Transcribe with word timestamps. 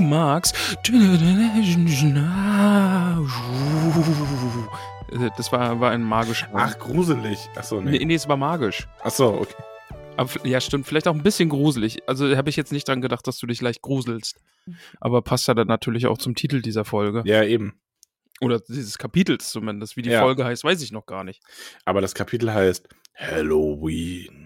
Du 0.00 0.06
magst. 0.06 0.56
Das 5.36 5.52
war, 5.52 5.78
war 5.80 5.90
ein 5.90 6.02
magischer. 6.02 6.48
Ach, 6.54 6.78
gruselig. 6.78 7.50
Achso, 7.54 7.82
nee. 7.82 7.90
Nee, 7.98 8.04
nee, 8.06 8.14
es 8.14 8.26
war 8.26 8.38
magisch. 8.38 8.88
Achso, 9.02 9.40
okay. 9.42 9.54
Aber, 10.16 10.30
ja, 10.46 10.58
stimmt. 10.62 10.86
Vielleicht 10.86 11.06
auch 11.06 11.14
ein 11.14 11.22
bisschen 11.22 11.50
gruselig. 11.50 11.98
Also 12.08 12.34
habe 12.34 12.48
ich 12.48 12.56
jetzt 12.56 12.72
nicht 12.72 12.88
dran 12.88 13.02
gedacht, 13.02 13.26
dass 13.26 13.36
du 13.36 13.46
dich 13.46 13.60
leicht 13.60 13.82
gruselst. 13.82 14.36
Aber 15.00 15.20
passt 15.20 15.48
ja 15.48 15.54
dann 15.54 15.68
natürlich 15.68 16.06
auch 16.06 16.16
zum 16.16 16.34
Titel 16.34 16.62
dieser 16.62 16.86
Folge. 16.86 17.22
Ja, 17.26 17.44
eben. 17.44 17.74
Oder 18.40 18.58
dieses 18.60 18.96
Kapitels 18.96 19.50
zumindest. 19.50 19.98
Wie 19.98 20.02
die 20.02 20.08
Ja. 20.10 20.22
Folge 20.22 20.46
heißt, 20.46 20.64
weiß 20.64 20.80
ich 20.80 20.92
noch 20.92 21.04
gar 21.04 21.24
nicht. 21.24 21.42
Aber 21.84 22.00
das 22.00 22.14
Kapitel 22.14 22.54
heißt 22.54 22.88
Halloween. 23.16 24.39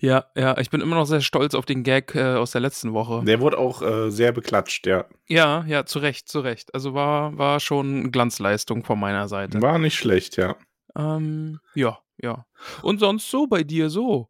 Ja, 0.00 0.26
ja, 0.36 0.58
ich 0.58 0.70
bin 0.70 0.80
immer 0.80 0.96
noch 0.96 1.06
sehr 1.06 1.20
stolz 1.20 1.54
auf 1.54 1.64
den 1.66 1.82
Gag 1.82 2.14
äh, 2.14 2.34
aus 2.34 2.52
der 2.52 2.60
letzten 2.60 2.92
Woche. 2.92 3.24
Der 3.24 3.40
wurde 3.40 3.58
auch 3.58 3.82
äh, 3.82 4.10
sehr 4.10 4.32
beklatscht, 4.32 4.86
ja. 4.86 5.06
Ja, 5.28 5.64
ja, 5.66 5.84
zu 5.86 5.98
Recht, 5.98 6.28
zu 6.28 6.40
Recht. 6.40 6.74
Also 6.74 6.94
war, 6.94 7.36
war 7.38 7.60
schon 7.60 8.12
Glanzleistung 8.12 8.84
von 8.84 8.98
meiner 9.00 9.28
Seite. 9.28 9.60
War 9.62 9.78
nicht 9.78 9.96
schlecht, 9.96 10.36
ja. 10.36 10.56
Ähm, 10.96 11.60
ja, 11.74 11.98
ja. 12.20 12.46
Und 12.82 12.98
sonst 12.98 13.30
so 13.30 13.46
bei 13.46 13.62
dir 13.62 13.88
so? 13.90 14.28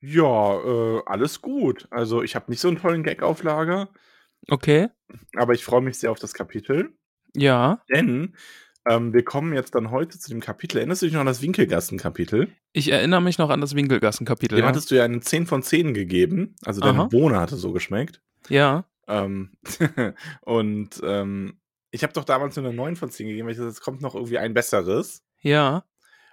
Ja, 0.00 0.56
äh, 0.60 1.02
alles 1.06 1.40
gut. 1.40 1.86
Also 1.90 2.22
ich 2.22 2.34
habe 2.34 2.50
nicht 2.50 2.60
so 2.60 2.68
einen 2.68 2.78
tollen 2.78 3.02
Gag 3.02 3.22
auf 3.22 3.42
Lager, 3.42 3.88
Okay. 4.50 4.88
aber 5.36 5.54
ich 5.54 5.64
freue 5.64 5.80
mich 5.80 5.98
sehr 5.98 6.10
auf 6.10 6.18
das 6.18 6.34
Kapitel, 6.34 6.90
Ja. 7.34 7.80
denn 7.94 8.34
ähm, 8.88 9.12
wir 9.12 9.24
kommen 9.24 9.52
jetzt 9.54 9.74
dann 9.74 9.90
heute 9.90 10.18
zu 10.18 10.30
dem 10.30 10.40
Kapitel. 10.40 10.78
Erinnerst 10.78 11.02
du 11.02 11.06
dich 11.06 11.12
noch 11.14 11.20
an 11.20 11.26
das 11.26 11.42
Winkelgassen-Kapitel? 11.42 12.48
Ich 12.72 12.90
erinnere 12.90 13.22
mich 13.22 13.38
noch 13.38 13.50
an 13.50 13.60
das 13.60 13.74
Winkelgassen-Kapitel. 13.74 14.56
Dem 14.56 14.62
Ja. 14.64 14.68
hattest 14.68 14.90
du 14.90 14.96
ja 14.96 15.04
eine 15.04 15.20
10 15.20 15.46
von 15.46 15.62
10 15.62 15.94
gegeben. 15.94 16.56
Also 16.64 16.80
deine 16.80 17.00
Aha. 17.00 17.04
Bohne 17.08 17.38
hatte 17.40 17.56
so 17.56 17.72
geschmeckt. 17.72 18.20
ja. 18.48 18.84
Ähm, 19.08 19.50
und 20.42 21.00
ähm, 21.04 21.58
ich 21.90 22.04
habe 22.04 22.12
doch 22.12 22.24
damals 22.24 22.54
nur 22.56 22.64
eine 22.64 22.74
9 22.74 22.94
von 22.94 23.10
10 23.10 23.26
gegeben, 23.26 23.46
weil 23.46 23.52
ich 23.52 23.58
dachte, 23.58 23.68
es 23.70 23.80
kommt 23.80 24.00
noch 24.00 24.14
irgendwie 24.14 24.38
ein 24.38 24.54
besseres. 24.54 25.24
Ja. 25.40 25.84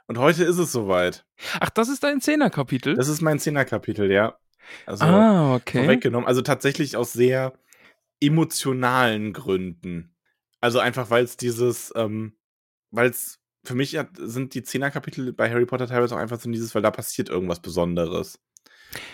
Und 0.05 0.19
heute 0.19 0.43
ist 0.43 0.59
es 0.59 0.71
soweit. 0.71 1.25
Ach, 1.59 1.71
das 1.71 1.89
ist 1.89 2.03
dein 2.03 2.21
Zehner-Kapitel? 2.21 2.95
Das 2.95 3.07
ist 3.09 3.21
mein 3.21 3.39
10er-Kapitel, 3.39 4.11
ja. 4.11 4.37
Also 4.85 5.03
ah, 5.05 5.55
okay. 5.55 5.79
vorweggenommen. 5.79 6.27
Also 6.27 6.41
tatsächlich 6.43 6.95
aus 6.95 7.11
sehr 7.11 7.53
emotionalen 8.21 9.33
Gründen. 9.33 10.15
Also 10.61 10.79
einfach, 10.79 11.09
weil 11.09 11.23
es 11.23 11.37
dieses, 11.37 11.91
ähm, 11.95 12.33
weil 12.91 13.09
es 13.09 13.39
für 13.63 13.75
mich 13.75 13.95
hat, 13.97 14.09
sind 14.15 14.53
die 14.53 14.63
Zehner-Kapitel 14.63 15.33
bei 15.33 15.49
Harry 15.49 15.65
Potter 15.65 15.87
teilweise 15.87 16.15
auch 16.15 16.19
einfach 16.19 16.39
so 16.39 16.49
dieses, 16.49 16.73
weil 16.73 16.81
da 16.81 16.91
passiert 16.91 17.29
irgendwas 17.29 17.59
Besonderes. 17.59 18.39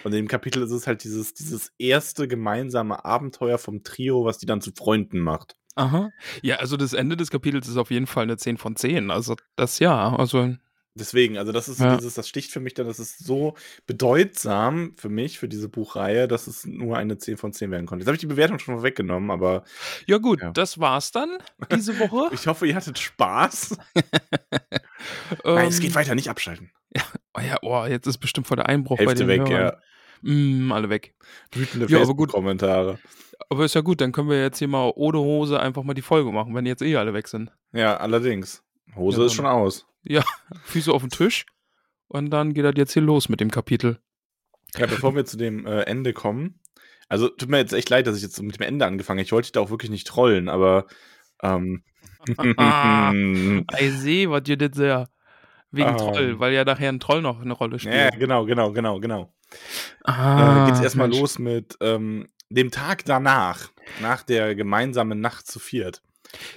Und 0.03 0.11
in 0.13 0.23
dem 0.23 0.27
Kapitel 0.27 0.63
ist 0.63 0.71
es 0.71 0.87
halt 0.87 1.03
dieses, 1.03 1.33
dieses 1.33 1.71
erste 1.77 2.27
gemeinsame 2.27 3.03
Abenteuer 3.03 3.57
vom 3.57 3.83
Trio, 3.83 4.23
was 4.23 4.37
die 4.37 4.45
dann 4.45 4.61
zu 4.61 4.71
Freunden 4.71 5.19
macht. 5.19 5.55
Aha. 5.75 6.11
Ja, 6.41 6.57
also 6.57 6.77
das 6.77 6.93
Ende 6.93 7.17
des 7.17 7.31
Kapitels 7.31 7.67
ist 7.67 7.75
auf 7.77 7.91
jeden 7.91 8.07
Fall 8.07 8.23
eine 8.23 8.37
10 8.37 8.57
von 8.57 8.75
10. 8.77 9.11
Also 9.11 9.35
das 9.57 9.79
ja, 9.79 10.15
also 10.15 10.55
Deswegen, 10.97 11.38
also 11.38 11.51
das 11.51 11.67
ist 11.67 11.79
Ja. 11.81 11.97
dieses, 11.97 12.13
das 12.13 12.28
sticht 12.29 12.51
für 12.51 12.61
mich 12.61 12.73
dann, 12.73 12.88
das 12.88 13.00
ist 13.00 13.19
so 13.23 13.56
bedeutsam 13.85 14.94
für 14.97 15.09
mich, 15.09 15.38
für 15.39 15.50
diese 15.50 15.67
Buchreihe, 15.67 16.28
dass 16.28 16.47
es 16.47 16.66
nur 16.66 16.97
eine 16.97 17.17
10 17.17 17.35
von 17.38 17.51
10 17.51 17.69
werden 17.72 17.85
konnte. 17.85 18.01
Jetzt 18.03 18.07
habe 18.07 18.16
ich 18.16 18.22
die 18.22 18.28
Bewertung 18.28 18.59
schon 18.59 18.75
vorweggenommen, 18.75 19.29
aber 19.29 19.66
ja 20.07 20.17
gut, 20.19 20.41
Ja. 20.41 20.51
das 20.51 20.79
war's 20.79 21.11
dann 21.11 21.38
diese 21.72 22.00
Woche. 22.00 22.29
ich 22.34 22.47
hoffe, 22.47 22.66
ihr 22.66 22.75
hattet 22.75 22.97
Spaß. 22.97 23.78
ähm, 23.95 24.01
Nein, 25.44 25.67
es 25.67 25.79
geht 25.79 25.95
weiter, 25.95 26.16
nicht 26.16 26.29
abschalten. 26.29 26.72
Oh 27.38 27.41
ja, 27.41 27.57
oh, 27.61 27.85
jetzt 27.85 28.07
ist 28.07 28.19
bestimmt 28.19 28.47
voll 28.47 28.55
der 28.57 28.69
Einbruch 28.69 28.97
bei 28.97 29.03
Hälfte 29.05 29.25
den 29.25 29.28
weg, 29.28 29.50
Hörern. 29.50 29.73
ja. 30.23 30.31
Mm, 30.31 30.72
alle 30.72 30.89
weg. 30.89 31.13
Wütende 31.51 31.88
Ja, 31.88 31.97
aber 31.97 32.16
gut. 32.16 32.29
Facebook-Kommentare. 32.31 33.00
Aber 33.50 33.66
ist 33.66 33.75
ja 33.75 33.81
gut, 33.81 34.00
dann 34.00 34.13
können 34.13 34.29
wir 34.29 34.41
jetzt 34.41 34.59
hier 34.59 34.69
mal 34.69 34.94
ohne 34.95 35.19
Hose 35.19 35.59
einfach 35.59 35.84
mal 35.84 35.94
die 35.94 36.01
Folge 36.01 36.31
machen, 36.31 36.55
wenn 36.55 36.66
jetzt 36.66 36.81
eh 36.81 36.95
alle 36.95 37.13
weg 37.13 37.28
sind. 37.28 37.51
Ja, 37.73 37.97
allerdings. 37.97 38.63
Hose 38.96 39.19
Ja, 39.22 39.25
ist 39.25 39.34
schon 39.34 39.46
aus. 39.46 39.85
Füße 40.66 40.91
auf 40.91 41.01
den 41.01 41.09
Tisch 41.09 41.46
und 42.07 42.29
dann 42.29 42.53
geht 42.53 42.66
das 42.66 42.73
jetzt 42.78 42.94
hier 42.94 43.01
los 43.01 43.29
mit 43.29 43.40
dem 43.40 43.51
Kapitel. 43.51 44.00
Ja, 44.78 44.85
bevor 44.88 45.16
wir 45.16 45.25
zu 45.25 45.38
dem 45.38 45.66
äh, 45.66 45.81
Ende 45.84 46.13
kommen. 46.13 46.59
Also, 47.07 47.29
tut 47.29 47.50
mir 47.50 47.57
jetzt 47.59 47.73
echt 47.73 47.90
leid, 47.90 48.07
dass 48.07 48.18
ich 48.18 48.23
jetzt 48.23 48.41
mit 48.41 48.57
dem 48.57 48.63
Ende 48.63 48.85
angefangen 48.85 49.19
habe. 49.19 49.25
Ich 49.25 49.31
wollte 49.31 49.46
dich 49.46 49.51
da 49.53 49.59
auch 49.62 49.69
wirklich 49.69 49.91
nicht 49.91 50.07
trollen, 50.07 50.50
aber. 50.50 50.85
Ähm, 51.41 51.84
Ich 53.79 53.94
sehe, 53.94 54.29
was 54.31 54.41
ihr 54.47 54.57
das 54.57 54.75
sehr. 54.75 55.09
Wegen 55.72 55.90
Ah. 55.90 55.97
Troll, 55.97 56.40
weil 56.40 56.53
ja 56.53 56.63
nachher 56.63 56.90
ein 56.90 57.00
Troll 57.00 57.22
noch 57.22 57.41
eine 57.41 57.53
Rolle 57.53 57.79
spielt. 57.79 57.96
ja, 57.96 58.09
genau, 58.12 58.46
genau, 58.46 58.72
genau, 58.72 59.00
genau. 59.00 59.34
ah, 60.06 60.63
äh, 60.63 60.66
geht's 60.67 60.79
erstmal 60.81 61.09
los 61.09 61.38
mit 61.38 61.75
ähm, 61.81 62.28
dem 62.50 62.72
Tag 62.72 63.03
danach, 63.06 63.69
nach 64.02 64.23
der 64.23 64.56
gemeinsamen 64.56 65.19
Nacht 65.19 65.47
zu 65.47 65.59
viert. 65.59 66.02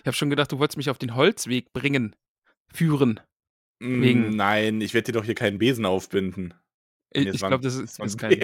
Ich 0.00 0.06
habe 0.06 0.16
schon 0.16 0.31
gedacht, 0.31 0.50
du 0.53 0.59
wolltest 0.59 0.77
mich 0.77 0.91
auf 0.91 0.99
den 0.99 1.15
Holzweg 1.15 1.72
bringen, 1.72 2.15
führen. 2.72 3.21
Mm, 3.81 4.03
Wegen- 4.03 4.37
Nein, 4.37 4.81
ich 4.81 4.94
werde 4.94 5.06
dir 5.12 5.19
doch 5.19 5.25
hier 5.25 5.34
keinen 5.34 5.59
Besen 5.59 5.87
aufbinden. 5.87 6.55
Ich, 7.11 7.25
Nee, 7.25 7.31
ich 7.31 7.39
glaube, 7.39 7.61
das 7.61 7.75
ist, 7.77 7.99
ist 7.99 8.00
ein- 8.00 8.16
kein. 8.19 8.43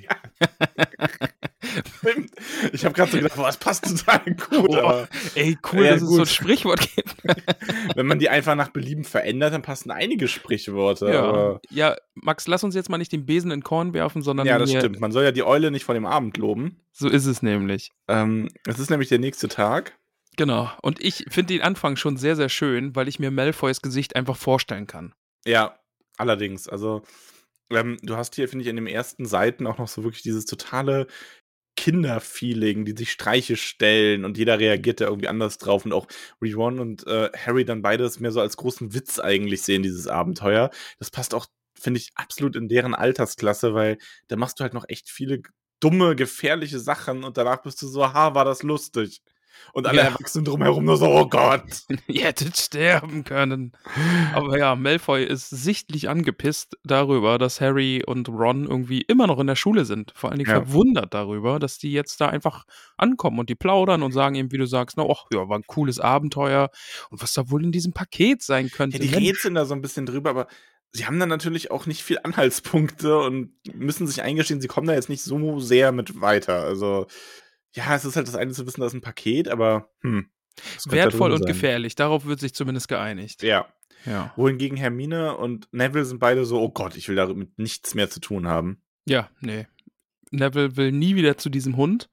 Ich 2.72 2.84
habe 2.84 2.94
gerade 2.94 3.10
so 3.10 3.16
gedacht, 3.18 3.36
boah, 3.36 3.46
das 3.46 3.56
passt 3.58 3.84
total 3.84 4.20
gut. 4.50 4.68
Oh, 4.70 4.76
aber 4.76 5.08
Ey, 5.34 5.58
cool, 5.72 5.84
Ja, 5.84 5.92
dass 5.92 6.02
es 6.02 6.08
so 6.08 6.14
ein 6.14 6.18
gut. 6.20 6.28
Sprichwort 6.28 6.88
gibt. 6.94 7.14
wenn 7.96 8.06
man 8.06 8.18
die 8.18 8.28
einfach 8.28 8.54
nach 8.54 8.68
Belieben 8.68 9.04
verändert, 9.04 9.52
dann 9.52 9.62
passen 9.62 9.90
einige 9.90 10.28
Sprichworte. 10.28 11.06
ja. 11.12 11.60
Ja, 11.70 11.96
Max, 12.14 12.46
lass 12.46 12.64
uns 12.64 12.74
jetzt 12.74 12.88
mal 12.88 12.98
nicht 12.98 13.12
den 13.12 13.26
Besen 13.26 13.50
in 13.50 13.62
Korn 13.62 13.92
werfen, 13.92 14.22
sondern 14.22 14.46
ja, 14.46 14.58
das 14.58 14.70
stimmt. 14.70 15.00
Man 15.00 15.12
soll 15.12 15.24
ja 15.24 15.32
die 15.32 15.42
Eule 15.42 15.70
nicht 15.70 15.84
vor 15.84 15.94
dem 15.94 16.06
Abend 16.06 16.36
loben. 16.36 16.80
so 16.92 17.08
ist 17.08 17.26
es 17.26 17.42
nämlich. 17.42 17.90
Ähm, 18.08 18.48
es 18.66 18.78
ist 18.78 18.90
nämlich 18.90 19.08
der 19.08 19.18
nächste 19.18 19.48
Tag. 19.48 19.98
Genau. 20.36 20.70
Und 20.82 21.00
ich 21.00 21.26
finde 21.28 21.54
den 21.54 21.62
Anfang 21.62 21.96
schon 21.96 22.16
sehr, 22.16 22.36
sehr 22.36 22.48
schön, 22.48 22.96
weil 22.96 23.08
ich 23.08 23.18
mir 23.18 23.30
Malfoys 23.30 23.82
Gesicht 23.82 24.16
einfach 24.16 24.36
vorstellen 24.36 24.86
kann. 24.86 25.14
Ja, 25.46 25.78
allerdings. 26.16 26.68
Also, 26.68 27.02
ähm, 27.70 27.98
du 28.02 28.16
hast 28.16 28.34
hier, 28.34 28.48
finde 28.48 28.64
ich, 28.64 28.68
in 28.68 28.76
den 28.76 28.86
ersten 28.86 29.26
Seiten 29.26 29.66
auch 29.66 29.78
noch 29.78 29.88
so 29.88 30.02
wirklich 30.02 30.22
dieses 30.22 30.46
totale 30.46 31.06
Kinderfeeling, 31.76 32.84
die 32.84 32.94
sich 32.96 33.10
Streiche 33.10 33.56
stellen 33.56 34.24
und 34.24 34.38
jeder 34.38 34.58
reagiert 34.58 35.00
da 35.00 35.06
irgendwie 35.06 35.28
anders 35.28 35.58
drauf 35.58 35.84
und 35.84 35.92
auch 35.92 36.06
Ron 36.40 36.78
und 36.78 37.06
äh, 37.06 37.30
Harry 37.36 37.64
dann 37.64 37.82
beides 37.82 38.20
mehr 38.20 38.30
so 38.30 38.40
als 38.40 38.56
großen 38.56 38.94
Witz 38.94 39.18
eigentlich 39.18 39.62
sehen, 39.62 39.82
dieses 39.82 40.06
Abenteuer. 40.06 40.70
Das 40.98 41.10
passt 41.10 41.34
auch, 41.34 41.46
finde 41.78 41.98
ich, 41.98 42.10
absolut 42.14 42.54
in 42.56 42.68
deren 42.68 42.94
Altersklasse, 42.94 43.74
weil 43.74 43.98
da 44.28 44.36
machst 44.36 44.60
du 44.60 44.62
halt 44.62 44.74
noch 44.74 44.84
echt 44.88 45.08
viele 45.08 45.42
dumme, 45.80 46.14
gefährliche 46.16 46.78
Sachen 46.78 47.24
und 47.24 47.36
danach 47.36 47.62
bist 47.62 47.82
du 47.82 47.88
so, 47.88 48.12
ha, 48.12 48.34
war 48.34 48.44
das 48.44 48.62
lustig. 48.62 49.20
Und 49.72 49.86
alle 49.86 49.98
Ja. 49.98 50.04
Erwachsenen 50.04 50.44
drumherum 50.44 50.84
nur 50.84 50.96
so, 50.96 51.06
oh 51.06 51.26
Gott. 51.28 51.62
Ihr 52.06 52.24
hättet 52.24 52.56
sterben 52.56 53.24
können. 53.24 53.72
Aber 54.34 54.58
ja, 54.58 54.76
Malfoy 54.76 55.24
ist 55.24 55.50
sichtlich 55.50 56.08
angepisst 56.08 56.76
darüber, 56.84 57.38
dass 57.38 57.60
Harry 57.60 58.02
und 58.06 58.28
Ron 58.28 58.64
irgendwie 58.68 59.00
immer 59.02 59.26
noch 59.26 59.38
in 59.40 59.46
der 59.46 59.56
Schule 59.56 59.84
sind. 59.84 60.12
Vor 60.14 60.30
allen 60.30 60.38
Dingen 60.38 60.50
Ja. 60.50 60.56
verwundert 60.64 61.12
darüber, 61.14 61.58
dass 61.58 61.78
die 61.78 61.92
jetzt 61.92 62.20
da 62.20 62.28
einfach 62.28 62.64
ankommen 62.96 63.38
und 63.38 63.48
die 63.48 63.54
plaudern 63.54 64.02
und 64.02 64.12
sagen 64.12 64.34
eben, 64.36 64.52
wie 64.52 64.58
du 64.58 64.66
sagst, 64.66 64.96
na, 64.96 65.04
ach, 65.10 65.24
ja, 65.32 65.48
war 65.48 65.58
ein 65.58 65.66
cooles 65.66 65.98
Abenteuer. 66.00 66.70
Und 67.10 67.22
was 67.22 67.32
da 67.34 67.50
wohl 67.50 67.64
in 67.64 67.72
diesem 67.72 67.92
Paket 67.92 68.42
sein 68.42 68.70
könnte. 68.70 68.98
Ja, 68.98 69.02
die 69.02 69.26
rätseln 69.28 69.54
da 69.54 69.64
so 69.64 69.74
ein 69.74 69.80
bisschen 69.82 70.06
drüber, 70.06 70.30
aber 70.30 70.46
sie 70.92 71.06
haben 71.06 71.18
dann 71.18 71.28
natürlich 71.28 71.72
auch 71.72 71.86
nicht 71.86 72.04
viel 72.04 72.18
Anhaltspunkte 72.22 73.18
und 73.18 73.50
müssen 73.74 74.06
sich 74.06 74.22
eingestehen, 74.22 74.60
sie 74.60 74.68
kommen 74.68 74.86
da 74.86 74.94
jetzt 74.94 75.08
nicht 75.08 75.22
so 75.24 75.58
sehr 75.58 75.90
mit 75.90 76.20
weiter. 76.20 76.62
Also, 76.62 77.06
ja, 77.74 77.94
es 77.94 78.04
ist 78.04 78.16
halt 78.16 78.28
das 78.28 78.36
eine 78.36 78.52
zu 78.52 78.66
wissen, 78.66 78.80
das 78.80 78.92
ist 78.92 78.98
ein 78.98 79.02
Paket, 79.02 79.48
aber 79.48 79.90
hm. 80.00 80.26
Wertvoll 80.86 81.32
und 81.32 81.38
sein. 81.38 81.52
gefährlich. 81.52 81.96
Darauf 81.96 82.26
wird 82.26 82.40
sich 82.40 82.54
zumindest 82.54 82.88
geeinigt. 82.88 83.42
Ja. 83.42 83.66
Ja. 84.06 84.32
Wohingegen 84.36 84.76
Hermine 84.76 85.36
und 85.36 85.68
Neville 85.72 86.04
sind 86.04 86.18
beide 86.18 86.44
so, 86.44 86.60
oh 86.60 86.68
Gott, 86.68 86.96
ich 86.96 87.08
will 87.08 87.16
damit 87.16 87.58
nichts 87.58 87.94
mehr 87.94 88.10
zu 88.10 88.20
tun 88.20 88.46
haben. 88.46 88.82
Ja, 89.06 89.30
nee. 89.40 89.66
Neville 90.30 90.76
will 90.76 90.92
nie 90.92 91.16
wieder 91.16 91.38
zu 91.38 91.48
diesem 91.48 91.76
Hund 91.76 92.10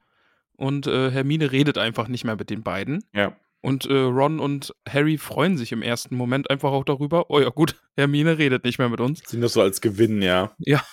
und 0.55 0.87
äh, 0.87 1.11
Hermine 1.11 1.51
redet 1.51 1.77
einfach 1.77 2.07
nicht 2.07 2.23
mehr 2.23 2.35
mit 2.35 2.49
den 2.49 2.63
beiden. 2.63 3.03
Ja. 3.13 3.35
Und 3.61 3.85
äh, 3.85 3.93
Ron 3.93 4.39
und 4.39 4.73
Harry 4.89 5.17
freuen 5.17 5.57
sich 5.57 5.71
im 5.71 5.81
ersten 5.81 6.15
Moment 6.15 6.49
einfach 6.49 6.71
auch 6.71 6.83
darüber. 6.83 7.29
Oh 7.29 7.39
ja, 7.39 7.49
gut, 7.49 7.79
Hermine 7.95 8.37
redet 8.37 8.63
nicht 8.63 8.79
mehr 8.79 8.89
mit 8.89 9.01
uns. 9.01 9.21
Sehen 9.27 9.41
das 9.41 9.53
so 9.53 9.61
als 9.61 9.81
Gewinn, 9.81 10.21
ja. 10.21 10.55
Ja. 10.59 10.83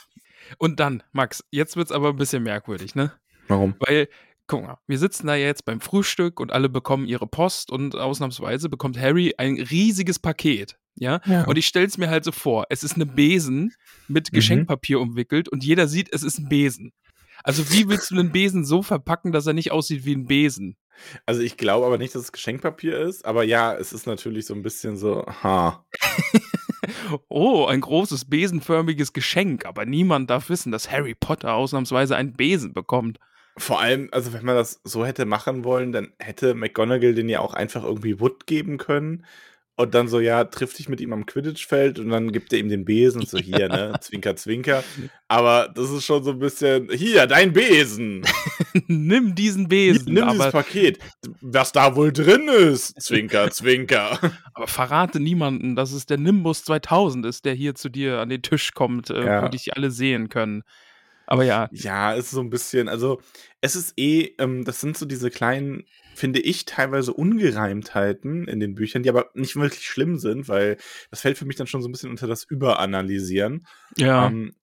Und 0.58 0.80
dann, 0.80 1.02
Max, 1.12 1.44
jetzt 1.50 1.76
wird's 1.76 1.92
aber 1.92 2.10
ein 2.10 2.16
bisschen 2.16 2.42
merkwürdig, 2.42 2.94
ne? 2.94 3.12
Warum? 3.48 3.74
Weil, 3.80 4.08
guck 4.48 4.62
mal, 4.62 4.78
wir 4.86 4.98
sitzen 4.98 5.26
da 5.28 5.36
jetzt 5.36 5.64
beim 5.64 5.80
Frühstück 5.80 6.40
und 6.40 6.52
alle 6.52 6.68
bekommen 6.68 7.06
ihre 7.06 7.26
Post 7.26 7.70
und 7.70 7.94
ausnahmsweise 7.94 8.68
bekommt 8.68 8.98
Harry 8.98 9.34
ein 9.38 9.60
riesiges 9.60 10.18
Paket. 10.18 10.76
Ja? 10.96 11.20
Ja. 11.26 11.44
Und 11.44 11.56
ich 11.56 11.66
stell's 11.66 11.96
mir 11.98 12.10
halt 12.10 12.24
so 12.24 12.32
vor, 12.32 12.66
es 12.70 12.82
ist 12.82 12.96
eine 12.96 13.06
Besen 13.06 13.72
mit 14.08 14.32
Mhm. 14.32 14.36
Geschenkpapier 14.36 15.00
umwickelt 15.00 15.48
und 15.48 15.62
jeder 15.62 15.86
sieht, 15.86 16.12
es 16.12 16.22
ist 16.24 16.38
ein 16.38 16.48
Besen. 16.48 16.92
Also 17.44 17.70
wie 17.70 17.88
willst 17.88 18.10
du 18.10 18.16
einen 18.16 18.32
Besen 18.32 18.64
so 18.64 18.82
verpacken, 18.82 19.30
dass 19.30 19.46
er 19.46 19.52
nicht 19.52 19.70
aussieht 19.70 20.04
wie 20.04 20.14
ein 20.16 20.26
Besen? 20.26 20.76
Also 21.24 21.40
ich 21.42 21.56
glaube 21.56 21.86
aber 21.86 21.96
nicht, 21.96 22.14
dass 22.16 22.22
es 22.22 22.32
Geschenkpapier 22.32 22.98
ist, 22.98 23.24
aber 23.24 23.44
ja, 23.44 23.74
es 23.74 23.92
ist 23.92 24.08
natürlich 24.08 24.46
so 24.46 24.54
ein 24.54 24.62
bisschen 24.62 24.96
so, 24.96 25.24
ha. 25.26 25.86
Oh, 27.28 27.66
ein 27.66 27.80
großes 27.80 28.24
besenförmiges 28.28 29.12
Geschenk, 29.12 29.66
aber 29.66 29.84
niemand 29.86 30.30
darf 30.30 30.48
wissen, 30.48 30.72
dass 30.72 30.90
Harry 30.90 31.14
Potter 31.14 31.54
ausnahmsweise 31.54 32.16
einen 32.16 32.32
Besen 32.32 32.72
bekommt. 32.72 33.18
Vor 33.58 33.80
allem, 33.80 34.08
also 34.12 34.32
wenn 34.32 34.44
man 34.44 34.56
das 34.56 34.80
so 34.84 35.04
hätte 35.04 35.24
machen 35.26 35.64
wollen, 35.64 35.92
dann 35.92 36.08
hätte 36.18 36.54
McGonagall 36.54 37.14
den 37.14 37.28
ja 37.28 37.40
auch 37.40 37.54
einfach 37.54 37.84
irgendwie 37.84 38.20
Wood 38.20 38.46
geben 38.46 38.78
können. 38.78 39.24
Und 39.80 39.94
dann 39.94 40.08
so, 40.08 40.18
ja, 40.18 40.42
trifft 40.42 40.76
dich 40.80 40.88
mit 40.88 41.00
ihm 41.00 41.12
am 41.12 41.24
Quidditch-Feld 41.24 42.00
und 42.00 42.08
dann 42.08 42.32
gibt 42.32 42.52
er 42.52 42.58
ihm 42.58 42.68
den 42.68 42.84
Besen 42.84 43.24
so, 43.24 43.38
hier, 43.38 43.68
ne, 43.68 43.92
zwinker, 44.00 44.34
zwinker. 44.34 44.82
Aber 45.28 45.70
das 45.72 45.90
ist 45.92 46.04
schon 46.04 46.24
so 46.24 46.32
ein 46.32 46.40
bisschen, 46.40 46.88
hier, 46.90 47.28
dein 47.28 47.52
Besen. 47.52 48.24
Nimm 48.88 49.36
diesen 49.36 49.68
Besen. 49.68 50.12
nimm 50.14 50.30
dieses 50.30 50.50
Paket. 50.50 50.98
Was 51.42 51.70
da 51.70 51.94
wohl 51.94 52.12
drin 52.12 52.48
ist. 52.48 53.00
Zwinker, 53.00 53.50
zwinker. 53.52 54.18
aber 54.52 54.66
verrate 54.66 55.20
niemanden, 55.20 55.76
dass 55.76 55.92
es 55.92 56.06
der 56.06 56.18
Nimbus 56.18 56.64
2000 56.64 57.24
ist, 57.26 57.44
der 57.44 57.54
hier 57.54 57.76
zu 57.76 57.88
dir 57.88 58.18
an 58.18 58.30
den 58.30 58.42
Tisch 58.42 58.72
kommt, 58.74 59.10
äh, 59.10 59.24
Ja. 59.24 59.44
wo 59.44 59.48
dich 59.48 59.76
alle 59.76 59.92
sehen 59.92 60.28
können. 60.28 60.64
Aber 61.28 61.44
ja, 61.44 61.68
Ja, 61.72 62.14
es 62.14 62.26
ist 62.26 62.30
so 62.30 62.40
ein 62.40 62.48
bisschen, 62.48 62.88
also 62.88 63.20
es 63.60 63.76
ist 63.76 63.92
eh, 63.98 64.34
ähm, 64.38 64.64
das 64.64 64.80
sind 64.80 64.96
so 64.96 65.04
diese 65.04 65.30
kleinen, 65.30 65.84
finde 66.14 66.40
ich, 66.40 66.64
teilweise 66.64 67.12
Ungereimtheiten 67.12 68.48
in 68.48 68.60
den 68.60 68.74
Büchern, 68.74 69.02
die 69.02 69.10
aber 69.10 69.30
nicht 69.34 69.54
wirklich 69.54 69.86
schlimm 69.86 70.16
sind, 70.16 70.48
weil 70.48 70.78
das 71.10 71.20
fällt 71.20 71.36
für 71.36 71.44
mich 71.44 71.56
dann 71.56 71.66
schon 71.66 71.82
so 71.82 71.88
ein 71.88 71.92
bisschen 71.92 72.08
unter 72.08 72.26
das 72.26 72.44
Überanalysieren. 72.44 73.66
ja, 73.98 74.26
Ähm, 74.26 74.54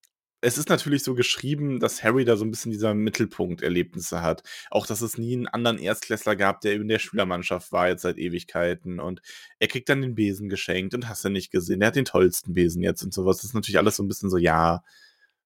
es 0.42 0.58
ist 0.58 0.70
natürlich 0.70 1.04
so 1.04 1.14
geschrieben, 1.14 1.80
dass 1.80 2.04
Harry 2.04 2.26
da 2.26 2.36
so 2.36 2.46
ein 2.46 2.52
bisschen 2.52 2.72
dieser 2.72 2.94
Mittelpunkt-Erlebnisse 2.96 4.22
hat. 4.22 4.42
Auch, 4.72 4.88
dass 4.88 5.02
es 5.02 5.18
nie 5.18 5.34
einen 5.34 5.48
anderen 5.48 5.78
Erstklässler 5.78 6.36
gab, 6.36 6.62
der 6.62 6.74
in 6.74 6.88
der 6.88 7.00
Schülermannschaft 7.00 7.72
war 7.72 7.90
jetzt 7.90 8.04
seit 8.04 8.18
Ewigkeiten. 8.18 9.00
Und 9.00 9.22
er 9.60 9.68
kriegt 9.68 9.90
dann 9.90 10.02
den 10.02 10.14
Besen 10.14 10.50
geschenkt 10.50 10.94
und 10.94 11.10
hast 11.10 11.26
du 11.26 11.30
nicht 11.30 11.52
gesehen. 11.52 11.82
Er 11.82 11.88
hat 11.88 11.96
den 11.96 12.06
tollsten 12.06 12.54
Besen 12.54 12.84
jetzt 12.84 13.04
und 13.04 13.14
sowas. 13.14 13.38
Das 13.38 13.46
ist 13.46 13.54
natürlich 13.54 13.78
alles 13.78 13.96
so 13.96 14.04
ein 14.04 14.08
bisschen 14.08 14.30
so, 14.30 14.38
ja, 14.38 14.84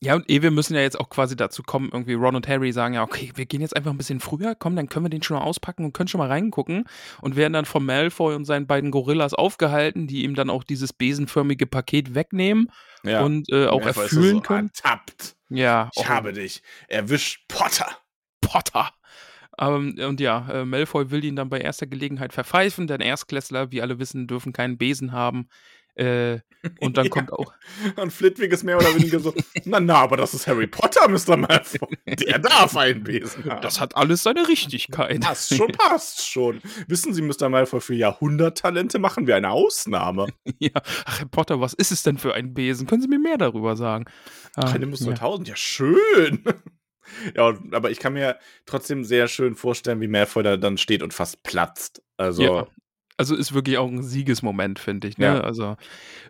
Ja, 0.02 0.16
und 0.16 0.30
eh, 0.30 0.42
wir 0.42 0.52
müssen 0.52 0.76
ja 0.76 0.82
jetzt 0.82 0.98
auch 0.98 1.10
quasi 1.10 1.36
dazu 1.36 1.62
kommen, 1.62 1.90
irgendwie 1.92 2.14
Ron 2.14 2.36
und 2.36 2.48
Harry 2.48 2.72
sagen 2.72 2.94
ja, 2.94 3.04
okay, 3.04 3.34
wir 3.36 3.46
gehen 3.46 3.60
jetzt 3.60 3.76
einfach 3.76 3.92
ein 3.92 3.98
bisschen 3.98 4.22
früher, 4.22 4.56
komm, 4.56 4.78
dann 4.78 4.88
können 4.88 5.06
wir 5.06 5.10
den 5.10 5.22
schon 5.22 5.38
mal 5.38 5.44
auspacken 5.44 5.84
und 5.84 5.94
können 5.94 6.08
schon 6.08 6.20
mal 6.20 6.30
reingucken 6.30 6.86
und 7.22 7.36
werden 7.36 7.52
dann 7.52 7.66
von 7.66 7.86
Malfoy 7.86 8.34
und 8.34 8.46
seinen 8.46 8.66
beiden 8.66 8.92
Gorillas 8.92 9.34
aufgehalten, 9.34 10.08
die 10.08 10.24
ihm 10.24 10.36
dann 10.36 10.50
auch 10.50 10.64
dieses 10.64 10.94
besenförmige 10.94 11.68
Paket 11.68 12.16
wegnehmen 12.16 12.72
ja. 13.04 13.24
und 13.24 13.52
äh, 13.52 13.68
auch 13.68 13.84
Malfoy 13.84 14.04
erfüllen 14.04 14.36
so 14.36 14.42
können. 14.42 14.72
Ertappt. 14.74 15.36
Ja, 15.50 15.90
Ich 15.94 16.04
auch 16.04 16.10
habe 16.10 16.32
dich 16.32 16.62
erwischt, 16.88 17.42
Potter. 17.50 17.88
Potter. 18.40 18.92
Ähm, 19.60 19.98
und 20.00 20.22
ja, 20.22 20.48
äh, 20.50 20.66
Malfoy 20.66 21.12
will 21.12 21.26
ihn 21.26 21.36
dann 21.36 21.50
bei 21.50 21.60
erster 21.60 21.88
Gelegenheit 21.88 22.32
verpfeifen, 22.32 22.88
denn 22.88 23.02
Erstklässler, 23.02 23.72
wie 23.72 23.82
alle 23.82 24.00
wissen, 24.00 24.28
dürfen 24.28 24.54
keinen 24.54 24.78
Besen 24.78 25.12
haben. 25.12 25.50
Äh, 25.96 26.40
und 26.82 26.98
dann 26.98 27.06
Ja. 27.06 27.10
kommt 27.10 27.32
auch, 27.34 27.54
Und 27.96 28.12
Flitwick 28.12 28.52
ist 28.52 28.64
mehr 28.64 28.78
oder 28.78 28.94
weniger 28.96 29.20
so, 29.20 29.34
na 29.66 29.80
na, 29.80 29.96
aber 29.96 30.18
das 30.18 30.34
ist 30.34 30.46
Harry 30.48 30.68
Potter, 30.68 31.08
Mr. 31.08 31.38
Malfoy. 31.38 31.98
Der 32.06 32.40
darf 32.40 32.76
einen 32.76 33.04
Besen 33.04 33.46
haben. 33.46 33.62
das 33.62 33.80
hat 33.80 33.96
alles 33.96 34.24
seine 34.24 34.48
Richtigkeit. 34.48 35.22
passt 35.22 35.56
schon, 35.56 35.72
passt 35.72 36.28
schon. 36.30 36.62
Wissen 36.88 37.14
Sie, 37.14 37.22
Mr. 37.22 37.48
Malfoy, 37.50 37.80
für 37.82 37.96
Jahrhunderttalente 37.96 39.00
machen 39.00 39.26
wir 39.28 39.36
eine 39.36 39.52
Ausnahme. 39.52 40.28
Ja, 40.60 40.72
Herr 41.06 41.26
Potter, 41.32 41.62
was 41.62 41.74
ist 41.74 41.92
es 41.92 42.04
denn 42.04 42.18
für 42.18 42.34
ein 42.34 42.54
Besen? 42.54 42.86
Können 42.88 43.02
Sie 43.02 43.08
mir 43.08 43.20
mehr 43.20 43.38
darüber 43.38 43.78
sagen? 43.78 44.06
Ah, 44.56 44.72
Eine 44.72 44.88
bis 44.88 45.00
ja. 45.02 45.08
2000, 45.16 45.48
ja 45.48 45.56
schön. 45.56 46.44
Ja, 47.36 47.58
aber 47.72 47.90
ich 47.92 48.00
kann 48.00 48.14
mir 48.14 48.38
trotzdem 48.66 49.04
sehr 49.06 49.28
schön 49.30 49.56
vorstellen, 49.56 50.02
wie 50.02 50.08
Malfoy 50.08 50.44
da 50.44 50.58
dann 50.58 50.78
steht 50.78 51.02
und 51.02 51.14
fast 51.14 51.42
platzt. 51.44 52.02
Also, 52.18 52.44
Ja. 52.44 52.68
Also 53.20 53.36
ist 53.36 53.54
wirklich 53.54 53.78
auch 53.78 53.90
ein 53.90 54.02
Siegesmoment, 54.02 54.80
finde 54.80 55.10
ich. 55.10 55.18
Ne? 55.18 55.26
Ja. 55.26 55.42
Also 55.42 55.76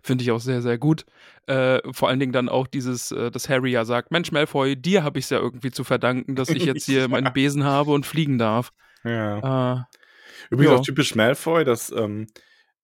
finde 0.01 0.23
ich 0.23 0.31
auch 0.31 0.39
sehr, 0.39 0.63
sehr 0.63 0.79
gut. 0.79 1.05
Äh, 1.45 1.79
vor 1.93 2.09
allen 2.09 2.19
Dingen 2.19 2.31
dann 2.31 2.49
auch 2.49 2.65
dieses, 2.65 3.11
äh, 3.11 3.29
dass 3.29 3.47
Harry 3.47 3.69
ja 3.71 3.85
sagt, 3.85 4.09
Mensch, 4.09 4.31
Malfoy, 4.31 4.75
dir 4.75 5.03
habe 5.03 5.19
ich 5.19 5.25
es 5.25 5.29
ja 5.29 5.37
irgendwie 5.37 5.69
zu 5.69 5.83
verdanken, 5.83 6.35
dass 6.35 6.49
ich 6.49 6.65
jetzt 6.65 6.85
hier 6.85 7.01
Ja. 7.01 7.07
meinen 7.07 7.31
Besen 7.31 7.63
habe 7.63 7.91
und 7.91 8.07
fliegen 8.07 8.39
darf. 8.39 8.71
ja. 9.03 9.77
Äh, 9.77 9.83
Übrigens 10.49 10.71
Ja. 10.71 10.77
auch 10.79 10.83
typisch 10.83 11.13
Malfoy, 11.13 11.63
dass 11.63 11.91
ähm, 11.91 12.25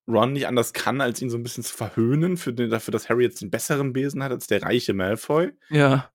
Ron 0.07 0.33
nicht 0.33 0.45
anders 0.47 0.73
kann, 0.73 1.01
als 1.01 1.19
ihn 1.23 1.31
so 1.31 1.37
ein 1.37 1.41
bisschen 1.43 1.63
zu 1.63 1.73
verhöhnen, 1.75 2.37
für 2.37 2.53
den, 2.53 2.69
dafür, 2.69 2.91
dass 2.91 3.09
Harry 3.09 3.23
jetzt 3.23 3.41
den 3.41 3.49
besseren 3.49 3.91
Besen 3.91 4.21
hat 4.21 4.31
als 4.31 4.45
der 4.45 4.61
reiche 4.61 4.93
Malfoy. 4.93 5.51
ja, 5.69 6.11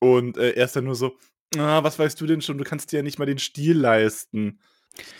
Und 0.00 0.36
äh, 0.36 0.50
er 0.50 0.66
ist 0.66 0.76
dann 0.76 0.84
nur 0.84 0.96
so, 0.96 1.16
ah, 1.56 1.82
was 1.82 1.98
weißt 1.98 2.20
du 2.20 2.26
denn 2.26 2.42
schon, 2.42 2.58
du 2.58 2.64
kannst 2.64 2.92
dir 2.92 2.98
ja 2.98 3.02
nicht 3.02 3.18
mal 3.18 3.24
den 3.24 3.38
Stiel 3.38 3.78
leisten. 3.78 4.60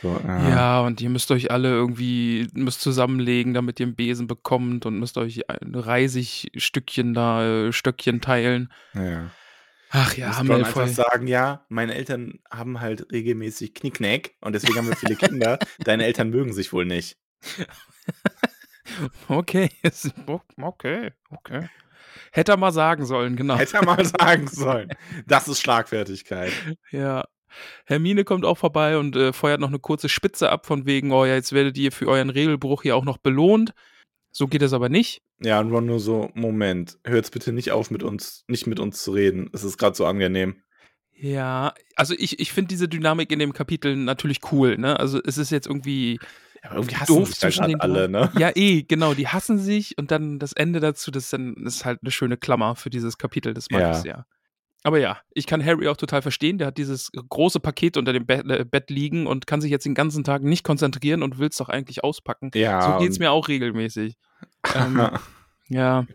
So, 0.00 0.20
ah. 0.26 0.48
ja, 0.48 0.80
und 0.80 1.00
ihr 1.00 1.08
müsst 1.08 1.30
euch 1.30 1.50
alle 1.50 1.70
irgendwie, 1.70 2.46
müsst 2.52 2.80
zusammenlegen, 2.80 3.54
damit 3.54 3.80
ihr 3.80 3.86
einen 3.86 3.94
Besen 3.94 4.26
bekommt 4.26 4.84
und 4.86 4.98
müsst 4.98 5.16
euch 5.16 5.48
ein 5.48 5.74
Reisigstückchen 5.74 7.14
da, 7.14 7.66
äh, 7.66 7.72
Stöckchen 7.72 8.20
teilen. 8.20 8.72
ja. 8.94 9.30
Ach 9.94 10.16
ja, 10.16 10.28
Muss 10.28 10.38
Ron 10.38 10.64
einfach 10.64 10.88
sagen, 10.88 11.26
ja, 11.26 11.66
meine 11.68 11.94
Eltern 11.94 12.40
haben 12.50 12.80
halt 12.80 13.12
regelmäßig 13.12 13.74
Knickknack 13.74 14.30
und 14.40 14.54
deswegen 14.54 14.76
haben 14.76 14.88
wir 14.88 14.96
viele 14.96 15.16
Kinder. 15.16 15.58
Deine 15.84 16.06
Eltern 16.06 16.30
mögen 16.30 16.54
sich 16.54 16.72
wohl 16.72 16.86
nicht. 16.86 17.18
Okay, 19.28 19.70
okay, 20.60 21.12
okay. 21.30 21.68
Hätte 22.32 22.52
er 22.52 22.56
mal 22.58 22.72
sagen 22.72 23.06
sollen, 23.06 23.36
genau. 23.36 23.56
Hätte 23.56 23.76
er 23.76 23.84
mal 23.84 24.04
sagen 24.04 24.48
sollen. 24.48 24.90
Das 25.26 25.48
ist 25.48 25.60
Schlagfertigkeit. 25.60 26.52
Ja. 26.90 27.24
Hermine 27.86 28.24
kommt 28.24 28.44
auch 28.44 28.58
vorbei 28.58 28.98
und 28.98 29.16
äh, 29.16 29.32
feuert 29.32 29.60
noch 29.60 29.68
eine 29.68 29.78
kurze 29.78 30.08
Spitze 30.08 30.50
ab, 30.50 30.66
von 30.66 30.86
wegen, 30.86 31.12
oh 31.12 31.24
ja, 31.24 31.34
jetzt 31.34 31.52
werdet 31.52 31.76
ihr 31.78 31.92
für 31.92 32.08
euren 32.08 32.30
Regelbruch 32.30 32.82
hier 32.82 32.96
auch 32.96 33.04
noch 33.04 33.18
belohnt. 33.18 33.72
So 34.30 34.46
geht 34.48 34.62
es 34.62 34.72
aber 34.72 34.88
nicht. 34.88 35.22
Ja, 35.40 35.60
und 35.60 35.70
Ron 35.72 35.86
nur 35.86 36.00
so, 36.00 36.30
Moment, 36.34 36.98
hör 37.04 37.16
jetzt 37.16 37.32
bitte 37.32 37.52
nicht 37.52 37.70
auf 37.72 37.90
mit 37.90 38.02
uns, 38.02 38.44
nicht 38.48 38.66
mit 38.66 38.80
uns 38.80 39.02
zu 39.02 39.12
reden. 39.12 39.50
Es 39.52 39.64
ist 39.64 39.76
gerade 39.76 39.94
so 39.96 40.06
angenehm. 40.06 40.62
Ja, 41.14 41.74
also 41.96 42.14
ich, 42.16 42.40
ich 42.40 42.52
finde 42.52 42.68
diese 42.68 42.88
Dynamik 42.88 43.30
in 43.30 43.38
dem 43.38 43.52
Kapitel 43.52 43.94
natürlich 43.96 44.38
cool, 44.50 44.76
ne? 44.78 44.98
Also 44.98 45.20
es 45.24 45.38
ist 45.38 45.50
jetzt 45.50 45.66
irgendwie 45.66 46.18
Ja, 46.64 46.74
irgendwie 46.74 46.96
hassen 46.96 47.14
doof 47.16 47.28
sich 47.28 47.38
da 47.38 47.48
zwischen 47.48 47.68
den 47.68 47.80
alle, 47.80 48.08
ne? 48.08 48.32
Ja, 48.38 48.50
eh, 48.54 48.82
genau, 48.82 49.14
die 49.14 49.28
hassen 49.28 49.58
sich 49.58 49.98
und 49.98 50.10
dann 50.10 50.38
das 50.38 50.52
Ende 50.52 50.80
dazu, 50.80 51.10
das 51.10 51.24
ist 51.24 51.32
dann 51.32 51.54
das 51.62 51.76
ist 51.76 51.84
halt 51.84 52.00
eine 52.02 52.10
schöne 52.10 52.36
Klammer 52.36 52.74
für 52.74 52.90
dieses 52.90 53.18
Kapitel, 53.18 53.54
das 53.54 53.70
mag 53.70 53.82
Ja. 53.82 53.90
ich 53.92 53.98
sehr. 53.98 54.26
Aber 54.84 54.98
ja, 54.98 55.20
ich 55.30 55.46
kann 55.46 55.64
Harry 55.64 55.86
auch 55.88 55.96
total 55.96 56.22
verstehen, 56.22 56.58
der 56.58 56.66
hat 56.68 56.78
dieses 56.78 57.10
große 57.12 57.60
Paket 57.60 57.96
unter 57.96 58.12
dem 58.12 58.26
Bett, 58.26 58.44
äh, 58.50 58.64
Bett 58.64 58.90
liegen 58.90 59.26
und 59.28 59.46
kann 59.46 59.60
sich 59.60 59.70
jetzt 59.70 59.84
den 59.86 59.94
ganzen 59.94 60.24
Tag 60.24 60.42
nicht 60.42 60.64
konzentrieren 60.64 61.22
und 61.22 61.38
will 61.38 61.48
es 61.48 61.56
doch 61.56 61.68
eigentlich 61.68 62.02
auspacken. 62.02 62.50
Ja. 62.54 62.80
so 62.94 62.98
geht's 62.98 63.16
und- 63.16 63.20
mir 63.20 63.30
auch 63.30 63.48
regelmäßig. 63.48 64.16
Ähm, 64.74 65.08
ja. 65.68 66.06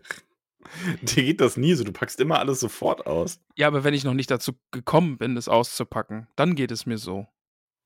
Dir 1.02 1.24
geht 1.24 1.40
das 1.40 1.56
nie 1.56 1.72
so, 1.74 1.84
du 1.84 1.92
packst 1.92 2.20
immer 2.20 2.38
alles 2.38 2.60
sofort 2.60 3.06
aus. 3.06 3.40
ja, 3.56 3.66
aber 3.66 3.84
wenn 3.84 3.94
ich 3.94 4.04
noch 4.04 4.12
nicht 4.14 4.30
dazu 4.30 4.52
gekommen 4.70 5.16
bin, 5.18 5.36
es 5.36 5.48
auszupacken, 5.48 6.28
dann 6.36 6.54
geht 6.54 6.70
es 6.70 6.84
mir 6.84 6.98
so. 6.98 7.26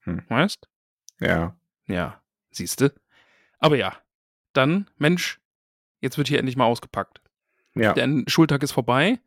Hm. 0.00 0.22
Weißt? 0.28 0.68
Ja. 1.20 1.56
Ja, 1.86 2.20
siehste. 2.50 2.94
Aber 3.58 3.76
ja, 3.76 3.96
dann, 4.52 4.90
Mensch, 4.98 5.40
jetzt 6.00 6.18
wird 6.18 6.26
hier 6.28 6.38
endlich 6.38 6.56
mal 6.56 6.64
ausgepackt. 6.66 7.20
Ja. 7.74 7.92
Der 7.92 8.24
Schultag 8.26 8.62
ist 8.64 8.72
vorbei 8.72 9.20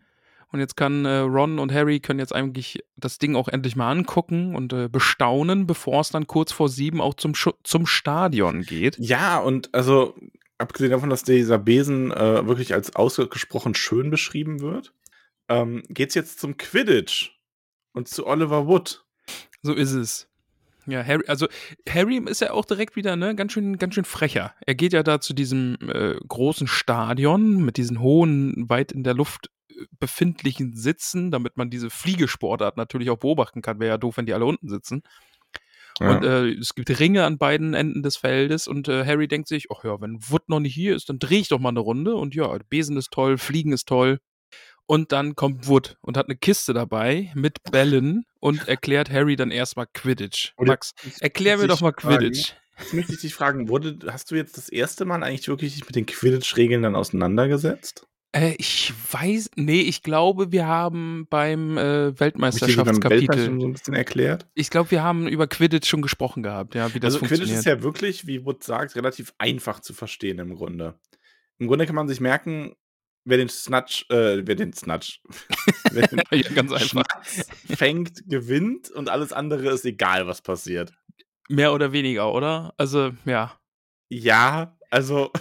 und 0.56 0.62
jetzt 0.62 0.78
kann 0.78 1.04
äh, 1.04 1.18
Ron 1.18 1.60
und 1.60 1.74
Harry 1.74 2.00
können 2.00 2.18
jetzt 2.18 2.34
eigentlich 2.34 2.82
das 2.96 3.18
Ding 3.18 3.36
auch 3.36 3.50
endlich 3.50 3.76
mal 3.76 3.92
angucken 3.92 4.56
und 4.56 4.72
äh, 4.72 4.88
bestaunen, 4.88 5.68
bevor 5.68 6.00
es 6.00 6.12
dann 6.12 6.28
kurz 6.28 6.54
vor 6.54 6.70
sieben 6.70 7.02
auch 7.02 7.14
zum, 7.14 7.36
Schu 7.36 7.52
zum 7.64 7.86
Stadion 7.86 8.62
geht. 8.62 8.98
Ja, 8.98 9.38
und 9.38 9.74
also, 9.74 10.16
abgesehen 10.58 10.92
davon, 10.92 11.10
dass 11.10 11.24
dieser 11.24 11.58
Besen 11.58 12.10
äh, 12.12 12.48
wirklich 12.48 12.74
als 12.74 12.96
ausgesprochen 12.96 13.76
schön 13.76 14.10
beschrieben 14.10 14.62
wird, 14.62 14.94
ähm, 15.50 15.84
geht's 15.90 16.16
jetzt 16.16 16.40
zum 16.40 16.56
Quidditch 16.56 17.38
und 17.92 18.08
zu 18.08 18.26
Oliver 18.26 18.66
Wood. 18.66 19.04
So 19.62 19.74
ist 19.74 19.92
es. 19.92 20.30
Ja, 20.88 21.04
Harry, 21.04 21.26
also 21.28 21.48
Harry 21.90 22.24
ist 22.30 22.40
ja 22.40 22.52
auch 22.52 22.64
direkt 22.64 22.96
wieder, 22.96 23.18
ne, 23.18 23.36
ganz 23.36 23.52
schön, 23.52 23.78
ganz 23.78 23.96
schön 23.96 24.06
frecher. 24.06 24.54
Er 24.66 24.76
geht 24.76 24.94
ja 24.94 25.04
da 25.04 25.20
zu 25.20 25.34
diesem 25.34 25.78
äh, 25.82 26.16
großen 26.26 26.68
Stadion 26.68 27.66
mit 27.66 27.76
diesen 27.76 28.00
hohen, 28.00 28.70
weit 28.70 28.94
in 28.94 29.04
der 29.04 29.16
Luft 29.16 29.50
befindlichen 30.00 30.76
Sitzen, 30.76 31.32
damit 31.32 31.58
man 31.58 31.70
diese 31.70 31.90
Fliegesportart 31.90 32.78
natürlich 32.78 33.10
auch 33.10 33.18
beobachten 33.18 33.62
kann. 33.62 33.80
Wäre 33.80 33.94
ja 33.94 33.98
doof, 33.98 34.18
wenn 34.18 34.26
die 34.26 34.34
alle 34.34 34.46
unten 34.46 34.70
sitzen. 34.70 35.04
Ja. 36.00 36.12
Und 36.12 36.26
äh, 36.26 36.50
es 36.50 36.76
gibt 36.76 37.00
Ringe 37.00 37.24
an 37.24 37.38
beiden 37.38 37.74
Enden 37.74 38.04
des 38.04 38.18
Feldes 38.18 38.68
und 38.68 38.88
äh, 38.88 39.06
Harry 39.06 39.28
denkt 39.28 39.48
sich, 39.48 39.68
ach 39.72 39.84
ja, 39.84 40.02
wenn 40.02 40.20
Wood 40.30 40.50
noch 40.50 40.60
nicht 40.60 40.74
hier 40.74 40.96
ist, 40.96 41.10
dann 41.10 41.20
drehe 41.20 41.40
ich 41.40 41.48
doch 41.48 41.60
mal 41.60 41.70
eine 41.70 41.80
Runde 41.80 42.16
und 42.16 42.36
ja, 42.36 42.58
Besen 42.70 42.98
ist 42.98 43.12
toll, 43.12 43.38
Fliegen 43.38 43.72
ist 43.72 43.88
toll. 43.88 44.20
Und 44.88 45.12
dann 45.12 45.36
kommt 45.36 45.68
Wood 45.68 45.98
und 46.02 46.16
hat 46.16 46.28
eine 46.28 46.36
Kiste 46.36 46.74
dabei 46.74 47.32
mit 47.34 47.64
Bällen 47.72 48.26
und 48.40 48.68
erklärt 48.68 49.10
Harry 49.10 49.36
dann 49.36 49.50
erstmal 49.50 49.88
Quidditch. 49.92 50.54
Max, 50.60 50.94
erklär 51.22 51.58
mir 51.58 51.68
doch 51.68 51.82
mal 51.82 51.94
fragen, 51.98 52.18
Quidditch. 52.18 52.54
Jetzt 52.78 52.94
möchte 52.94 53.14
ich 53.14 53.22
dich 53.22 53.34
fragen, 53.34 53.70
wurde, 53.70 53.98
hast 54.08 54.30
du 54.30 54.36
jetzt 54.36 54.58
das 54.58 54.70
erste 54.70 55.06
Mal 55.06 55.24
eigentlich 55.24 55.48
wirklich 55.48 55.74
dich 55.74 55.86
mit 55.86 55.96
den 55.96 56.06
Quidditch-Regeln 56.06 56.84
dann 56.84 56.96
auseinandergesetzt? 56.96 58.06
Äh, 58.32 58.56
ich 58.58 58.94
weiß, 59.12 59.52
nee, 59.56 59.82
ich 59.82 60.04
glaube, 60.04 60.52
wir 60.52 60.68
haben 60.68 61.26
beim 61.30 61.78
äh, 61.78 62.20
Weltmeisterschaftskapitel, 62.20 63.28
Weltmeister 63.30 63.60
so 63.60 63.68
ein 63.68 63.74
bisschen 63.74 63.94
erklärt? 63.94 64.48
ich 64.56 64.70
glaube, 64.70 64.92
wir 64.92 65.04
haben 65.04 65.28
über 65.28 65.48
Quidditch 65.48 65.88
schon 65.88 66.02
gesprochen 66.02 66.44
gehabt, 66.44 66.76
ja, 66.76 66.94
wie 66.94 67.00
das 67.00 67.14
Also 67.16 67.20
Quidditch 67.20 67.38
funktioniert. 67.38 67.60
ist 67.60 67.66
ja 67.66 67.82
wirklich, 67.84 68.28
wie 68.28 68.46
Wood 68.46 68.64
sagt, 68.64 68.96
relativ 68.96 69.34
einfach 69.38 69.80
zu 69.80 69.94
verstehen 69.94 70.40
im 70.40 70.56
Grunde. 70.56 71.00
Im 71.60 71.68
Grunde 71.68 71.86
kann 71.86 71.96
man 71.96 72.08
sich 72.10 72.20
merken, 72.20 72.76
wer 73.24 73.38
den 73.38 73.50
Snatch, 73.50 74.06
äh, 74.10 74.46
wer 74.46 74.56
den 74.56 74.74
Snatch, 74.74 75.22
wer 75.92 76.08
den 76.08 76.22
ja, 76.32 76.50
ganz 76.52 76.72
einfach. 76.74 76.88
Schnatz 76.88 77.48
fängt, 77.76 78.30
gewinnt 78.30 78.92
und 78.92 79.10
alles 79.10 79.32
andere 79.34 79.70
ist 79.70 79.86
egal, 79.86 80.28
was 80.28 80.42
passiert. 80.42 80.92
Mehr 81.48 81.74
oder 81.74 81.92
weniger, 81.92 82.34
oder? 82.34 82.74
Also, 82.78 83.12
ja, 83.24 83.54
Ja, 84.10 84.78
also 84.90 85.32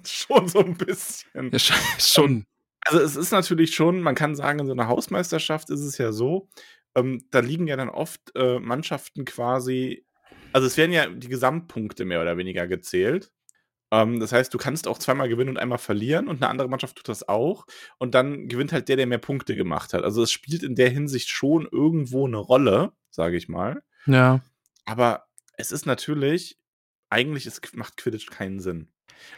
schon 0.06 0.48
so 0.48 0.60
ein 0.60 0.76
bisschen. 0.76 1.50
ja 1.52 1.58
sch- 1.58 2.14
schon. 2.14 2.44
Also 2.82 3.00
es 3.00 3.16
ist 3.16 3.32
natürlich 3.32 3.74
schon, 3.74 4.00
man 4.00 4.14
kann 4.14 4.36
sagen, 4.36 4.60
in 4.60 4.66
so 4.66 4.72
einer 4.72 4.86
Hausmeisterschaft 4.88 5.70
ist 5.70 5.80
es 5.80 5.98
ja 5.98 6.12
so, 6.12 6.48
ähm, 6.94 7.24
da 7.30 7.40
liegen 7.40 7.66
ja 7.66 7.76
dann 7.76 7.88
oft 7.88 8.20
äh, 8.36 8.58
Mannschaften 8.60 9.24
quasi, 9.24 10.06
also 10.52 10.66
es 10.66 10.76
werden 10.76 10.92
ja 10.92 11.06
die 11.08 11.28
Gesamtpunkte 11.28 12.04
mehr 12.04 12.22
oder 12.22 12.36
weniger 12.36 12.66
gezählt. 12.68 13.32
Ähm, 13.90 14.20
das 14.20 14.32
heißt, 14.32 14.52
du 14.54 14.58
kannst 14.58 14.86
auch 14.88 14.98
zweimal 14.98 15.28
gewinnen 15.28 15.50
und 15.50 15.58
einmal 15.58 15.78
verlieren 15.78 16.28
und 16.28 16.36
eine 16.42 16.48
andere 16.48 16.68
Mannschaft 16.68 16.96
tut 16.96 17.08
das 17.08 17.28
auch 17.28 17.66
und 17.98 18.14
dann 18.14 18.48
gewinnt 18.48 18.72
halt 18.72 18.88
der, 18.88 18.96
der 18.96 19.06
mehr 19.06 19.18
Punkte 19.18 19.56
gemacht 19.56 19.92
hat. 19.92 20.02
Also 20.04 20.22
es 20.22 20.30
spielt 20.32 20.62
in 20.62 20.74
der 20.76 20.90
Hinsicht 20.90 21.28
schon 21.28 21.68
irgendwo 21.70 22.26
eine 22.26 22.38
Rolle, 22.38 22.92
sage 23.10 23.36
ich 23.36 23.48
mal. 23.48 23.82
Ja. 24.06 24.40
Aber 24.84 25.26
es 25.56 25.72
ist 25.72 25.86
natürlich, 25.86 26.58
eigentlich 27.10 27.46
ist, 27.46 27.76
macht 27.76 27.96
Quidditch 27.96 28.26
keinen 28.30 28.60
Sinn. 28.60 28.92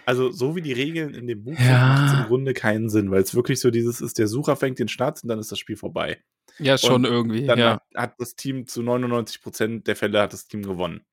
Also, 0.07 0.31
so 0.31 0.57
wie 0.57 0.63
die 0.63 0.73
Regeln 0.73 1.15
in 1.15 1.27
dem 1.27 1.45
Buch 1.45 1.57
sind, 1.57 1.67
Ja. 1.67 1.87
macht 1.89 2.13
es 2.15 2.21
im 2.21 2.27
Grunde 2.27 2.55
keinen 2.55 2.89
Sinn, 2.89 3.11
weil 3.11 3.23
es 3.23 3.35
wirklich 3.35 3.61
so 3.61 3.71
dieses 3.71 4.01
ist, 4.01 4.19
der 4.19 4.27
Sucher 4.29 4.57
fängt 4.57 4.79
den 4.79 4.89
Schnatz 4.89 5.23
und 5.23 5.29
dann 5.29 5.39
ist 5.39 5.53
das 5.53 5.59
Spiel 5.59 5.77
vorbei. 5.77 6.23
Ja, 6.59 6.77
schon 6.79 7.05
Und 7.05 7.13
irgendwie, 7.13 7.47
Dann 7.47 7.59
ja. 7.59 7.83
hat, 7.95 8.15
das 8.19 8.35
Team 8.35 8.67
zu 8.67 8.83
99% 8.83 9.85
der 9.85 9.97
Fälle 9.97 10.21
hat 10.21 10.33
das 10.33 10.49
Team 10.49 10.63
gewonnen. 10.63 11.05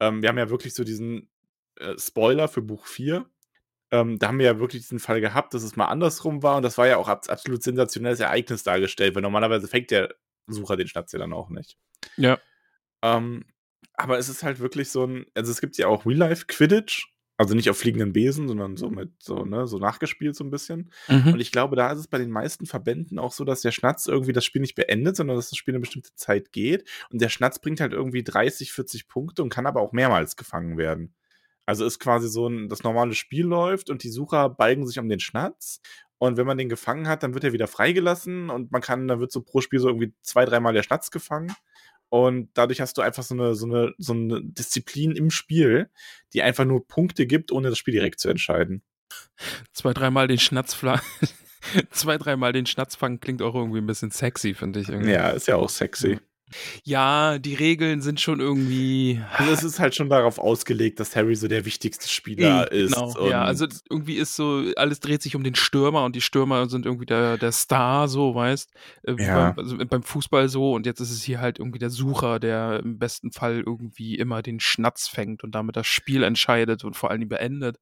Ähm, 0.00 0.22
wir 0.22 0.28
haben 0.28 0.38
ja 0.38 0.50
wirklich 0.50 0.74
so 0.74 0.82
diesen 0.84 1.28
äh, 1.78 1.94
Spoiler 1.98 2.48
für 2.48 2.62
Buch 2.62 2.86
4. 2.86 3.24
Ähm, 3.90 4.18
da 4.18 4.28
haben 4.28 4.38
wir 4.38 4.46
ja 4.46 4.58
wirklich 4.58 4.82
diesen 4.82 4.98
Fall 4.98 5.20
gehabt, 5.20 5.54
dass 5.54 5.62
es 5.62 5.76
mal 5.76 5.86
andersrum 5.86 6.42
war 6.42 6.56
und 6.56 6.62
das 6.62 6.76
war 6.78 6.86
ja 6.86 6.96
auch 6.98 7.08
abs- 7.08 7.28
absolut 7.28 7.62
sensationelles 7.62 8.20
Ereignis 8.20 8.62
dargestellt, 8.62 9.14
weil 9.14 9.22
normalerweise 9.22 9.66
fängt 9.68 9.90
der 9.90 10.14
Sucher 10.46 10.76
den 10.76 10.88
Schnatz 10.88 11.12
ja 11.12 11.18
dann 11.18 11.32
auch 11.32 11.48
nicht. 11.48 11.78
Ja. 12.16 12.38
Ähm, 13.02 13.44
aber 13.94 14.18
es 14.18 14.28
ist 14.28 14.42
halt 14.42 14.58
wirklich 14.60 14.90
so 14.90 15.04
ein, 15.06 15.26
also 15.34 15.50
es 15.52 15.60
gibt 15.60 15.76
ja 15.78 15.86
auch 15.86 16.04
Real-Life-Quidditch, 16.06 17.06
also 17.38 17.54
nicht 17.54 17.70
auf 17.70 17.78
fliegenden 17.78 18.12
Besen, 18.12 18.48
sondern 18.48 18.76
so 18.76 18.90
mit 18.90 19.12
so, 19.20 19.44
ne, 19.44 19.68
so 19.68 19.78
nachgespielt 19.78 20.34
so 20.34 20.42
ein 20.42 20.50
bisschen. 20.50 20.90
Mhm. 21.06 21.34
Und 21.34 21.40
ich 21.40 21.52
glaube, 21.52 21.76
da 21.76 21.92
ist 21.92 22.00
es 22.00 22.08
bei 22.08 22.18
den 22.18 22.30
meisten 22.30 22.66
Verbänden 22.66 23.20
auch 23.20 23.32
so, 23.32 23.44
dass 23.44 23.62
der 23.62 23.70
Schnatz 23.70 24.08
irgendwie 24.08 24.32
das 24.32 24.44
Spiel 24.44 24.60
nicht 24.60 24.74
beendet, 24.74 25.14
sondern 25.14 25.36
dass 25.36 25.48
das 25.48 25.56
Spiel 25.56 25.72
eine 25.72 25.80
bestimmte 25.80 26.12
Zeit 26.16 26.50
geht. 26.50 26.88
Und 27.10 27.22
der 27.22 27.28
Schnatz 27.28 27.60
bringt 27.60 27.80
halt 27.80 27.92
irgendwie 27.92 28.24
30, 28.24 28.72
40 28.72 29.06
Punkte 29.06 29.44
und 29.44 29.50
kann 29.50 29.66
aber 29.66 29.80
auch 29.80 29.92
mehrmals 29.92 30.34
gefangen 30.34 30.76
werden. 30.76 31.14
Also 31.64 31.86
ist 31.86 32.00
quasi 32.00 32.28
so 32.28 32.48
ein, 32.48 32.68
das 32.68 32.82
normale 32.82 33.14
Spiel 33.14 33.46
läuft 33.46 33.88
und 33.88 34.02
die 34.02 34.10
Sucher 34.10 34.48
balgen 34.48 34.84
sich 34.84 34.98
um 34.98 35.08
den 35.08 35.20
Schnatz. 35.20 35.80
Und 36.18 36.38
wenn 36.38 36.46
man 36.46 36.58
den 36.58 36.68
gefangen 36.68 37.06
hat, 37.06 37.22
dann 37.22 37.34
wird 37.34 37.44
er 37.44 37.52
wieder 37.52 37.68
freigelassen 37.68 38.50
und 38.50 38.72
man 38.72 38.82
kann, 38.82 39.06
dann 39.06 39.20
wird 39.20 39.30
so 39.30 39.42
pro 39.42 39.60
Spiel 39.60 39.78
so 39.78 39.86
irgendwie 39.86 40.12
zwei, 40.22 40.44
dreimal 40.44 40.74
der 40.74 40.82
Schnatz 40.82 41.12
gefangen. 41.12 41.54
Und 42.10 42.50
dadurch 42.54 42.80
hast 42.80 42.96
du 42.96 43.02
einfach 43.02 43.22
so 43.22 43.34
eine, 43.34 43.54
so 43.54 43.66
eine, 43.66 43.92
so 43.98 44.12
eine 44.12 44.40
Disziplin 44.42 45.12
im 45.12 45.30
Spiel, 45.30 45.90
die 46.32 46.42
einfach 46.42 46.64
nur 46.64 46.86
Punkte 46.86 47.26
gibt, 47.26 47.52
ohne 47.52 47.68
das 47.68 47.78
Spiel 47.78 47.92
direkt 47.92 48.20
zu 48.20 48.28
entscheiden. 48.28 48.82
Zwei, 49.72 49.92
dreimal 49.92 50.26
den 50.28 50.38
Schnatz 50.38 50.74
fla- 50.74 51.02
Zwei, 51.90 52.18
dreimal 52.18 52.52
den 52.52 52.66
Schnatz 52.66 52.94
fangen 52.96 53.20
klingt 53.20 53.42
auch 53.42 53.54
irgendwie 53.54 53.78
ein 53.78 53.86
bisschen 53.86 54.10
sexy, 54.10 54.54
finde 54.54 54.80
ich. 54.80 54.88
Irgendwie. 54.88 55.10
Ja, 55.12 55.30
ist 55.30 55.48
ja 55.48 55.56
auch 55.56 55.68
sexy. 55.68 56.18
Ja, 56.84 57.38
die 57.38 57.54
Regeln 57.54 58.00
sind 58.00 58.20
schon 58.20 58.40
irgendwie. 58.40 59.20
Also 59.36 59.52
es 59.52 59.62
ist 59.64 59.78
halt 59.78 59.94
schon 59.94 60.08
darauf 60.08 60.38
ausgelegt, 60.38 61.00
dass 61.00 61.14
Harry 61.16 61.34
so 61.34 61.48
der 61.48 61.64
wichtigste 61.64 62.08
Spieler 62.08 62.70
ist. 62.72 62.94
Genau, 62.94 63.12
und 63.18 63.30
ja, 63.30 63.44
also 63.44 63.66
irgendwie 63.90 64.16
ist 64.16 64.36
so, 64.36 64.64
alles 64.76 65.00
dreht 65.00 65.22
sich 65.22 65.36
um 65.36 65.44
den 65.44 65.54
Stürmer 65.54 66.04
und 66.04 66.16
die 66.16 66.20
Stürmer 66.20 66.68
sind 66.68 66.86
irgendwie 66.86 67.06
der, 67.06 67.36
der 67.38 67.52
Star, 67.52 68.08
so, 68.08 68.34
weißt 68.34 68.72
äh, 69.04 69.14
Ja. 69.18 69.50
beim, 69.52 69.58
also 69.58 69.76
beim 69.76 70.02
Fußball 70.02 70.48
so 70.48 70.72
und 70.72 70.86
jetzt 70.86 71.00
ist 71.00 71.10
es 71.10 71.22
hier 71.22 71.40
halt 71.40 71.58
irgendwie 71.58 71.78
der 71.78 71.90
Sucher, 71.90 72.38
der 72.40 72.80
im 72.82 72.98
besten 72.98 73.32
Fall 73.32 73.62
irgendwie 73.66 74.16
immer 74.16 74.42
den 74.42 74.60
Schnatz 74.60 75.08
fängt 75.08 75.44
und 75.44 75.54
damit 75.54 75.76
das 75.76 75.86
Spiel 75.86 76.22
entscheidet 76.22 76.84
und 76.84 76.96
vor 76.96 77.10
allem 77.10 77.28
beendet. 77.28 77.78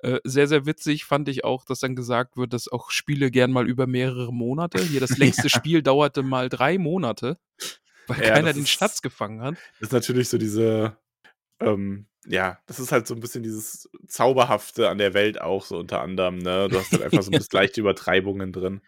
Äh, 0.00 0.20
sehr, 0.22 0.46
sehr 0.46 0.64
witzig 0.64 1.04
fand 1.04 1.28
ich 1.28 1.44
auch, 1.44 1.64
dass 1.64 1.80
dann 1.80 1.96
gesagt 1.96 2.36
wird, 2.36 2.52
dass 2.52 2.68
auch 2.68 2.90
Spiele 2.90 3.30
gern 3.30 3.50
mal 3.50 3.68
über 3.68 3.86
mehrere 3.86 4.32
Monate. 4.32 4.80
Hier 4.80 5.00
das 5.00 5.10
längste 5.18 5.48
Spiel 5.48 5.82
dauerte 5.82 6.22
mal 6.22 6.48
drei 6.48 6.78
Monate, 6.78 7.36
weil 8.08 8.20
Ja, 8.22 8.34
keiner 8.34 8.52
den 8.52 8.62
ist- 8.64 8.70
Schnatz 8.70 9.02
gefangen 9.02 9.40
hat. 9.42 9.54
das 9.80 9.88
ist 9.88 9.92
natürlich 9.92 10.28
so 10.28 10.38
diese, 10.38 10.96
ähm, 11.60 12.06
ja, 12.26 12.58
das 12.66 12.78
ist 12.80 12.92
halt 12.92 13.06
so 13.06 13.14
ein 13.14 13.20
bisschen 13.20 13.42
dieses 13.42 13.88
Zauberhafte 14.06 14.88
an 14.88 14.98
der 14.98 15.14
Welt 15.14 15.40
auch 15.40 15.64
so 15.64 15.78
unter 15.78 16.00
anderem, 16.02 16.38
ne? 16.38 16.68
Du 16.68 16.78
hast 16.78 16.92
halt 16.92 17.02
einfach 17.02 17.22
so 17.22 17.30
ein 17.30 17.32
bisschen 17.38 17.56
leichte 17.56 17.80
Übertreibungen 17.80 18.52
drin. 18.52 18.80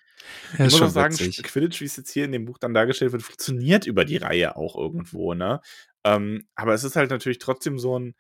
Ja, 0.58 0.66
ich 0.66 0.72
muss 0.72 0.82
auch 0.82 0.88
sagen, 0.90 1.14
Quidditch, 1.16 1.80
wie 1.80 1.86
es 1.86 1.96
jetzt 1.96 2.10
hier 2.10 2.24
in 2.26 2.32
dem 2.32 2.44
Buch 2.44 2.58
dann 2.58 2.74
dargestellt 2.74 3.12
wird, 3.12 3.22
funktioniert 3.22 3.86
über 3.86 4.04
die 4.04 4.18
Reihe 4.18 4.56
auch 4.56 4.76
irgendwo, 4.76 5.32
ne? 5.34 5.60
Ähm, 6.04 6.46
aber 6.54 6.74
es 6.74 6.84
ist 6.84 6.96
halt 6.96 7.10
natürlich 7.10 7.38
trotzdem 7.38 7.78
so 7.78 7.98
ein, 7.98 8.14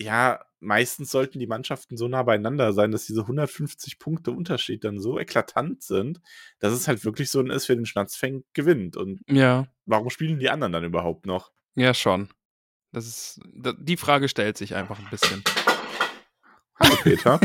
ja, 0.00 0.40
meistens 0.60 1.10
sollten 1.10 1.38
die 1.38 1.46
Mannschaften 1.46 1.96
so 1.96 2.08
nah 2.08 2.22
beieinander 2.22 2.72
sein, 2.72 2.90
dass 2.90 3.06
diese 3.06 3.22
150 3.22 3.98
Punkte 3.98 4.30
Unterschied 4.32 4.84
dann 4.84 4.98
so 5.00 5.18
eklatant 5.18 5.82
sind, 5.82 6.20
dass 6.58 6.72
es 6.72 6.88
halt 6.88 7.04
wirklich 7.04 7.30
so 7.30 7.40
ein 7.40 7.50
ist, 7.50 7.68
wer 7.68 7.76
den 7.76 7.86
Schnatz 7.86 8.16
fängt, 8.16 8.44
gewinnt. 8.54 8.96
Und 8.96 9.20
Ja. 9.28 9.66
warum 9.86 10.10
spielen 10.10 10.38
die 10.38 10.50
anderen 10.50 10.72
dann 10.72 10.84
überhaupt 10.84 11.26
noch? 11.26 11.50
Ja, 11.74 11.94
schon. 11.94 12.28
Das 12.92 13.06
ist, 13.06 13.40
die 13.78 13.96
Frage 13.96 14.28
stellt 14.28 14.56
sich 14.56 14.74
einfach 14.74 14.98
ein 14.98 15.08
bisschen. 15.10 15.42
Hallo 16.80 16.96
Peter. 17.02 17.40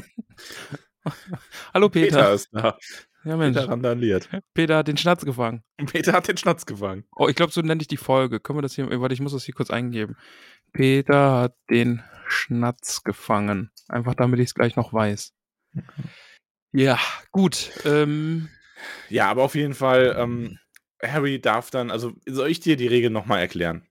Hallo 1.73 1.89
Peter. 1.89 2.15
Peter 2.17 2.33
ist 2.33 2.49
da. 2.53 2.77
ja, 3.25 3.35
Mensch. 3.35 3.57
Peter 3.57 3.69
randaliert. 3.69 4.29
Peter 4.53 4.77
hat 4.77 4.87
den 4.87 4.97
Schnatz 4.97 5.25
gefangen. 5.25 5.63
Peter 5.87 6.13
hat 6.13 6.27
den 6.27 6.37
Schnatz 6.37 6.65
gefangen. 6.65 7.03
Oh, 7.15 7.27
ich 7.27 7.35
glaube, 7.35 7.51
so 7.51 7.61
nenne 7.61 7.81
ich 7.81 7.87
die 7.87 7.97
Folge. 7.97 8.39
Können 8.39 8.57
wir 8.59 8.61
das 8.61 8.75
hier, 8.75 8.89
warte, 9.01 9.13
ich 9.13 9.19
muss 9.21 9.33
das 9.33 9.43
hier 9.43 9.53
kurz 9.53 9.69
eingeben. 9.69 10.15
Peter 10.73 11.31
hat 11.41 11.55
den 11.69 12.03
Schnatz 12.27 13.03
gefangen. 13.03 13.71
Einfach 13.87 14.15
damit 14.15 14.39
ich 14.39 14.47
es 14.47 14.55
gleich 14.55 14.75
noch 14.75 14.91
weiß. 14.93 15.33
Ja, 16.71 16.99
gut. 17.31 17.71
Ähm, 17.85 18.49
Ja, 19.09 19.29
aber 19.29 19.43
auf 19.43 19.55
jeden 19.55 19.75
Fall, 19.75 20.15
ähm, 20.17 20.59
Harry 21.01 21.39
darf 21.39 21.69
dann, 21.69 21.91
also 21.91 22.13
soll 22.25 22.49
ich 22.49 22.59
dir 22.59 22.75
die 22.75 22.87
Regeln 22.87 23.13
nochmal 23.13 23.39
erklären? 23.39 23.87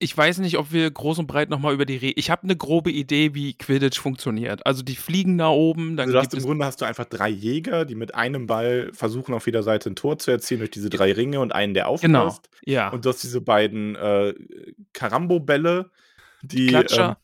ich 0.00 0.16
weiß 0.16 0.38
nicht, 0.38 0.58
ob 0.58 0.72
wir 0.72 0.88
groß 0.90 1.18
und 1.18 1.26
breit 1.26 1.50
nochmal 1.50 1.74
über 1.74 1.84
die 1.84 1.96
Re 1.96 2.12
Ich 2.14 2.30
habe 2.30 2.44
eine 2.44 2.56
grobe 2.56 2.90
Idee, 2.90 3.34
wie 3.34 3.54
Quidditch 3.54 3.98
funktioniert. 3.98 4.64
Also 4.64 4.82
die 4.82 4.94
fliegen 4.94 5.38
da 5.38 5.48
oben, 5.48 5.96
dann 5.96 6.06
Also 6.08 6.12
du 6.12 6.24
hast 6.24 6.34
im 6.34 6.42
Grunde 6.42 6.64
hast 6.64 6.80
du 6.80 6.84
einfach 6.84 7.06
drei 7.06 7.28
Jäger, 7.28 7.84
die 7.84 7.96
mit 7.96 8.14
einem 8.14 8.46
Ball 8.46 8.90
versuchen, 8.92 9.34
auf 9.34 9.46
jeder 9.46 9.64
Seite 9.64 9.90
ein 9.90 9.96
Tor 9.96 10.18
zu 10.18 10.30
erzielen 10.30 10.60
durch 10.60 10.70
diese 10.70 10.88
drei 10.88 11.12
Ringe 11.12 11.40
und 11.40 11.52
einen, 11.52 11.74
der 11.74 11.92
genau, 12.00 12.26
aufpasst. 12.26 12.48
ja, 12.64 12.90
Und 12.90 13.04
du 13.04 13.08
hast 13.08 13.24
diese 13.24 13.40
beiden 13.40 13.96
äh, 13.96 14.34
Karambo-Bälle, 14.92 15.90
die 16.42 16.68
Klatscher. 16.68 17.08
Ähm, 17.08 17.16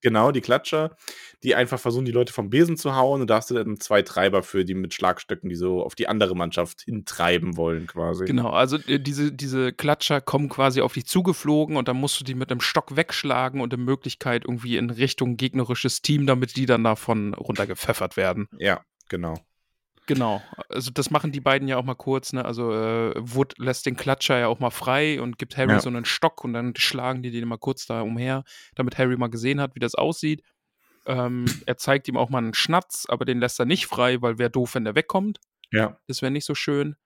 genau, 0.00 0.30
die 0.32 0.40
Klatscher, 0.40 0.96
die 1.42 1.54
einfach 1.54 1.78
versuchen, 1.78 2.04
die 2.04 2.12
Leute 2.12 2.32
vom 2.32 2.50
Besen 2.50 2.76
zu 2.76 2.94
hauen. 2.94 3.20
Und 3.20 3.30
da 3.30 3.36
hast 3.36 3.50
du 3.50 3.54
dann 3.54 3.78
zwei 3.80 4.02
Treiber 4.02 4.42
für, 4.42 4.64
die 4.64 4.74
mit 4.74 4.94
Schlagstöcken, 4.94 5.48
die 5.48 5.56
so 5.56 5.82
auf 5.82 5.94
die 5.94 6.08
andere 6.08 6.34
Mannschaft 6.34 6.82
hintreiben 6.82 7.56
wollen, 7.56 7.86
quasi. 7.86 8.24
Genau, 8.24 8.50
also 8.50 8.78
äh, 8.86 8.98
diese, 8.98 9.32
diese 9.32 9.72
Klatscher 9.72 10.20
kommen 10.20 10.48
quasi 10.48 10.80
auf 10.80 10.94
dich 10.94 11.06
zugeflogen 11.06 11.76
und 11.76 11.88
dann 11.88 11.96
musst 11.96 12.20
du 12.20 12.24
die 12.24 12.34
mit 12.34 12.50
einem 12.50 12.60
Stock 12.60 12.96
wegschlagen 12.96 13.60
und 13.60 13.72
in 13.72 13.84
Möglichkeit 13.84 14.44
irgendwie 14.44 14.76
in 14.76 14.90
Richtung 14.90 15.36
gegnerisches 15.36 16.02
Team, 16.02 16.26
damit 16.26 16.56
die 16.56 16.66
dann 16.66 16.84
davon 16.84 17.34
runtergepfeffert 17.34 18.16
werden. 18.16 18.48
Ja, 18.58 18.82
genau. 19.08 19.34
Genau, 20.08 20.42
also 20.70 20.90
das 20.90 21.10
machen 21.10 21.32
die 21.32 21.40
beiden 21.40 21.68
ja 21.68 21.76
auch 21.76 21.84
mal 21.84 21.94
kurz, 21.94 22.32
ne? 22.32 22.42
Also 22.42 22.72
äh, 22.72 23.12
Wood 23.18 23.58
lässt 23.58 23.84
den 23.84 23.94
Klatscher 23.94 24.38
ja 24.38 24.48
auch 24.48 24.58
mal 24.58 24.70
frei 24.70 25.20
und 25.20 25.38
gibt 25.38 25.58
Harry 25.58 25.72
Ja. 25.72 25.80
so 25.80 25.90
einen 25.90 26.06
Stock 26.06 26.44
und 26.44 26.54
dann 26.54 26.74
schlagen 26.76 27.22
die 27.22 27.30
den 27.30 27.46
mal 27.46 27.58
kurz 27.58 27.84
da 27.84 28.00
umher, 28.00 28.44
damit 28.74 28.96
Harry 28.96 29.18
mal 29.18 29.28
gesehen 29.28 29.60
hat, 29.60 29.74
wie 29.74 29.80
das 29.80 29.94
aussieht. 29.94 30.42
Ähm, 31.04 31.44
er 31.66 31.76
zeigt 31.76 32.08
ihm 32.08 32.16
auch 32.16 32.30
mal 32.30 32.38
einen 32.38 32.54
Schnatz, 32.54 33.04
aber 33.06 33.26
den 33.26 33.38
lässt 33.38 33.60
er 33.60 33.66
nicht 33.66 33.86
frei, 33.86 34.22
weil 34.22 34.38
wäre 34.38 34.50
doof, 34.50 34.74
wenn 34.74 34.84
der 34.84 34.94
wegkommt. 34.94 35.40
Ja. 35.72 36.00
Das 36.06 36.22
wäre 36.22 36.32
nicht 36.32 36.46
so 36.46 36.54
schön. 36.54 36.96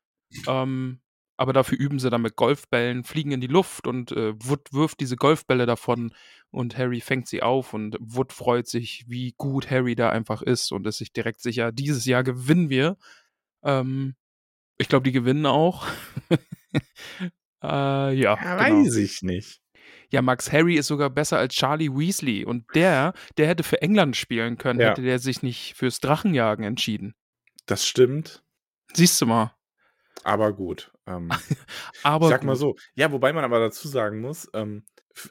Ähm, 0.46 1.00
aber 1.42 1.52
dafür 1.52 1.76
üben 1.76 1.98
sie 1.98 2.08
dann 2.08 2.22
mit 2.22 2.36
Golfbällen, 2.36 3.02
fliegen 3.02 3.32
in 3.32 3.40
die 3.40 3.48
Luft 3.48 3.88
und 3.88 4.12
äh, 4.12 4.32
Wood 4.36 4.72
wirft 4.72 5.00
diese 5.00 5.16
Golfbälle 5.16 5.66
davon 5.66 6.14
und 6.50 6.78
Harry 6.78 7.00
fängt 7.00 7.26
sie 7.26 7.42
auf 7.42 7.74
und 7.74 7.96
Wood 7.98 8.32
freut 8.32 8.68
sich, 8.68 9.04
wie 9.08 9.34
gut 9.36 9.68
Harry 9.68 9.96
da 9.96 10.10
einfach 10.10 10.40
ist 10.42 10.70
und 10.70 10.86
ist 10.86 10.98
sich 10.98 11.12
direkt 11.12 11.40
sicher, 11.40 11.72
dieses 11.72 12.04
Jahr 12.06 12.22
gewinnen 12.22 12.70
wir. 12.70 12.96
Ähm, 13.64 14.14
ich 14.78 14.88
glaube, 14.88 15.02
die 15.02 15.10
gewinnen 15.10 15.44
auch. 15.46 15.84
äh, 17.62 18.14
ja, 18.14 18.34
genau. 18.36 18.84
weiß 18.84 18.94
ich 18.96 19.22
nicht. 19.22 19.60
Ja, 20.10 20.22
Max 20.22 20.52
Harry 20.52 20.76
ist 20.76 20.86
sogar 20.86 21.10
besser 21.10 21.38
als 21.38 21.54
Charlie 21.54 21.90
Weasley 21.90 22.44
und 22.44 22.66
der, 22.76 23.14
der 23.36 23.48
hätte 23.48 23.64
für 23.64 23.82
England 23.82 24.16
spielen 24.16 24.58
können, 24.58 24.78
Ja. 24.78 24.90
hätte 24.90 25.02
der 25.02 25.18
sich 25.18 25.42
nicht 25.42 25.74
fürs 25.74 25.98
Drachenjagen 25.98 26.64
entschieden. 26.64 27.14
Das 27.66 27.84
stimmt, 27.84 28.44
Siehst 28.92 29.20
du 29.20 29.26
mal. 29.26 29.56
Aber 30.24 30.52
gut. 30.52 30.92
Ähm, 31.06 31.30
Aber 32.02 32.28
sag 32.28 32.44
mal 32.44 32.56
so, 32.56 32.76
ja, 32.94 33.12
wobei 33.12 33.32
man 33.32 33.44
aber 33.44 33.58
dazu 33.58 33.88
sagen 33.88 34.20
muss, 34.20 34.48
ähm, 34.54 34.84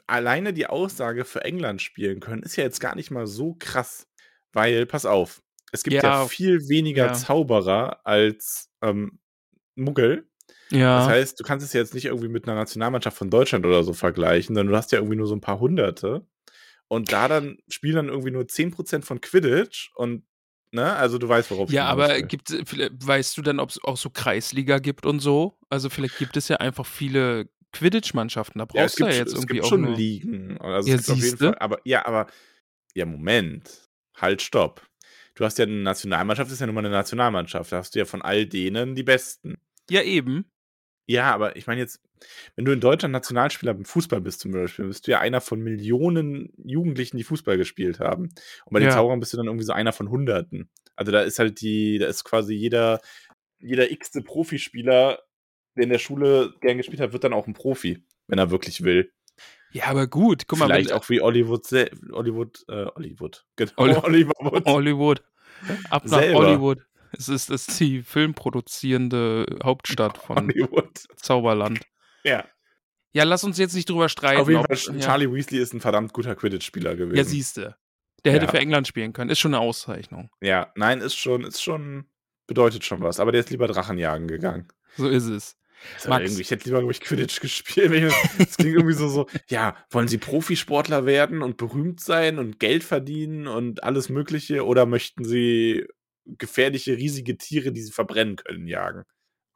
alleine 0.06 0.52
die 0.52 0.66
Aussage 0.66 1.24
für 1.24 1.44
England 1.44 1.82
spielen 1.82 2.20
können, 2.20 2.42
ist 2.42 2.56
ja 2.56 2.64
jetzt 2.64 2.80
gar 2.80 2.94
nicht 2.94 3.10
mal 3.10 3.26
so 3.26 3.56
krass. 3.58 4.06
Weil, 4.52 4.84
pass 4.86 5.06
auf, 5.06 5.42
es 5.72 5.82
gibt 5.82 5.94
ja, 5.94 6.02
Ja, 6.02 6.26
viel 6.28 6.68
weniger 6.68 7.06
ja. 7.06 7.12
Zauberer 7.14 8.00
als 8.04 8.70
ähm, 8.82 9.18
Muggel. 9.74 10.28
ja. 10.70 10.98
Das 10.98 11.08
heißt, 11.08 11.40
du 11.40 11.44
kannst 11.44 11.64
es 11.66 11.72
jetzt 11.72 11.94
nicht 11.94 12.04
irgendwie 12.04 12.28
mit 12.28 12.46
einer 12.46 12.54
Nationalmannschaft 12.56 13.16
von 13.16 13.30
Deutschland 13.30 13.64
oder 13.64 13.82
so 13.82 13.94
vergleichen, 13.94 14.54
sondern 14.54 14.72
du 14.72 14.76
hast 14.76 14.92
ja 14.92 14.98
irgendwie 14.98 15.16
nur 15.16 15.26
so 15.26 15.34
ein 15.34 15.40
paar 15.40 15.58
Hunderte. 15.60 16.26
Und 16.88 17.12
da 17.12 17.26
dann 17.28 17.56
spielen 17.68 17.96
dann 17.96 18.08
irgendwie 18.08 18.30
nur 18.30 18.44
10% 18.44 19.02
von 19.02 19.20
Quidditch 19.22 19.90
und, 19.94 20.24
ne, 20.72 20.94
also 20.96 21.18
du 21.18 21.28
weißt, 21.28 21.50
worauf 21.50 21.68
ich 21.68 21.74
Ja, 21.74 21.86
aber 21.86 22.22
gibt, 22.22 22.48
vielleicht- 22.64 23.06
weißt 23.06 23.36
du 23.36 23.42
dann, 23.42 23.60
ob 23.60 23.70
es 23.70 23.82
auch 23.84 23.96
so 23.96 24.10
Kreisliga 24.10 24.78
gibt 24.78 25.06
und 25.06 25.20
so? 25.20 25.58
Also 25.70 25.88
vielleicht 25.90 26.18
gibt 26.18 26.36
es 26.36 26.48
ja 26.48 26.56
einfach 26.56 26.86
viele 26.86 27.48
Quidditch-Mannschaften. 27.72 28.58
Da 28.58 28.64
Ja, 28.64 28.82
brauchst 28.82 28.98
du 28.98 29.04
gibt, 29.04 29.12
ja 29.14 29.18
jetzt 29.18 29.28
es 29.28 29.34
irgendwie 29.34 29.54
gibt 29.54 29.64
auch 29.64 29.68
schon 29.70 29.80
nur. 29.82 29.96
Ligen. 29.96 30.58
Also 30.60 30.90
Ja. 30.90 31.36
Fall, 31.36 31.58
aber 31.58 31.78
ja, 31.84 32.04
aber 32.06 32.26
ja, 32.94 33.06
Moment. 33.06 33.88
Halt, 34.16 34.42
stopp. 34.42 34.82
Du 35.34 35.44
hast 35.44 35.58
ja 35.58 35.64
eine 35.64 35.74
Nationalmannschaft, 35.76 36.50
ist 36.52 36.60
ja 36.60 36.66
nun 36.66 36.74
mal 36.74 36.80
eine 36.84 36.90
Nationalmannschaft. 36.90 37.72
Da 37.72 37.78
hast 37.78 37.94
du 37.94 38.00
ja 38.00 38.04
von 38.04 38.20
all 38.20 38.44
denen 38.44 38.94
die 38.94 39.02
Besten. 39.02 39.56
Ja, 39.88 40.02
eben. 40.02 40.44
Ja, 41.06 41.32
aber 41.34 41.56
ich 41.56 41.66
meine 41.66 41.80
jetzt, 41.80 42.00
wenn 42.54 42.64
du 42.64 42.72
in 42.72 42.80
Deutschland 42.80 43.12
Nationalspieler 43.12 43.74
beim 43.74 43.84
Fußball 43.84 44.20
bist 44.20 44.40
zum 44.40 44.52
Beispiel, 44.52 44.86
bist 44.86 45.06
du 45.06 45.10
ja 45.10 45.18
einer 45.20 45.40
von 45.40 45.60
Millionen 45.60 46.52
Jugendlichen, 46.64 47.16
die 47.16 47.24
Fußball 47.24 47.56
gespielt 47.56 47.98
haben. 48.00 48.24
Und 48.64 48.72
bei 48.72 48.78
den 48.78 48.88
Ja. 48.88 48.94
Zauberern 48.94 49.18
bist 49.20 49.32
du 49.32 49.36
dann 49.36 49.46
irgendwie 49.46 49.64
so 49.64 49.72
einer 49.72 49.92
von 49.92 50.08
Hunderten. 50.10 50.70
Also 50.94 51.10
da 51.10 51.22
ist 51.22 51.38
halt 51.38 51.60
die, 51.60 51.98
da 51.98 52.06
ist 52.06 52.22
quasi 52.24 52.54
jeder, 52.54 53.00
jeder 53.58 53.90
x-te 53.90 54.22
Profispieler, 54.22 55.18
der 55.76 55.84
in 55.84 55.90
der 55.90 55.98
Schule 55.98 56.54
gern 56.60 56.76
gespielt 56.76 57.00
hat, 57.00 57.12
wird 57.12 57.24
dann 57.24 57.32
auch 57.32 57.46
ein 57.46 57.54
Profi, 57.54 58.04
wenn 58.28 58.38
er 58.38 58.50
wirklich 58.50 58.82
will. 58.84 59.10
Ja, 59.72 59.86
aber 59.86 60.06
gut. 60.06 60.46
Guck 60.46 60.58
mal, 60.58 60.66
Vielleicht 60.66 60.90
wenn, 60.90 60.96
auch 60.96 61.08
wie 61.08 61.20
Hollywood, 61.20 61.66
Hollywood, 62.12 62.62
äh, 62.68 62.86
Hollywood, 62.94 63.44
genau, 63.56 63.72
Holly- 63.78 63.96
Oliver 64.04 64.32
Wood. 64.40 64.64
Hollywood. 64.66 65.22
Ab 65.90 66.04
nach 66.04 66.18
Selber. 66.20 66.38
Hollywood. 66.46 66.78
Es 67.12 67.28
ist, 67.28 67.50
es 67.50 67.68
ist 67.68 67.80
die 67.80 68.02
filmproduzierende 68.02 69.58
Hauptstadt 69.62 70.18
von 70.18 70.36
Hollywood. 70.48 71.04
Zauberland. 71.16 71.80
Ja. 72.24 72.44
Ja, 73.12 73.24
lass 73.24 73.44
uns 73.44 73.58
jetzt 73.58 73.74
nicht 73.74 73.88
drüber 73.90 74.08
streiten. 74.08 74.40
Auf 74.40 74.48
jeden 74.48 74.60
ob- 74.64 74.74
Fall, 74.74 74.94
ja. 74.96 75.00
Charlie 75.00 75.30
Weasley 75.30 75.60
ist 75.60 75.74
ein 75.74 75.80
verdammt 75.80 76.12
guter 76.14 76.34
Quidditch-Spieler 76.34 76.96
gewesen. 76.96 77.16
Ja, 77.16 77.24
siehste. 77.24 77.76
Der 78.24 78.32
hätte 78.32 78.46
Ja. 78.46 78.50
für 78.50 78.58
England 78.58 78.86
spielen 78.88 79.12
können. 79.12 79.30
Ist 79.30 79.40
schon 79.40 79.52
eine 79.54 79.60
Auszeichnung. 79.62 80.30
Ja, 80.40 80.72
nein, 80.76 81.00
ist 81.00 81.16
schon, 81.16 81.44
ist 81.44 81.62
schon, 81.62 82.06
bedeutet 82.46 82.84
schon 82.84 83.02
was. 83.02 83.20
Aber 83.20 83.32
der 83.32 83.40
ist 83.40 83.50
lieber 83.50 83.66
Drachenjagen 83.66 84.28
gegangen. 84.28 84.68
So 84.96 85.08
ist 85.08 85.24
es. 85.26 85.56
Also 85.96 86.10
Max. 86.10 86.38
ich 86.38 86.50
hätte 86.52 86.66
lieber, 86.66 86.78
glaube 86.78 86.92
ich, 86.92 87.00
Quidditch 87.00 87.40
gespielt. 87.40 87.90
Das 88.38 88.56
klingt 88.56 88.76
irgendwie 88.76 88.94
so, 88.94 89.08
so, 89.08 89.26
ja, 89.48 89.76
wollen 89.90 90.06
Sie 90.06 90.18
Profisportler 90.18 91.04
werden 91.06 91.42
und 91.42 91.56
berühmt 91.56 92.00
sein 92.00 92.38
und 92.38 92.60
Geld 92.60 92.84
verdienen 92.84 93.48
und 93.48 93.82
alles 93.82 94.08
Mögliche? 94.08 94.64
Oder 94.64 94.86
möchten 94.86 95.24
Sie 95.24 95.84
gefährliche, 96.26 96.96
riesige 96.96 97.36
Tiere, 97.36 97.72
die 97.72 97.82
Sie 97.82 97.92
verbrennen 97.92 98.36
können, 98.36 98.66
jagen? 98.66 99.04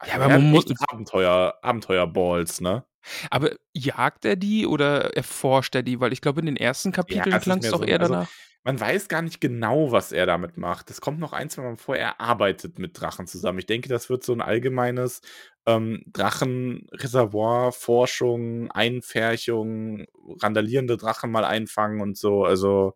Ja, 0.05 0.15
aber 0.15 0.25
er 0.25 0.39
man 0.39 0.51
muss- 0.51 0.65
Abenteuer, 0.89 1.57
Abenteuerballs, 1.61 2.61
ne? 2.61 2.85
Aber 3.31 3.55
jagt 3.73 4.25
er 4.25 4.35
die 4.35 4.67
oder 4.67 5.15
erforscht 5.15 5.73
er 5.75 5.83
die? 5.83 5.99
Weil 5.99 6.13
ich 6.13 6.21
glaube, 6.21 6.41
in 6.41 6.45
den 6.45 6.57
ersten 6.57 6.91
Kapiteln 6.91 7.35
ist 7.35 7.43
klang 7.43 7.59
es 7.59 7.71
doch 7.71 7.79
so- 7.79 7.85
eher 7.85 8.01
also, 8.01 8.13
danach. 8.13 8.29
Man 8.63 8.79
weiß 8.81 9.07
gar 9.07 9.21
nicht 9.21 9.39
genau, 9.39 9.93
was 9.93 10.11
er 10.11 10.25
damit 10.25 10.57
macht. 10.57 10.89
Es 10.89 10.99
kommt 10.99 11.19
noch 11.19 11.31
ein, 11.31 11.49
zwei 11.49 11.61
Mal 11.61 11.77
vor, 11.77 11.95
er 11.95 12.19
arbeitet 12.19 12.79
mit 12.79 12.99
Drachen 12.99 13.25
zusammen. 13.25 13.59
Ich 13.59 13.65
denke, 13.65 13.87
das 13.87 14.09
wird 14.09 14.25
so 14.25 14.33
ein 14.33 14.41
allgemeines 14.41 15.21
ähm, 15.65 16.03
Drachenreservoir, 16.07 17.71
Forschung, 17.71 18.69
Einfärchung, 18.71 20.05
randalierende 20.41 20.97
Drachen 20.97 21.31
mal 21.31 21.45
einfangen 21.45 22.01
und 22.01 22.17
so. 22.17 22.43
Also. 22.43 22.95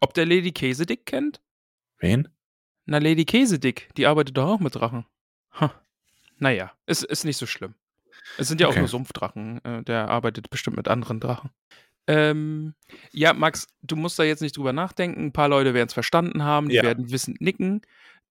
Ob 0.00 0.12
der 0.14 0.26
Lady 0.26 0.50
Käsedick 0.50 1.06
kennt? 1.06 1.40
Wen? 1.98 2.28
Na, 2.86 2.98
Lady 2.98 3.24
Käsedick, 3.24 3.88
die 3.96 4.06
arbeitet 4.06 4.36
doch 4.36 4.48
auch 4.48 4.60
mit 4.60 4.74
Drachen. 4.74 5.04
Ha. 5.60 5.72
Naja, 6.38 6.72
es 6.86 7.02
ist 7.02 7.24
nicht 7.24 7.36
so 7.36 7.46
schlimm. 7.46 7.74
Es 8.38 8.48
sind 8.48 8.60
ja 8.60 8.66
auch 8.66 8.70
Okay. 8.72 8.80
nur 8.80 8.88
Sumpfdrachen. 8.88 9.64
äh, 9.64 9.82
Der 9.82 10.08
arbeitet 10.08 10.50
bestimmt 10.50 10.76
mit 10.76 10.88
anderen 10.88 11.20
Drachen. 11.20 11.50
Ähm, 12.06 12.74
ja, 13.10 13.32
Max, 13.32 13.66
du 13.82 13.96
musst 13.96 14.18
da 14.18 14.22
jetzt 14.22 14.42
nicht 14.42 14.56
drüber 14.56 14.72
nachdenken. 14.72 15.26
Ein 15.26 15.32
paar 15.32 15.48
Leute 15.48 15.74
werden 15.74 15.88
es 15.88 15.94
verstanden 15.94 16.44
haben, 16.44 16.68
die 16.68 16.76
Ja. 16.76 16.82
werden 16.82 17.10
wissend 17.10 17.40
nicken. 17.40 17.82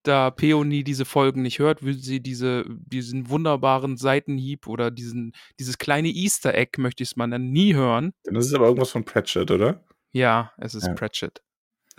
Da 0.04 0.30
Peony 0.32 0.84
diese 0.84 1.04
Folgen 1.04 1.42
nicht 1.42 1.60
hört, 1.60 1.84
will 1.84 1.96
sie 1.98 2.22
diese, 2.22 2.64
diesen 2.70 3.28
wunderbaren 3.30 3.98
Seitenhieb 3.98 4.68
oder 4.68 4.92
diesen, 4.92 5.34
dieses 5.60 5.78
kleine 5.80 6.10
Easter 6.10 6.54
Egg, 6.54 6.80
möchte 6.80 7.02
ich 7.04 7.10
es 7.10 7.16
mal 7.16 7.26
nennen, 7.28 7.52
nie 7.52 7.74
hören. 7.74 8.14
Dann 8.24 8.36
ist 8.36 8.46
es 8.46 8.54
aber 8.54 8.66
irgendwas 8.66 8.92
von 8.92 9.04
Pratchett, 9.04 9.50
oder? 9.52 9.84
Ja, 10.12 10.54
es 10.58 10.76
ist 10.76 10.86
Ja. 10.88 10.94
Pratchett. 10.94 11.42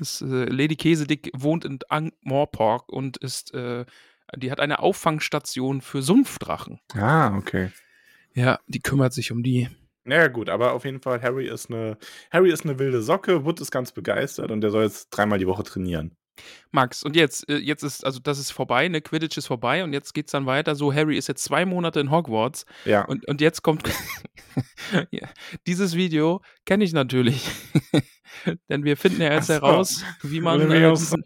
Es, 0.01 0.21
äh, 0.21 0.25
Lady 0.45 0.77
Käsedick 0.77 1.31
wohnt 1.35 1.65
in 1.65 1.79
Ankh-Morpork 1.89 2.89
und 2.93 3.17
ist, 3.17 3.55
äh, 3.55 3.85
die 4.37 4.51
hat 4.51 4.61
eine 4.61 4.81
Auffangstation 4.81 5.81
für 5.81 6.03
Sumpfdrachen. 6.03 6.81
Ah, 6.95 7.37
okay. 7.37 7.71
Ja, 8.35 8.59
die 8.67 8.81
kümmert 8.81 9.13
sich 9.13 9.33
um 9.33 9.43
die. 9.43 9.69
Naja, 10.05 10.29
gut, 10.29 10.49
aber 10.51 10.73
auf 10.73 10.85
jeden 10.85 11.01
Fall, 11.01 11.21
Harry 11.23 11.49
ist 11.49 11.71
eine, 11.71 11.97
Harry 12.31 12.51
ist 12.53 12.65
eine 12.65 12.79
wilde 12.79 13.03
Socke, 13.03 13.45
Wood 13.45 13.61
ist 13.61 13.71
ganz 13.71 13.93
begeistert 13.93 14.51
und 14.51 14.61
der 14.61 14.71
soll 14.71 14.85
jetzt 14.85 15.09
dreimal 15.11 15.39
die 15.39 15.47
Woche 15.47 15.63
trainieren. 15.65 16.17
Max, 16.71 17.03
und 17.03 17.17
jetzt, 17.17 17.49
äh, 17.49 17.57
jetzt 17.57 17.83
ist, 17.83 18.05
also 18.05 18.21
das 18.21 18.39
ist 18.39 18.51
vorbei, 18.51 18.87
ne, 18.89 19.01
Quidditch 19.01 19.39
ist 19.39 19.47
vorbei 19.47 19.83
und 19.83 19.93
jetzt 19.95 20.13
geht's 20.13 20.33
dann 20.33 20.45
weiter. 20.47 20.75
So, 20.75 20.93
Harry 20.93 21.17
ist 21.17 21.29
jetzt 21.29 21.43
zwei 21.43 21.65
Monate 21.65 21.99
in 21.99 22.11
Hogwarts 22.11 22.67
Ja. 22.85 23.05
und, 23.07 23.27
und 23.27 23.41
jetzt 23.41 23.63
kommt 23.63 23.89
ja, 25.11 25.29
dieses 25.67 25.95
Video 25.97 26.43
kenne 26.65 26.85
ich 26.85 26.93
natürlich. 26.93 27.49
Denn 28.69 28.85
wir 28.85 28.97
finden 28.97 29.23
ja 29.23 29.33
jetzt 29.33 29.49
so. 29.49 29.55
heraus, 29.55 30.05
wie 30.23 30.41
man 30.41 30.61
äh, 30.61 30.65
Leviathan. 30.65 31.25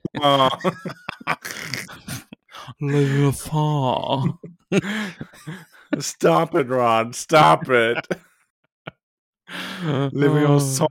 Stop 5.98 6.54
it, 6.54 6.70
Ron. 6.70 7.12
Stop 7.12 7.68
it. 7.68 8.08
Leviosa. 10.12 10.86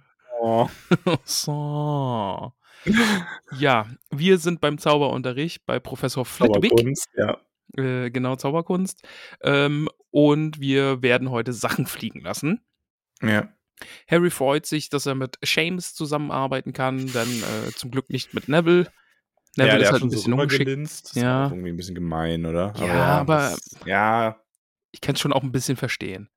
So. 1.24 2.54
Ja, 3.58 3.88
wir 4.10 4.38
sind 4.38 4.62
beim 4.62 4.78
Zauberunterricht 4.78 5.66
bei 5.66 5.80
Professor 5.80 6.26
Flitwick, 6.26 6.72
Zauberkunst, 6.72 7.10
ja. 7.18 7.38
äh, 7.78 8.10
genau 8.10 8.36
Zauberkunst, 8.36 9.06
ähm, 9.42 9.90
und 10.12 10.60
wir 10.60 11.02
werden 11.02 11.30
heute 11.30 11.54
Sachen 11.54 11.86
fliegen 11.86 12.22
lassen. 12.22 12.62
Ja. 13.22 13.50
Harry 14.10 14.30
freut 14.30 14.66
sich, 14.66 14.90
dass 14.90 15.06
er 15.06 15.16
mit 15.16 15.38
James 15.44 15.94
zusammenarbeiten 15.94 16.74
kann, 16.74 17.12
dann 17.14 17.28
äh, 17.30 17.72
zum 17.76 17.92
Glück 17.92 18.10
nicht 18.10 18.34
mit 18.34 18.48
Neville. 18.50 18.88
Neville 19.56 19.74
ja, 19.74 19.78
der 19.78 19.80
ist 19.88 19.92
halt 19.92 20.04
ein 20.04 20.10
so 20.10 20.16
bisschen 20.18 20.34
ungeschickt. 20.34 20.62
rübergelinst. 20.62 21.06
Das 21.16 21.22
Ja. 21.22 21.48
irgendwie 21.50 21.70
ein 21.70 21.78
bisschen 21.78 21.96
gemein, 21.96 22.46
oder? 22.46 22.74
Ja, 22.78 23.20
aber- 23.20 23.52
das- 23.52 23.76
ja, 23.86 24.40
Ich 24.92 25.02
kann 25.02 25.14
es 25.16 25.22
schon 25.22 25.34
auch 25.34 25.44
ein 25.44 25.52
bisschen 25.52 25.78
verstehen. 25.78 26.30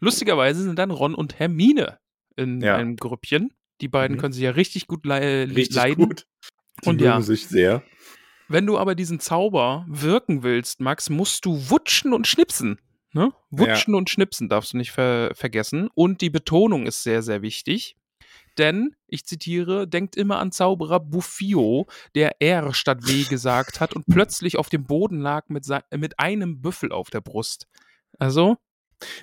Lustigerweise 0.00 0.62
sind 0.62 0.78
dann 0.78 0.90
Ron 0.90 1.14
und 1.14 1.38
Hermine 1.38 1.98
in 2.36 2.60
Ja. 2.60 2.76
einem 2.76 2.96
Grüppchen. 2.96 3.52
Die 3.80 3.88
beiden 3.88 4.16
Mhm. 4.16 4.20
können 4.20 4.32
sich 4.32 4.42
ja 4.42 4.50
richtig 4.50 4.86
gut 4.86 5.04
le 5.06 5.48
richtig 5.48 5.74
leiden. 5.74 6.06
gut. 6.08 6.26
Die 6.84 6.88
Und 6.88 7.00
ja. 7.00 7.20
sich 7.20 7.46
sehr. 7.46 7.82
Wenn 8.48 8.66
du 8.66 8.76
aber 8.78 8.94
diesen 8.94 9.20
Zauber 9.20 9.86
wirken 9.88 10.42
willst, 10.42 10.80
Max, 10.80 11.10
musst 11.10 11.44
du 11.46 11.70
wutschen 11.70 12.12
und 12.12 12.26
schnipsen. 12.26 12.80
Ne? 13.12 13.30
Wutschen 13.50 13.94
und 13.94 14.08
schnipsen 14.10 14.48
darfst 14.48 14.72
du 14.72 14.76
nicht 14.78 14.90
ver 14.92 15.32
vergessen. 15.34 15.88
Und 15.94 16.20
die 16.22 16.30
Betonung 16.30 16.86
ist 16.86 17.02
sehr, 17.02 17.22
sehr 17.22 17.42
wichtig. 17.42 17.96
Denn, 18.58 18.94
ich 19.06 19.24
zitiere, 19.24 19.88
denkt 19.88 20.14
immer 20.16 20.38
an 20.38 20.52
Zauberer 20.52 21.00
Buffio, 21.00 21.86
der 22.14 22.40
R 22.40 22.74
statt 22.74 23.06
W 23.06 23.22
gesagt 23.28 23.80
hat 23.80 23.94
und 23.94 24.06
plötzlich 24.06 24.58
auf 24.58 24.68
dem 24.68 24.84
Boden 24.84 25.20
lag 25.20 25.48
mit, 25.48 25.66
mit 25.96 26.18
einem 26.18 26.60
Büffel 26.60 26.92
auf 26.92 27.08
der 27.10 27.20
Brust. 27.22 27.66
Also, 28.18 28.56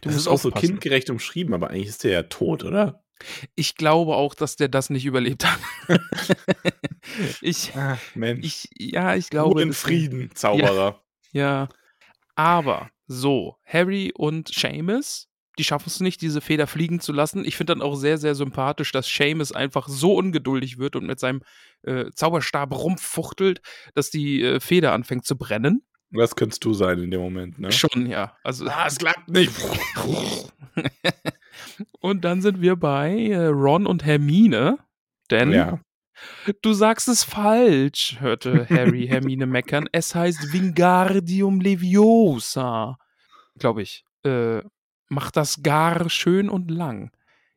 Das 0.01 0.15
ist 0.15 0.27
auch 0.27 0.39
so 0.39 0.49
aufpassen. 0.49 0.67
kindgerecht 0.67 1.09
umschrieben, 1.09 1.53
aber 1.53 1.69
eigentlich 1.69 1.87
ist 1.89 2.03
der 2.03 2.11
ja 2.11 2.23
tot, 2.23 2.63
oder? 2.63 3.03
Ich 3.55 3.75
glaube 3.75 4.15
auch, 4.15 4.33
dass 4.33 4.55
der 4.55 4.67
das 4.69 4.89
nicht 4.89 5.05
überlebt 5.05 5.45
hat. 5.45 5.59
ich, 7.41 7.75
Ah, 7.75 7.97
Mensch. 8.15 8.45
ich, 8.45 8.69
ja, 8.77 9.15
ich 9.15 9.29
glaube. 9.29 9.51
Ruhe 9.55 9.61
in 9.63 9.73
Frieden, 9.73 10.31
Zauberer. 10.35 11.01
Ja. 11.31 11.69
Aber 12.35 12.89
So, 13.11 13.57
Harry 13.65 14.11
und 14.15 14.49
Seamus, 14.53 15.29
die 15.57 15.63
schaffen 15.63 15.87
es 15.87 15.99
nicht, 15.99 16.21
diese 16.21 16.41
Feder 16.41 16.67
fliegen 16.67 16.99
zu 16.99 17.11
lassen. 17.11 17.43
Ich 17.43 17.57
finde 17.57 17.73
dann 17.73 17.81
auch 17.81 17.95
sehr, 17.95 18.19
sehr 18.19 18.35
sympathisch, 18.35 18.91
dass 18.91 19.07
Seamus 19.07 19.51
einfach 19.51 19.87
so 19.87 20.15
ungeduldig 20.15 20.77
wird 20.77 20.95
und 20.95 21.07
mit 21.07 21.19
seinem 21.19 21.41
äh, 21.81 22.05
Zauberstab 22.13 22.71
rumfuchtelt, 22.71 23.61
dass 23.95 24.11
die 24.11 24.43
äh, 24.43 24.59
Feder 24.59 24.93
anfängt 24.93 25.25
zu 25.25 25.35
brennen. 25.39 25.81
Das 26.11 26.35
könntest 26.35 26.63
du 26.63 26.73
sein 26.73 26.99
in 26.99 27.09
dem 27.09 27.21
Moment, 27.21 27.57
ne? 27.57 27.71
Schon, 27.71 28.05
ja. 28.05 28.37
Also, 28.43 28.67
Ah, 28.67 28.85
es 28.85 28.99
klappt 28.99 29.27
nicht. 29.27 29.53
und 31.99 32.23
dann 32.23 32.43
sind 32.43 32.61
wir 32.61 32.75
bei 32.75 33.11
äh, 33.11 33.47
Ron 33.47 33.87
und 33.87 34.05
Hermine. 34.05 34.77
Denn 35.31 35.51
ja. 35.51 35.79
Du 36.61 36.73
sagst 36.73 37.07
es 37.07 37.23
falsch, 37.23 38.17
hörte 38.19 38.65
Harry 38.69 39.07
Hermine 39.07 39.45
meckern. 39.45 39.87
Es 39.91 40.15
heißt 40.15 40.53
Wingardium 40.53 41.61
Leviosa. 41.61 42.97
Glaube 43.57 43.81
ich. 43.81 44.03
Äh, 44.23 44.61
macht 45.07 45.37
das 45.37 45.63
gar 45.63 46.09
schön 46.09 46.49
und 46.49 46.71
lang. 46.71 47.11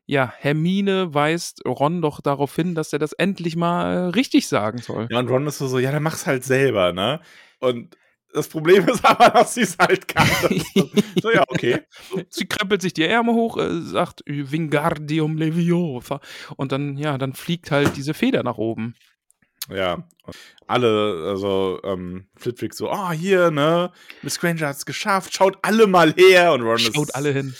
Ja, 0.05 0.33
Hermine 0.37 1.13
weist 1.13 1.65
Ron 1.65 2.01
doch 2.01 2.19
darauf 2.19 2.53
hin, 2.55 2.75
dass 2.75 2.91
er 2.91 2.99
das 2.99 3.13
endlich 3.13 3.55
mal 3.55 3.93
äh, 3.93 3.97
richtig 4.09 4.47
sagen 4.47 4.79
soll. 4.79 5.07
Ja, 5.09 5.19
und 5.19 5.29
Ron 5.29 5.47
ist 5.47 5.59
so, 5.59 5.67
so, 5.67 5.79
ja, 5.79 5.91
dann 5.91 6.03
mach's 6.03 6.27
halt 6.27 6.43
selber, 6.43 6.91
ne? 6.91 7.21
Und 7.59 7.95
das 8.33 8.47
Problem 8.49 8.87
ist 8.89 9.03
aber, 9.05 9.29
dass 9.29 9.53
sie 9.53 9.61
es 9.61 9.77
halt 9.77 10.07
kann. 10.07 10.27
So, 11.21 11.31
ja, 11.31 11.43
okay. 11.47 11.79
Sie 12.29 12.45
krempelt 12.45 12.81
sich 12.81 12.91
die 12.93 13.05
Ärmel 13.05 13.33
hoch, 13.33 13.57
äh, 13.57 13.81
sagt 13.81 14.23
Wingardium 14.25 15.37
Leviosa. 15.37 16.19
Und 16.57 16.71
dann, 16.73 16.97
ja, 16.97 17.17
dann 17.17 17.33
fliegt 17.33 17.71
halt 17.71 17.95
diese 17.95 18.13
Feder 18.13 18.43
nach 18.43 18.57
oben. 18.57 18.95
Ja, 19.69 20.05
alle, 20.67 21.27
also 21.29 21.79
ähm, 21.85 22.27
Flitwick 22.35 22.73
so, 22.73 22.91
oh, 22.91 23.11
hier, 23.11 23.49
ne, 23.51 23.91
Miss 24.21 24.37
Granger 24.39 24.67
hat's 24.67 24.85
geschafft, 24.85 25.33
schaut 25.33 25.57
alle 25.61 25.87
mal 25.87 26.11
her. 26.13 26.51
Und 26.51 26.63
Ron 26.63 26.79
Schaut 26.79 27.07
ist, 27.07 27.15
alle 27.15 27.31
hin. 27.31 27.55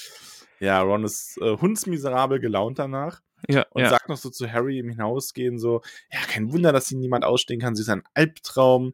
ja, 0.59 0.81
Ron 0.81 1.05
ist 1.05 1.37
äh, 1.41 1.55
hundsmiserabel 1.55 2.39
gelaunt 2.41 2.79
danach 2.79 3.21
Ja, 3.47 3.65
und 3.69 3.83
ja. 3.83 3.89
sagt 3.89 4.09
noch 4.09 4.17
so 4.17 4.29
zu 4.29 4.51
Harry 4.51 4.79
im 4.79 4.89
Hinausgehen 4.89 5.57
so, 5.59 5.81
ja, 6.11 6.19
kein 6.27 6.51
Wunder, 6.51 6.73
dass 6.73 6.87
sie 6.87 6.97
niemand 6.97 7.23
ausstehen 7.23 7.61
kann, 7.61 7.75
sie 7.75 7.83
ist 7.83 7.89
ein 7.89 8.03
Albtraum. 8.13 8.93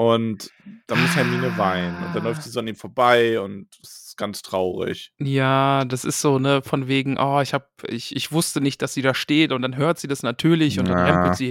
Und 0.00 0.54
dann 0.86 1.02
muss 1.02 1.14
Hermine 1.14 1.58
weinen. 1.58 2.02
Und 2.02 2.14
dann 2.14 2.22
läuft 2.22 2.42
sie 2.42 2.48
so 2.48 2.60
an 2.60 2.66
ihm 2.66 2.74
vorbei 2.74 3.38
und 3.38 3.66
es 3.82 4.06
ist 4.06 4.16
ganz 4.16 4.40
traurig. 4.40 5.12
Ja, 5.18 5.84
das 5.84 6.06
ist 6.06 6.22
so, 6.22 6.38
ne, 6.38 6.62
von 6.62 6.88
wegen, 6.88 7.18
oh, 7.18 7.42
ich 7.42 7.52
hab, 7.52 7.68
ich, 7.86 8.16
ich 8.16 8.32
wusste 8.32 8.62
nicht, 8.62 8.80
dass 8.80 8.94
sie 8.94 9.02
da 9.02 9.12
steht 9.12 9.52
und 9.52 9.60
dann 9.60 9.76
hört 9.76 9.98
sie 9.98 10.08
das 10.08 10.22
natürlich 10.22 10.78
und 10.80 10.88
dann 10.88 10.96
Ja. 10.96 11.04
rempelt 11.04 11.36
sie 11.36 11.50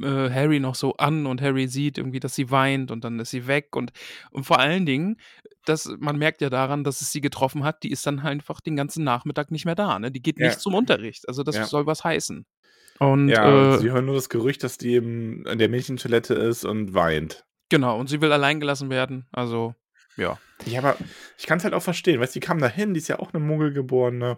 äh, 0.00 0.30
Harry 0.30 0.60
noch 0.60 0.76
so 0.76 0.94
an 0.98 1.26
und 1.26 1.42
Harry 1.42 1.66
sieht 1.66 1.98
irgendwie, 1.98 2.20
dass 2.20 2.36
sie 2.36 2.52
weint 2.52 2.92
und 2.92 3.02
dann 3.02 3.18
ist 3.18 3.30
sie 3.30 3.48
weg 3.48 3.74
und, 3.74 3.90
und 4.30 4.44
vor 4.44 4.60
allen 4.60 4.86
Dingen, 4.86 5.16
das, 5.64 5.92
man 5.98 6.16
merkt 6.16 6.40
ja 6.40 6.50
daran, 6.50 6.84
dass 6.84 7.00
es 7.00 7.10
sie 7.10 7.20
getroffen 7.20 7.64
hat, 7.64 7.82
die 7.82 7.90
ist 7.90 8.06
dann 8.06 8.20
einfach 8.20 8.60
den 8.60 8.76
ganzen 8.76 9.02
Nachmittag 9.02 9.50
nicht 9.50 9.64
mehr 9.64 9.74
da, 9.74 9.98
ne? 9.98 10.12
Die 10.12 10.22
geht 10.22 10.38
Ja. 10.38 10.46
nicht 10.46 10.60
zum 10.60 10.74
Unterricht. 10.74 11.26
Also 11.28 11.42
das 11.42 11.56
Ja. 11.56 11.64
soll 11.66 11.86
was 11.86 12.04
heißen. 12.04 12.46
Und 13.00 13.28
Ja, 13.28 13.74
äh, 13.74 13.78
sie 13.78 13.90
hören 13.90 14.06
nur 14.06 14.14
das 14.14 14.28
Gerücht, 14.28 14.62
dass 14.62 14.78
die 14.78 14.92
eben 14.92 15.44
in 15.46 15.58
der 15.58 15.68
Mädchentoilette 15.68 16.34
ist 16.34 16.64
und 16.64 16.94
weint. 16.94 17.44
Genau, 17.72 17.98
und 17.98 18.08
sie 18.08 18.20
will 18.20 18.30
allein 18.32 18.60
gelassen 18.60 18.90
werden. 18.90 19.26
Also, 19.32 19.74
ja. 20.18 20.38
Ja, 20.66 20.80
aber 20.80 20.96
ich 21.38 21.46
kann 21.46 21.56
es 21.56 21.64
halt 21.64 21.72
auch 21.72 21.82
verstehen. 21.82 22.20
Weißt 22.20 22.34
du, 22.34 22.38
die 22.38 22.46
kam 22.46 22.60
da 22.60 22.68
hin, 22.68 22.92
die 22.92 23.00
ist 23.00 23.08
ja 23.08 23.18
auch 23.18 23.32
eine 23.32 23.42
Muggelgeborene. 23.42 24.36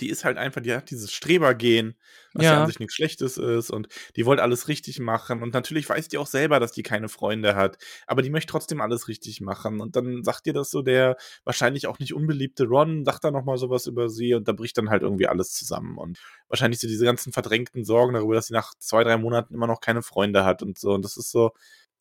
Die 0.00 0.10
ist 0.10 0.26
halt 0.26 0.36
einfach, 0.36 0.60
die 0.60 0.74
hat 0.74 0.90
dieses 0.90 1.10
Strebergehen, 1.10 1.96
was 2.34 2.44
ja. 2.44 2.52
Ja. 2.52 2.60
an 2.60 2.66
sich 2.66 2.80
nichts 2.80 2.94
Schlechtes 2.94 3.38
ist 3.38 3.70
und 3.70 3.88
die 4.16 4.26
wollte 4.26 4.42
alles 4.42 4.68
richtig 4.68 4.98
machen. 4.98 5.42
Und 5.42 5.54
natürlich 5.54 5.88
weiß 5.88 6.08
die 6.08 6.18
auch 6.18 6.26
selber, 6.26 6.60
dass 6.60 6.72
die 6.72 6.82
keine 6.82 7.08
Freunde 7.08 7.54
hat, 7.54 7.78
aber 8.06 8.20
die 8.20 8.28
möchte 8.28 8.50
trotzdem 8.50 8.82
alles 8.82 9.08
richtig 9.08 9.40
machen. 9.40 9.80
Und 9.80 9.96
dann 9.96 10.22
sagt 10.22 10.46
ihr 10.48 10.52
das 10.52 10.70
so 10.70 10.82
der 10.82 11.16
wahrscheinlich 11.44 11.86
auch 11.86 11.98
nicht 11.98 12.12
unbeliebte 12.12 12.66
Ron, 12.66 13.06
sagt 13.06 13.24
da 13.24 13.30
nochmal 13.30 13.56
sowas 13.56 13.86
über 13.86 14.10
sie 14.10 14.34
und 14.34 14.46
da 14.48 14.52
bricht 14.52 14.76
dann 14.76 14.90
halt 14.90 15.00
irgendwie 15.00 15.28
alles 15.28 15.52
zusammen. 15.52 15.96
Und 15.96 16.18
wahrscheinlich 16.48 16.80
so 16.80 16.88
diese 16.88 17.06
ganzen 17.06 17.32
verdrängten 17.32 17.84
Sorgen 17.84 18.12
darüber, 18.12 18.34
dass 18.34 18.48
sie 18.48 18.54
nach 18.54 18.74
zwei, 18.78 19.02
drei 19.02 19.16
Monaten 19.16 19.54
immer 19.54 19.68
noch 19.68 19.80
keine 19.80 20.02
Freunde 20.02 20.44
hat 20.44 20.62
und 20.62 20.78
so. 20.78 20.92
Und 20.92 21.06
das 21.06 21.16
ist 21.16 21.30
so, 21.30 21.52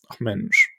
ach 0.10 0.20
Mensch, 0.20 0.70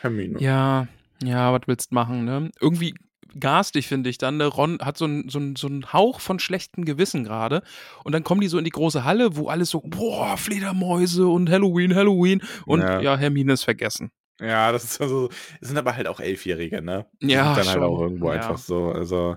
Hermine. 0.00 0.40
Ja, 0.40 0.88
ja, 1.22 1.52
was 1.52 1.62
willst 1.66 1.90
du 1.90 1.94
machen, 1.94 2.24
ne? 2.24 2.50
Irgendwie 2.60 2.94
garstig, 3.38 3.86
finde 3.86 4.10
ich 4.10 4.18
dann. 4.18 4.36
Ne? 4.36 4.46
Ron 4.46 4.78
hat 4.82 4.98
so 4.98 5.04
einen 5.06 5.28
so 5.28 5.40
so 5.56 5.66
ein 5.68 5.92
Hauch 5.92 6.20
von 6.20 6.38
schlechtem 6.38 6.84
Gewissen 6.84 7.24
gerade. 7.24 7.62
Und 8.04 8.12
dann 8.12 8.24
kommen 8.24 8.40
die 8.40 8.48
so 8.48 8.58
in 8.58 8.64
die 8.64 8.70
große 8.70 9.04
Halle, 9.04 9.36
wo 9.36 9.48
alles 9.48 9.70
so, 9.70 9.80
boah, 9.80 10.36
Fledermäuse 10.36 11.26
und 11.26 11.48
Halloween, 11.50 11.94
Halloween. 11.94 12.42
Und 12.66 12.80
Ja. 12.82 13.00
ja, 13.00 13.16
Hermine 13.16 13.54
ist 13.54 13.64
vergessen. 13.64 14.10
Ja, 14.40 14.72
das 14.72 14.84
ist 14.84 15.00
also, 15.00 15.28
es 15.60 15.68
sind 15.68 15.78
aber 15.78 15.94
halt 15.94 16.08
auch 16.08 16.18
Elfjährige, 16.18 16.82
ne? 16.82 17.06
Die 17.22 17.28
Ja, 17.28 17.54
sind 17.54 17.58
dann 17.58 17.66
halt 17.66 17.74
schon, 17.74 17.82
auch 17.84 18.00
irgendwo 18.00 18.26
ja. 18.28 18.34
einfach 18.34 18.58
so, 18.58 18.90
also, 18.90 19.36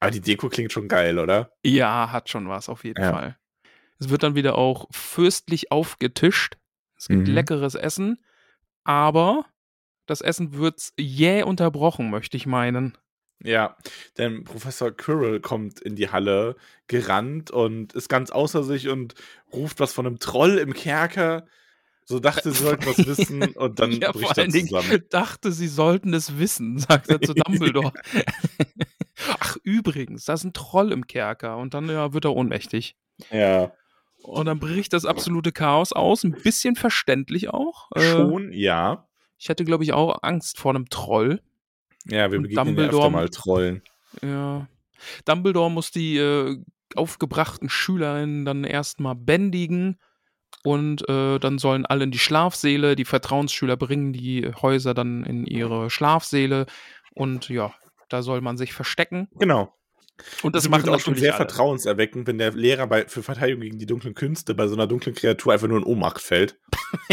aber 0.00 0.10
die 0.10 0.20
Deko 0.20 0.48
klingt 0.48 0.72
schon 0.72 0.88
geil, 0.88 1.18
oder? 1.18 1.52
Ja, 1.64 2.10
hat 2.10 2.28
schon 2.30 2.48
was, 2.48 2.68
auf 2.68 2.82
jeden 2.84 3.00
Ja. 3.00 3.10
Fall. 3.12 3.36
Es 4.00 4.08
wird 4.08 4.22
dann 4.22 4.34
wieder 4.34 4.56
auch 4.58 4.86
fürstlich 4.90 5.70
aufgetischt. 5.70 6.56
Es 6.96 7.06
gibt 7.08 7.28
Mhm. 7.28 7.34
leckeres 7.34 7.74
Essen, 7.74 8.18
aber 8.84 9.46
das 10.06 10.20
Essen 10.20 10.54
wird 10.54 10.90
jäh 10.98 11.42
unterbrochen, 11.42 12.10
möchte 12.10 12.36
ich 12.36 12.46
meinen. 12.46 12.96
Ja, 13.42 13.76
denn 14.18 14.44
Professor 14.44 14.90
Quirrell 14.90 15.40
kommt 15.40 15.80
in 15.80 15.96
die 15.96 16.10
Halle 16.10 16.56
gerannt 16.88 17.50
und 17.50 17.94
ist 17.94 18.08
ganz 18.08 18.30
außer 18.30 18.62
sich 18.64 18.88
und 18.88 19.14
ruft 19.52 19.80
was 19.80 19.94
von 19.94 20.06
einem 20.06 20.18
Troll 20.18 20.58
im 20.58 20.74
Kerker. 20.74 21.46
So 22.04 22.18
dachte, 22.18 22.52
sie 22.52 22.64
sollten 22.64 22.86
was 22.86 23.06
wissen 23.06 23.42
und 23.54 23.78
dann 23.78 23.92
ja, 23.92 24.12
bricht 24.12 24.36
er 24.36 24.42
allen 24.42 24.52
Dingen 24.52 24.68
zusammen. 24.68 25.04
dachte, 25.10 25.52
sie 25.52 25.68
sollten 25.68 26.12
es 26.12 26.38
wissen, 26.38 26.78
sagt 26.80 27.08
er 27.08 27.20
zu 27.20 27.32
Dumbledore. 27.32 27.92
Ach, 29.38 29.56
übrigens, 29.62 30.24
da 30.24 30.34
ist 30.34 30.44
ein 30.44 30.52
Troll 30.52 30.92
im 30.92 31.06
Kerker 31.06 31.56
und 31.56 31.72
dann 31.72 31.88
ja, 31.88 32.12
wird 32.12 32.24
er 32.24 32.34
ohnmächtig. 32.34 32.96
Ja, 33.30 33.72
Und 34.22 34.46
dann 34.46 34.60
bricht 34.60 34.92
das 34.92 35.04
absolute 35.04 35.52
Chaos 35.52 35.92
aus, 35.92 36.24
ein 36.24 36.32
bisschen 36.32 36.76
verständlich 36.76 37.48
auch. 37.50 37.90
Äh, 37.94 38.00
schon, 38.00 38.52
ja. 38.52 39.08
Ich 39.38 39.48
hätte, 39.48 39.64
glaube 39.64 39.84
ich, 39.84 39.92
auch 39.92 40.22
Angst 40.22 40.58
vor 40.58 40.74
einem 40.74 40.88
Troll. 40.88 41.40
Ja, 42.06 42.30
wir 42.30 42.38
und 42.38 42.44
begegnen 42.44 42.76
ja 42.76 42.84
öfter 42.84 43.10
mal 43.10 43.28
Trollen. 43.28 43.82
Ja. 44.22 44.68
Dumbledore 45.24 45.70
muss 45.70 45.90
die 45.90 46.18
äh, 46.18 46.62
aufgebrachten 46.94 47.68
Schülerinnen 47.68 48.44
dann 48.44 48.64
erstmal 48.64 49.14
bändigen 49.14 49.98
und 50.62 51.08
äh, 51.08 51.38
dann 51.38 51.58
sollen 51.58 51.86
alle 51.86 52.04
in 52.04 52.10
die 52.10 52.18
Schlafsäle. 52.18 52.96
Die 52.96 53.04
Vertrauensschüler 53.04 53.76
bringen 53.76 54.12
die 54.12 54.50
Häuser 54.60 54.94
dann 54.94 55.24
in 55.24 55.46
ihre 55.46 55.90
Schlafsäle 55.90 56.66
und 57.14 57.48
ja, 57.48 57.72
da 58.08 58.22
soll 58.22 58.40
man 58.40 58.56
sich 58.56 58.72
verstecken. 58.72 59.28
Genau. 59.38 59.74
Und 60.42 60.54
Das 60.54 60.62
das 60.64 60.68
übrigens 60.68 60.88
auch 60.88 61.00
schon 61.00 61.14
sehr 61.14 61.34
alle. 61.34 61.46
vertrauenserweckend, 61.46 62.26
wenn 62.26 62.38
der 62.38 62.52
Lehrer 62.52 62.86
bei, 62.86 63.06
für 63.06 63.22
Verteidigung 63.22 63.62
gegen 63.62 63.78
die 63.78 63.86
dunklen 63.86 64.14
Künste 64.14 64.54
bei 64.54 64.66
so 64.66 64.74
einer 64.74 64.86
dunklen 64.86 65.14
Kreatur 65.14 65.52
einfach 65.52 65.68
nur 65.68 65.78
in 65.78 65.84
Ohnmacht 65.84 66.20
fällt. 66.20 66.58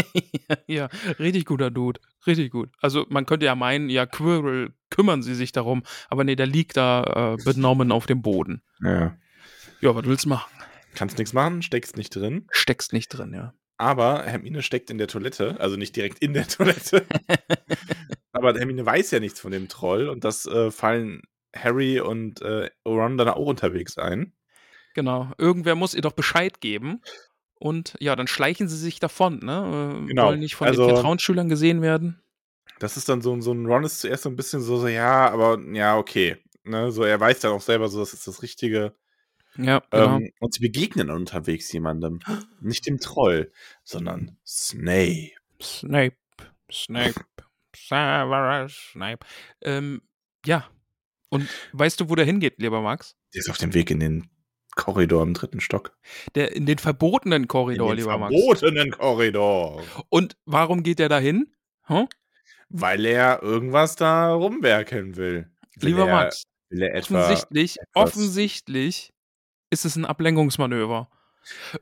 ja, 0.66 0.88
richtig 1.18 1.44
guter 1.46 1.70
Dude. 1.70 2.00
Richtig 2.26 2.50
gut. 2.50 2.70
Also 2.80 3.06
man 3.08 3.26
könnte 3.26 3.46
ja 3.46 3.54
meinen, 3.54 3.88
ja, 3.90 4.06
Quirrell, 4.06 4.70
kümmern 4.90 5.22
sie 5.22 5.34
sich 5.34 5.52
darum, 5.52 5.82
aber 6.08 6.24
nee, 6.24 6.36
der 6.36 6.46
liegt 6.46 6.76
da 6.76 7.36
äh, 7.38 7.44
benommen 7.44 7.92
auf 7.92 8.06
dem 8.06 8.22
Boden. 8.22 8.62
Ja. 8.80 9.16
Ja, 9.80 9.94
was 9.94 10.04
willst 10.04 10.24
du 10.24 10.30
machen? 10.30 10.50
Kannst 10.94 11.18
nichts 11.18 11.32
machen, 11.32 11.62
steckst 11.62 11.96
nicht 11.96 12.14
drin. 12.14 12.46
Steckst 12.50 12.92
nicht 12.92 13.08
drin, 13.08 13.32
ja. 13.32 13.54
Aber 13.76 14.24
Hermine 14.24 14.62
steckt 14.62 14.90
in 14.90 14.98
der 14.98 15.06
Toilette, 15.06 15.56
also 15.60 15.76
nicht 15.76 15.94
direkt 15.94 16.18
in 16.18 16.32
der 16.34 16.48
Toilette. 16.48 17.06
Aber 18.32 18.54
Hermine 18.58 18.84
weiß 18.84 19.12
ja 19.12 19.20
nichts 19.20 19.38
von 19.40 19.52
dem 19.52 19.68
Troll 19.68 20.08
und 20.08 20.24
das 20.24 20.46
äh, 20.46 20.70
fallen 20.70 21.22
Harry 21.54 22.00
und 22.00 22.40
äh, 22.42 22.70
Ron 22.86 23.16
dann 23.18 23.28
auch 23.28 23.46
unterwegs 23.46 23.98
ein. 23.98 24.32
Genau. 24.94 25.30
Irgendwer 25.38 25.74
muss 25.74 25.94
ihr 25.94 26.02
doch 26.02 26.12
Bescheid 26.12 26.60
geben. 26.60 27.00
Und 27.54 27.96
ja, 28.00 28.14
dann 28.14 28.26
schleichen 28.28 28.68
sie 28.68 28.76
sich 28.76 29.00
davon, 29.00 29.40
ne? 29.40 30.00
Äh, 30.04 30.06
Genau. 30.08 30.26
Wollen 30.26 30.40
nicht 30.40 30.54
von 30.56 30.68
Also- 30.68 30.86
den 30.86 30.94
Vertrauensschülern 30.94 31.48
gesehen 31.48 31.82
werden. 31.82 32.22
Das 32.78 32.96
ist 32.96 33.08
dann 33.08 33.20
so, 33.22 33.40
so 33.40 33.52
ein 33.52 33.66
Ron 33.66 33.82
ist 33.82 34.00
zuerst 34.00 34.22
so 34.22 34.28
ein 34.28 34.36
bisschen 34.36 34.60
so, 34.60 34.76
so 34.78 34.86
ja, 34.86 35.28
aber 35.30 35.58
ja, 35.72 35.96
okay. 35.98 36.36
Ne, 36.62 36.92
so, 36.92 37.02
er 37.02 37.18
weiß 37.18 37.40
dann 37.40 37.52
auch 37.52 37.60
selber 37.60 37.88
so, 37.88 37.98
das 37.98 38.12
ist 38.12 38.28
das 38.28 38.42
Richtige. 38.42 38.94
Ja, 39.56 39.82
genau. 39.90 40.18
Ähm, 40.18 40.30
und 40.38 40.54
sie 40.54 40.60
begegnen 40.60 41.10
unterwegs 41.10 41.72
jemandem. 41.72 42.20
Nicht 42.60 42.86
dem 42.86 43.00
Troll, 43.00 43.50
sondern 43.82 44.36
Snape. 44.46 45.30
Snape, 45.60 46.14
Snape, 46.70 47.14
Severus 47.74 48.90
Snape. 48.92 49.26
Ähm, 49.62 50.02
ja. 50.46 50.68
Und 51.30 51.48
weißt 51.72 52.00
du, 52.00 52.08
wo 52.08 52.14
der 52.14 52.24
hingeht, 52.24 52.54
lieber 52.58 52.80
Max? 52.80 53.14
Der 53.34 53.40
ist 53.40 53.50
auf 53.50 53.58
dem 53.58 53.74
Weg 53.74 53.90
in 53.90 54.00
den 54.00 54.30
Korridor 54.74 55.22
im 55.22 55.34
dritten 55.34 55.60
Stock. 55.60 55.96
Der 56.34 56.54
in 56.54 56.64
den 56.66 56.78
verbotenen 56.78 57.48
Korridor, 57.48 57.90
in 57.90 57.96
den 57.96 58.04
lieber 58.04 58.18
Max. 58.18 58.32
verbotenen 58.34 58.90
Korridor. 58.92 59.82
Und 60.08 60.36
warum 60.46 60.82
geht 60.82 60.98
der 61.00 61.08
da 61.08 61.18
hin? 61.18 61.52
Hm? 61.84 62.06
Weil 62.68 63.04
er 63.04 63.42
irgendwas 63.42 63.96
da 63.96 64.32
rumwerkeln 64.32 65.16
will. 65.16 65.50
will 65.76 65.88
Lieber 65.90 66.06
er, 66.06 66.14
Max, 66.14 66.44
Will 66.70 66.82
er 66.82 66.98
offensichtlich, 66.98 67.76
etwas- 67.80 67.86
offensichtlich 67.94 69.12
ist 69.70 69.84
es 69.84 69.96
ein 69.96 70.04
Ablenkungsmanöver. 70.04 71.10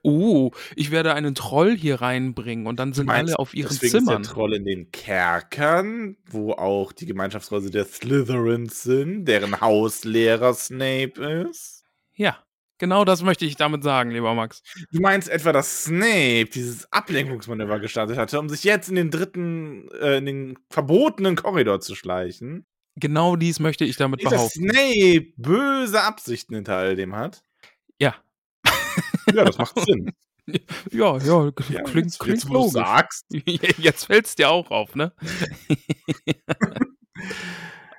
Uh, 0.03 0.51
ich 0.75 0.91
werde 0.91 1.15
einen 1.15 1.35
Troll 1.35 1.77
hier 1.77 2.01
reinbringen 2.01 2.67
und 2.67 2.79
dann 2.79 2.93
sind 2.93 3.07
Meinst 3.07 3.33
alle 3.33 3.39
auf 3.39 3.55
ihren 3.55 3.69
deswegen 3.69 3.91
Zimmern. 3.91 4.23
ist 4.23 4.29
der 4.29 4.35
Troll 4.35 4.55
in 4.55 4.65
den 4.65 4.91
Kerkern, 4.91 6.17
wo 6.31 6.53
auch 6.53 6.93
die 6.93 7.07
Gemeinschaftsräume 7.07 7.71
der 7.71 7.85
Slytherins 7.85 8.83
sind, 8.83 9.27
deren 9.27 9.61
Hauslehrer 9.61 10.55
Snape 10.55 11.47
ist? 11.51 11.85
Ja, 12.15 12.39
genau 12.79 13.05
das 13.05 13.23
möchte 13.23 13.45
ich 13.45 13.57
damit 13.57 13.83
sagen, 13.83 14.11
lieber 14.11 14.35
Max. 14.35 14.63
Du 14.93 15.01
meinst 15.01 15.29
etwa, 15.29 15.53
dass 15.53 15.85
Snape 15.85 16.47
dieses 16.47 16.91
Ablenkungsmanöver 16.93 17.81
gestartet 17.81 18.17
hatte, 18.17 18.39
um 18.39 18.49
sich 18.49 18.65
jetzt 18.65 18.89
in 18.89 18.95
den 18.95 19.11
dritten, 19.11 19.89
äh, 20.01 20.19
in 20.19 20.27
den 20.27 20.59
verbotenen 20.71 21.37
Korridor 21.37 21.81
zu 21.81 21.95
schleichen? 21.95 22.67
Genau 22.99 23.37
dies 23.37 23.61
möchte 23.61 23.85
ich 23.85 23.97
damit 23.97 24.21
Nicht, 24.21 24.33
dass 24.33 24.55
behaupten. 24.55 24.71
Snape 24.71 25.33
böse 25.37 26.03
Absichten 26.03 26.55
hinter 26.55 26.77
all 26.77 26.97
dem 26.97 27.15
hat? 27.15 27.43
Ja. 28.01 28.15
Ja, 29.35 29.45
das 29.45 29.59
macht 29.59 29.79
Sinn. 29.81 30.13
Ja, 30.93 31.19
ja, 31.19 31.51
klingt, 31.51 32.07
jetzt, 32.07 32.21
klingt 32.21 32.39
jetzt, 32.45 32.49
logisch. 32.49 32.73
sagst. 32.75 33.27
Jetzt 33.79 34.05
fällt 34.05 34.27
es 34.27 34.37
dir 34.37 34.49
auch 34.49 34.71
auf, 34.71 34.95
ne? 34.95 35.13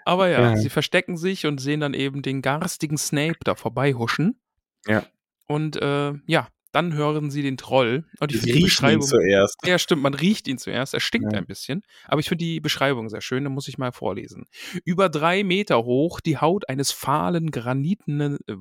Aber 0.05 0.29
ja, 0.29 0.51
Ja. 0.51 0.55
sie 0.57 0.69
verstecken 0.69 1.17
sich 1.17 1.45
und 1.45 1.59
sehen 1.59 1.81
dann 1.81 1.93
eben 1.93 2.21
den 2.21 2.41
garstigen 2.41 2.97
Snape 2.97 3.39
da 3.43 3.55
vorbeihuschen. 3.55 4.39
Ja. 4.87 5.05
Und 5.47 5.75
äh, 5.81 6.13
ja, 6.25 6.47
dann 6.71 6.93
hören 6.93 7.31
sie 7.31 7.41
den 7.41 7.57
Troll. 7.57 8.05
Und 8.21 8.31
ich 8.31 8.37
Sie 8.39 8.43
finde 8.43 8.59
die 8.59 8.63
riechen 8.63 8.85
ihn 8.85 8.99
Beschreibung. 8.99 9.07
zuerst. 9.07 9.57
Ja, 9.65 9.77
stimmt, 9.79 10.03
man 10.03 10.13
riecht 10.13 10.47
ihn 10.47 10.57
zuerst. 10.57 10.93
Er 10.93 10.99
stinkt 11.01 11.33
Ja. 11.33 11.39
ein 11.39 11.45
bisschen. 11.47 11.81
Aber 12.05 12.19
ich 12.21 12.29
finde 12.29 12.45
die 12.45 12.61
Beschreibung 12.61 13.09
sehr 13.09 13.19
schön, 13.21 13.43
da 13.43 13.49
muss 13.49 13.67
ich 13.67 13.77
mal 13.77 13.91
vorlesen. 13.91 14.45
Über 14.85 15.09
drei 15.09 15.43
Meter 15.43 15.83
hoch, 15.83 16.21
die 16.21 16.37
Haut 16.37 16.69
eines 16.69 16.91
fahlen, 16.91 17.51
granitenen. 17.51 18.37
Äh, 18.47 18.55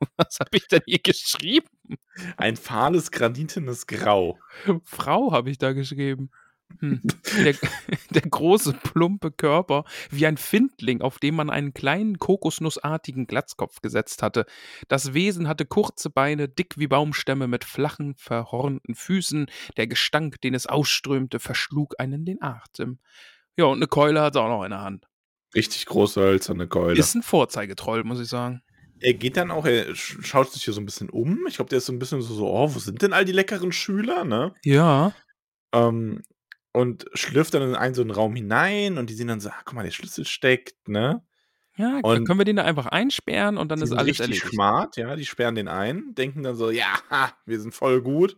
was 0.16 0.38
habe 0.40 0.56
ich 0.56 0.66
denn 0.68 0.82
hier 0.86 1.00
geschrieben? 1.00 1.68
Ein 2.36 2.56
fahles, 2.56 3.10
granitenes 3.10 3.86
Grau. 3.86 4.38
Frau 4.84 5.32
habe 5.32 5.50
ich 5.50 5.58
da 5.58 5.72
geschrieben. 5.72 6.30
Hm. 6.80 7.00
Der, 7.44 7.54
der 8.10 8.22
große, 8.22 8.72
plumpe 8.72 9.30
Körper 9.30 9.84
wie 10.10 10.26
ein 10.26 10.36
Findling, 10.36 11.02
auf 11.02 11.18
dem 11.18 11.34
man 11.34 11.50
einen 11.50 11.74
kleinen 11.74 12.18
kokosnussartigen 12.18 13.26
Glatzkopf 13.26 13.80
gesetzt 13.80 14.22
hatte. 14.22 14.46
Das 14.88 15.14
Wesen 15.14 15.48
hatte 15.48 15.66
kurze 15.66 16.10
Beine, 16.10 16.48
dick 16.48 16.78
wie 16.78 16.86
Baumstämme 16.86 17.48
mit 17.48 17.64
flachen, 17.64 18.14
verhornten 18.14 18.94
Füßen. 18.94 19.46
Der 19.76 19.86
Gestank, 19.86 20.40
den 20.40 20.54
es 20.54 20.66
ausströmte, 20.66 21.38
verschlug 21.38 21.94
einen 21.98 22.24
den 22.24 22.40
Atem. 22.42 22.98
Ja, 23.56 23.66
und 23.66 23.78
eine 23.78 23.86
Keule 23.86 24.20
hat 24.20 24.36
er 24.36 24.42
auch 24.42 24.48
noch 24.48 24.64
in 24.64 24.70
der 24.70 24.82
Hand. 24.82 25.06
Richtig 25.54 25.86
große 25.86 26.20
hölzerne 26.20 26.66
Keule. 26.66 26.98
Ist 26.98 27.14
ein 27.14 27.22
Vorzeigetroll, 27.22 28.04
muss 28.04 28.20
ich 28.20 28.28
sagen. 28.28 28.62
Er 29.00 29.14
geht 29.14 29.36
dann 29.36 29.50
auch, 29.50 29.66
er 29.66 29.88
sch- 29.90 30.24
schaut 30.24 30.50
sich 30.52 30.64
hier 30.64 30.74
so 30.74 30.80
ein 30.80 30.86
bisschen 30.86 31.10
um. 31.10 31.46
Ich 31.48 31.56
glaube, 31.56 31.68
der 31.68 31.78
ist 31.78 31.86
so 31.86 31.92
ein 31.92 31.98
bisschen 31.98 32.22
so, 32.22 32.34
so, 32.34 32.46
oh, 32.48 32.74
wo 32.74 32.78
sind 32.78 33.02
denn 33.02 33.12
all 33.12 33.24
die 33.24 33.32
leckeren 33.32 33.72
Schüler, 33.72 34.24
ne? 34.24 34.54
Ja. 34.64 35.12
Ähm, 35.72 36.22
und 36.72 37.06
schlürft 37.14 37.54
dann 37.54 37.62
in 37.62 37.74
einen 37.76 37.94
so 37.94 38.02
einen 38.02 38.10
Raum 38.10 38.34
hinein 38.34 38.98
und 38.98 39.10
die 39.10 39.14
sehen 39.14 39.28
dann 39.28 39.40
so, 39.40 39.48
ah, 39.50 39.60
guck 39.64 39.74
mal, 39.74 39.84
der 39.84 39.90
Schlüssel 39.92 40.24
steckt, 40.24 40.88
ne? 40.88 41.22
Ja, 41.76 41.98
Und- 42.02 42.24
können 42.26 42.38
wir 42.38 42.44
den 42.44 42.56
da 42.56 42.62
einfach 42.64 42.86
einsperren 42.86 43.58
und 43.58 43.68
dann 43.70 43.82
ist 43.82 43.90
alles 43.92 44.06
richtig 44.20 44.20
erledigt. 44.26 44.48
smart, 44.52 44.96
ja, 44.96 45.16
die 45.16 45.26
sperren 45.26 45.56
den 45.56 45.66
ein, 45.68 46.14
denken 46.14 46.42
dann 46.44 46.54
so, 46.56 46.70
ja, 46.70 46.86
wir 47.46 47.60
sind 47.60 47.74
voll 47.74 48.00
gut. 48.00 48.36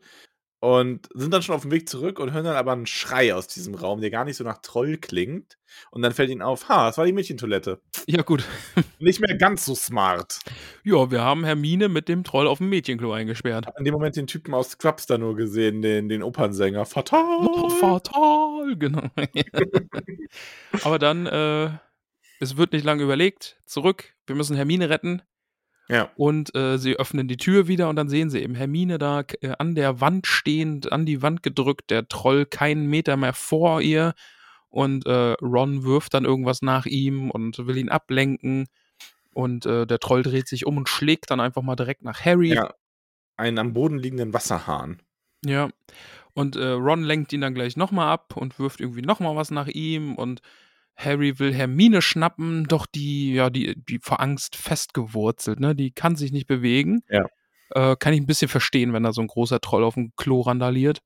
Und 0.58 1.08
sind 1.14 1.32
dann 1.34 1.42
schon 1.42 1.54
auf 1.54 1.62
dem 1.62 1.70
Weg 1.70 1.88
zurück 1.88 2.18
und 2.18 2.32
hören 2.32 2.44
dann 2.44 2.56
aber 2.56 2.72
einen 2.72 2.86
Schrei 2.86 3.34
aus 3.34 3.46
diesem 3.46 3.74
Raum, 3.74 4.00
der 4.00 4.10
gar 4.10 4.24
nicht 4.24 4.36
so 4.36 4.44
nach 4.44 4.58
Troll 4.62 4.96
klingt. 4.96 5.58
Und 5.90 6.00
dann 6.00 6.12
fällt 6.12 6.30
ihnen 6.30 6.40
auf, 6.40 6.68
ha, 6.68 6.86
das 6.86 6.96
war 6.96 7.04
die 7.04 7.12
Mädchentoilette. 7.12 7.80
Ja, 8.06 8.22
gut. 8.22 8.42
Nicht 8.98 9.20
mehr 9.20 9.36
ganz 9.36 9.66
so 9.66 9.74
smart. 9.74 10.38
Ja, 10.82 11.10
wir 11.10 11.20
haben 11.20 11.44
Hermine 11.44 11.88
mit 11.88 12.08
dem 12.08 12.24
Troll 12.24 12.46
auf 12.46 12.58
dem 12.58 12.70
Mädchenklo 12.70 13.12
eingesperrt. 13.12 13.66
In 13.78 13.84
dem 13.84 13.92
Moment 13.92 14.16
den 14.16 14.26
Typen 14.26 14.54
aus 14.54 14.70
Scrubs 14.70 15.06
da 15.06 15.18
nur 15.18 15.36
gesehen, 15.36 15.82
den, 15.82 16.08
den 16.08 16.22
Opernsänger. 16.22 16.86
Fatal! 16.86 17.46
Oh, 17.46 17.68
fatal, 17.68 18.76
genau. 18.78 19.02
Aber 20.82 20.98
dann, 20.98 21.26
äh, 21.26 21.70
es 22.40 22.56
wird 22.56 22.72
nicht 22.72 22.84
lange 22.84 23.02
überlegt. 23.02 23.58
Zurück, 23.66 24.14
wir 24.26 24.36
müssen 24.36 24.56
Hermine 24.56 24.88
retten. 24.88 25.22
Ja. 25.88 26.10
Und 26.16 26.54
äh, 26.54 26.78
sie 26.78 26.96
öffnen 26.96 27.28
die 27.28 27.36
Tür 27.36 27.68
wieder 27.68 27.88
und 27.88 27.96
dann 27.96 28.08
sehen 28.08 28.30
sie 28.30 28.42
eben 28.42 28.54
Hermine 28.54 28.98
da 28.98 29.24
äh, 29.40 29.52
an 29.58 29.74
der 29.74 30.00
Wand 30.00 30.26
stehend, 30.26 30.90
an 30.90 31.06
die 31.06 31.22
Wand 31.22 31.42
gedrückt, 31.42 31.90
der 31.90 32.08
Troll 32.08 32.44
keinen 32.44 32.86
Meter 32.86 33.16
mehr 33.16 33.32
vor 33.32 33.80
ihr. 33.80 34.14
Und 34.68 35.06
äh, 35.06 35.34
Ron 35.40 35.84
wirft 35.84 36.14
dann 36.14 36.24
irgendwas 36.24 36.60
nach 36.60 36.86
ihm 36.86 37.30
und 37.30 37.66
will 37.66 37.76
ihn 37.76 37.88
ablenken. 37.88 38.66
Und 39.32 39.64
äh, 39.66 39.86
der 39.86 40.00
Troll 40.00 40.22
dreht 40.22 40.48
sich 40.48 40.66
um 40.66 40.76
und 40.76 40.88
schlägt 40.88 41.30
dann 41.30 41.40
einfach 41.40 41.62
mal 41.62 41.76
direkt 41.76 42.02
nach 42.02 42.24
Harry. 42.24 42.54
Ja. 42.54 42.74
Einen 43.36 43.58
am 43.58 43.72
Boden 43.72 43.98
liegenden 43.98 44.32
Wasserhahn. 44.32 45.00
Ja. 45.44 45.68
Und 46.34 46.56
äh, 46.56 46.66
Ron 46.66 47.02
lenkt 47.02 47.32
ihn 47.32 47.40
dann 47.42 47.54
gleich 47.54 47.76
nochmal 47.76 48.12
ab 48.12 48.36
und 48.36 48.58
wirft 48.58 48.80
irgendwie 48.80 49.02
nochmal 49.02 49.36
was 49.36 49.50
nach 49.50 49.68
ihm 49.68 50.14
und 50.14 50.40
Harry 50.96 51.38
will 51.38 51.54
Hermine 51.54 52.00
schnappen, 52.00 52.64
doch 52.64 52.86
die, 52.86 53.34
ja, 53.34 53.50
die, 53.50 53.76
die 53.76 53.98
vor 53.98 54.20
Angst 54.20 54.56
festgewurzelt, 54.56 55.60
ne? 55.60 55.74
Die 55.74 55.90
kann 55.90 56.16
sich 56.16 56.32
nicht 56.32 56.46
bewegen. 56.46 57.02
Ja. 57.10 57.26
Äh, 57.70 57.96
kann 57.96 58.14
ich 58.14 58.20
ein 58.20 58.26
bisschen 58.26 58.48
verstehen, 58.48 58.92
wenn 58.92 59.02
da 59.02 59.12
so 59.12 59.20
ein 59.20 59.26
großer 59.26 59.60
Troll 59.60 59.84
auf 59.84 59.94
dem 59.94 60.12
Klo 60.16 60.40
randaliert. 60.40 61.00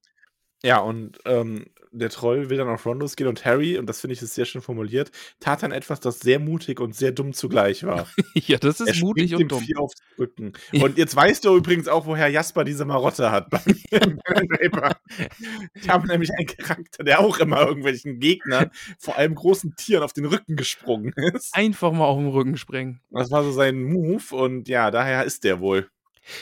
Ja, 0.63 0.79
und 0.79 1.19
ähm, 1.25 1.67
der 1.93 2.11
Troll 2.11 2.51
will 2.51 2.59
dann 2.59 2.69
auf 2.69 2.87
Ron 2.87 3.01
losgehen 3.01 3.29
und 3.29 3.45
Harry, 3.45 3.79
und 3.79 3.87
das 3.87 4.01
finde 4.01 4.15
ich 4.15 4.23
ist 4.23 4.35
sehr 4.35 4.45
schön 4.45 4.63
formuliert, 4.63 5.11
tat 5.41 5.63
dann 5.63 5.73
etwas, 5.73 6.01
das 6.01 6.21
sehr 6.21 6.39
mutig 6.39 6.81
und 6.81 6.95
sehr 6.95 7.13
dumm 7.13 7.33
zugleich 7.33 7.85
war. 7.85 8.07
ja, 8.35 8.59
das 8.59 8.81
er 8.81 8.89
ist 8.89 9.01
mutig 9.01 9.31
springt 9.31 9.53
und 9.53 9.61
dumm. 9.61 9.77
Auf 9.77 9.93
den 9.95 10.17
Rücken. 10.19 10.53
Ja. 10.73 10.85
Und 10.85 10.99
jetzt 10.99 11.17
weißt 11.17 11.45
du 11.45 11.57
übrigens 11.57 11.89
auch, 11.89 12.07
woher 12.07 12.29
Jasper 12.29 12.65
diese 12.65 12.85
Marotte 12.85 13.31
hat 13.31 13.51
beim 13.51 13.63
Paper. 13.91 14.97
Ich 15.75 15.89
habe 15.89 16.07
nämlich 16.07 16.31
einen 16.31 16.47
Charakter, 16.47 17.03
der 17.03 17.21
auch 17.21 17.39
immer 17.39 17.67
irgendwelchen 17.67 18.21
Gegnern, 18.21 18.71
vor 18.99 19.17
allem 19.17 19.35
großen 19.35 19.75
Tieren, 19.77 20.03
auf 20.03 20.13
den 20.13 20.25
Rücken 20.25 20.57
gesprungen 20.57 21.13
ist. 21.35 21.55
Einfach 21.55 21.93
mal 21.93 22.05
auf 22.05 22.19
den 22.19 22.29
Rücken 22.29 22.57
springen. 22.57 23.01
Das 23.11 23.31
war 23.31 23.43
so 23.43 23.51
sein 23.51 23.83
Move 23.83 24.23
und 24.35 24.69
ja, 24.69 24.91
daher 24.91 25.25
ist 25.25 25.45
der 25.45 25.61
wohl. 25.61 25.91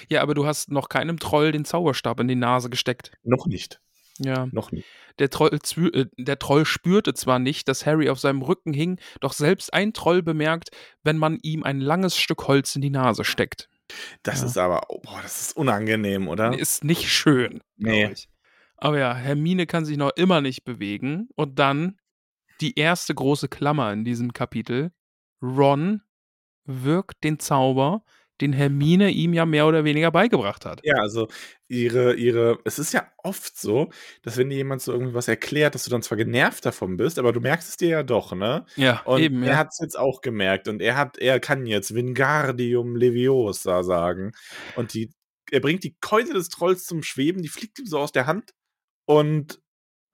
Ja, 0.08 0.22
aber 0.22 0.34
du 0.34 0.46
hast 0.46 0.70
noch 0.70 0.88
keinem 0.88 1.18
Troll 1.18 1.52
den 1.52 1.64
Zauberstab 1.64 2.20
in 2.20 2.28
die 2.28 2.34
Nase 2.34 2.68
gesteckt. 2.68 3.12
Noch 3.22 3.46
nicht. 3.46 3.80
Ja. 4.18 4.48
Noch 4.52 4.72
nicht. 4.72 4.87
Der 5.18 5.31
Troll, 5.31 5.50
äh, 5.52 6.07
der 6.16 6.38
Troll 6.38 6.64
spürte 6.64 7.14
zwar 7.14 7.38
nicht, 7.38 7.68
dass 7.68 7.87
Harry 7.87 8.09
auf 8.09 8.20
seinem 8.20 8.42
Rücken 8.42 8.72
hing, 8.72 9.00
doch 9.20 9.33
selbst 9.33 9.72
ein 9.74 9.92
Troll 9.92 10.22
bemerkt, 10.22 10.70
wenn 11.02 11.18
man 11.18 11.38
ihm 11.42 11.62
ein 11.64 11.81
langes 11.81 12.16
Stück 12.16 12.46
Holz 12.48 12.74
in 12.76 12.83
die 12.83 12.90
Nase 12.90 13.24
steckt. 13.24 13.68
Das 14.22 14.40
Ja. 14.40 14.46
ist 14.46 14.59
aber, 14.59 14.83
oh, 14.88 15.00
boah, 15.00 15.20
das 15.22 15.40
ist 15.40 15.57
unangenehm, 15.57 16.28
oder? 16.28 16.57
Ist 16.59 16.85
nicht 16.85 17.11
schön. 17.11 17.61
Nee. 17.76 18.11
ich. 18.12 18.28
Aber 18.76 18.98
ja, 18.98 19.14
Hermine 19.14 19.66
kann 19.66 19.85
sich 19.85 19.96
noch 19.96 20.12
immer 20.16 20.40
nicht 20.40 20.64
bewegen. 20.64 21.28
Und 21.35 21.59
dann 21.59 21.98
die 22.61 22.78
erste 22.78 23.14
große 23.14 23.48
Klammer 23.48 23.92
in 23.92 24.04
diesem 24.04 24.33
Kapitel. 24.33 24.92
Ron 25.42 26.02
wirkt 26.64 27.24
den 27.24 27.38
Zauber, 27.38 28.02
den 28.40 28.53
Hermine 28.53 29.11
ihm 29.11 29.33
ja 29.33 29.46
mehr 29.46 29.66
oder 29.66 29.85
weniger 29.85 30.11
beigebracht 30.11 30.64
hat. 30.64 30.81
Ja, 30.85 30.96
also 30.96 31.29
ihre, 31.68 32.14
ihre, 32.14 32.59
es 32.64 32.79
ist 32.79 32.92
ja 32.92 33.07
oft 33.18 33.59
so, 33.59 33.90
dass 34.22 34.37
wenn 34.37 34.51
dir 34.51 34.57
jemand 34.57 34.83
so 34.83 34.92
irgendwie 34.92 35.14
was 35.14 35.29
erklärt, 35.29 35.74
dass 35.74 35.85
du 35.85 35.90
dann 35.90 36.03
zwar 36.03 36.16
genervt 36.16 36.64
davon 36.64 36.96
bist, 36.96 37.18
aber 37.18 37.33
du 37.33 37.40
merkst 37.40 37.68
es 37.68 37.77
dir 37.77 37.88
ja 37.88 38.03
doch, 38.03 38.33
ne? 38.33 38.64
Ja, 38.77 39.03
Und 39.05 39.20
eben, 39.20 39.42
er 39.42 39.51
ja. 39.51 39.57
hat 39.57 39.68
es 39.70 39.79
jetzt 39.81 39.98
auch 39.98 40.20
gemerkt 40.20 40.68
und 40.68 40.81
er 40.81 40.96
hat, 40.96 41.18
er 41.18 41.40
kann 41.40 41.66
jetzt 41.66 41.94
Wingardium 41.94 42.96
Leviosa 42.96 43.83
sagen. 43.83 44.33
Und 44.77 44.94
die, 44.94 45.11
er 45.51 45.61
bringt 45.61 45.85
die 45.85 45.96
Keule 46.01 46.33
des 46.33 46.48
Trolls 46.48 46.85
zum 46.85 47.03
Schweben, 47.03 47.42
die 47.42 47.48
fliegt 47.48 47.79
ihm 47.79 47.87
so 47.87 47.98
aus 47.98 48.12
der 48.12 48.27
Hand 48.27 48.53
und 49.07 49.61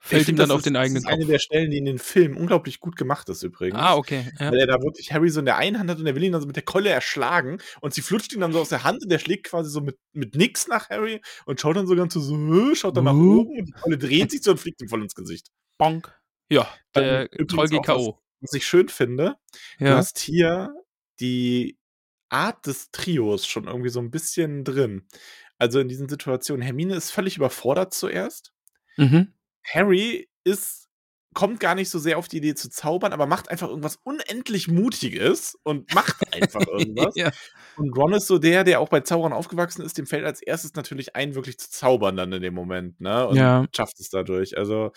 Fällt 0.07 0.29
ihm 0.29 0.37
dann 0.37 0.49
das 0.49 0.55
auf 0.55 0.59
ist, 0.61 0.67
den 0.67 0.75
das 0.75 0.83
eigenen 0.83 0.99
ist 1.03 1.07
eine 1.07 1.19
Kopf. 1.23 1.31
der 1.31 1.39
Stellen, 1.39 1.71
die 1.71 1.79
in 1.79 1.87
den 1.87 1.99
Filmen 1.99 2.37
unglaublich 2.37 2.79
gut 2.79 2.95
gemacht 2.97 3.29
ist 3.31 3.43
übrigens. 3.43 3.79
Ah, 3.79 3.97
okay. 3.97 4.31
Ja. 4.39 4.51
Weil 4.53 4.59
er 4.59 4.67
da 4.67 4.83
wirklich 4.83 5.13
Harry 5.13 5.31
so 5.31 5.41
in 5.41 5.47
der 5.47 5.57
einen 5.57 5.79
Hand 5.79 5.89
hat 5.91 5.99
und 5.99 6.07
er 6.07 6.15
will 6.15 6.23
ihn 6.23 6.33
dann 6.33 6.43
so 6.43 6.47
mit 6.47 6.57
der 6.57 6.63
Keule 6.63 6.91
erschlagen 6.91 7.59
und 7.81 7.95
sie 7.95 8.03
flutscht 8.03 8.33
ihn 8.35 8.41
dann 8.41 8.53
so 8.53 8.61
aus 8.61 8.69
der 8.69 8.85
Hand 8.85 9.03
und 9.03 9.09
der 9.11 9.19
schlägt 9.19 9.47
quasi 9.47 9.71
so 9.71 9.81
mit, 9.81 9.97
mit 10.13 10.35
nix 10.35 10.69
nach 10.69 10.91
Harry 10.91 11.23
und 11.47 11.59
schaut 11.61 11.77
dann 11.77 11.87
so 11.87 11.97
ganz 11.97 12.13
so, 12.15 12.75
schaut 12.75 12.97
dann 12.97 13.05
nach 13.05 13.15
Uh. 13.15 13.41
oben 13.41 13.59
und 13.59 13.65
die 13.67 13.73
Keule 13.73 13.97
dreht 13.99 14.31
sich 14.31 14.43
so 14.43 14.51
und 14.51 14.59
fliegt 14.59 14.81
ihm 14.83 14.89
voll 14.89 15.03
ins 15.03 15.15
Gesicht. 15.15 15.49
Bonk. 15.79 16.15
Ja, 16.51 16.69
der 16.95 17.29
Troll 17.49 17.67
auch 17.79 17.89
was-. 17.89 18.15
Was 18.43 18.53
ich 18.53 18.67
schön 18.67 18.91
finde, 18.91 19.37
du 19.79 19.87
Ja. 19.87 19.97
hast 19.97 20.19
hier 20.19 20.75
die 21.19 21.79
Art 22.29 22.67
des 22.67 22.91
Trios 22.91 23.47
schon 23.47 23.67
irgendwie 23.69 23.89
so 23.89 24.01
ein 24.01 24.11
bisschen 24.11 24.65
drin. 24.65 25.07
Also 25.57 25.81
in 25.81 25.89
diesen 25.89 26.09
Situationen, 26.11 26.61
Hermine 26.63 26.95
ist 26.97 27.11
völlig 27.11 27.37
überfordert 27.39 27.95
zuerst. 27.95 28.53
Mhm. 28.99 29.33
Harry 29.65 30.29
ist, 30.45 30.89
kommt 31.35 31.61
gar 31.61 31.75
nicht 31.75 31.91
so 31.91 31.99
sehr 31.99 32.19
auf 32.19 32.29
die 32.29 32.39
Idee 32.39 32.55
zu 32.55 32.71
zaubern, 32.71 33.13
aber 33.13 33.27
macht 33.27 33.51
einfach 33.51 33.69
irgendwas 33.69 33.97
unendlich 34.05 34.69
Mutiges 34.69 35.57
und 35.65 35.91
macht 35.91 36.23
einfach 36.33 36.67
irgendwas. 36.69 37.15
ja. 37.15 37.31
Und 37.77 37.91
Ron 37.97 38.13
ist 38.15 38.29
so 38.29 38.39
der, 38.39 38.63
der 38.65 38.81
auch 38.81 38.89
bei 38.89 39.01
Zaubern 39.01 39.33
aufgewachsen 39.33 39.83
ist, 39.83 39.99
dem 39.99 40.07
fällt 40.07 40.25
als 40.25 40.41
erstes 40.43 40.75
natürlich 40.75 41.17
ein, 41.17 41.35
wirklich 41.35 41.59
zu 41.59 41.71
zaubern 41.71 42.17
dann 42.17 42.33
in 42.33 42.43
dem 42.43 42.55
Moment, 42.55 43.01
ne? 43.01 43.27
Und 43.27 43.39
Ja. 43.39 43.67
schafft 43.75 43.99
es 44.01 44.11
dadurch. 44.11 44.57
Also 44.59 44.93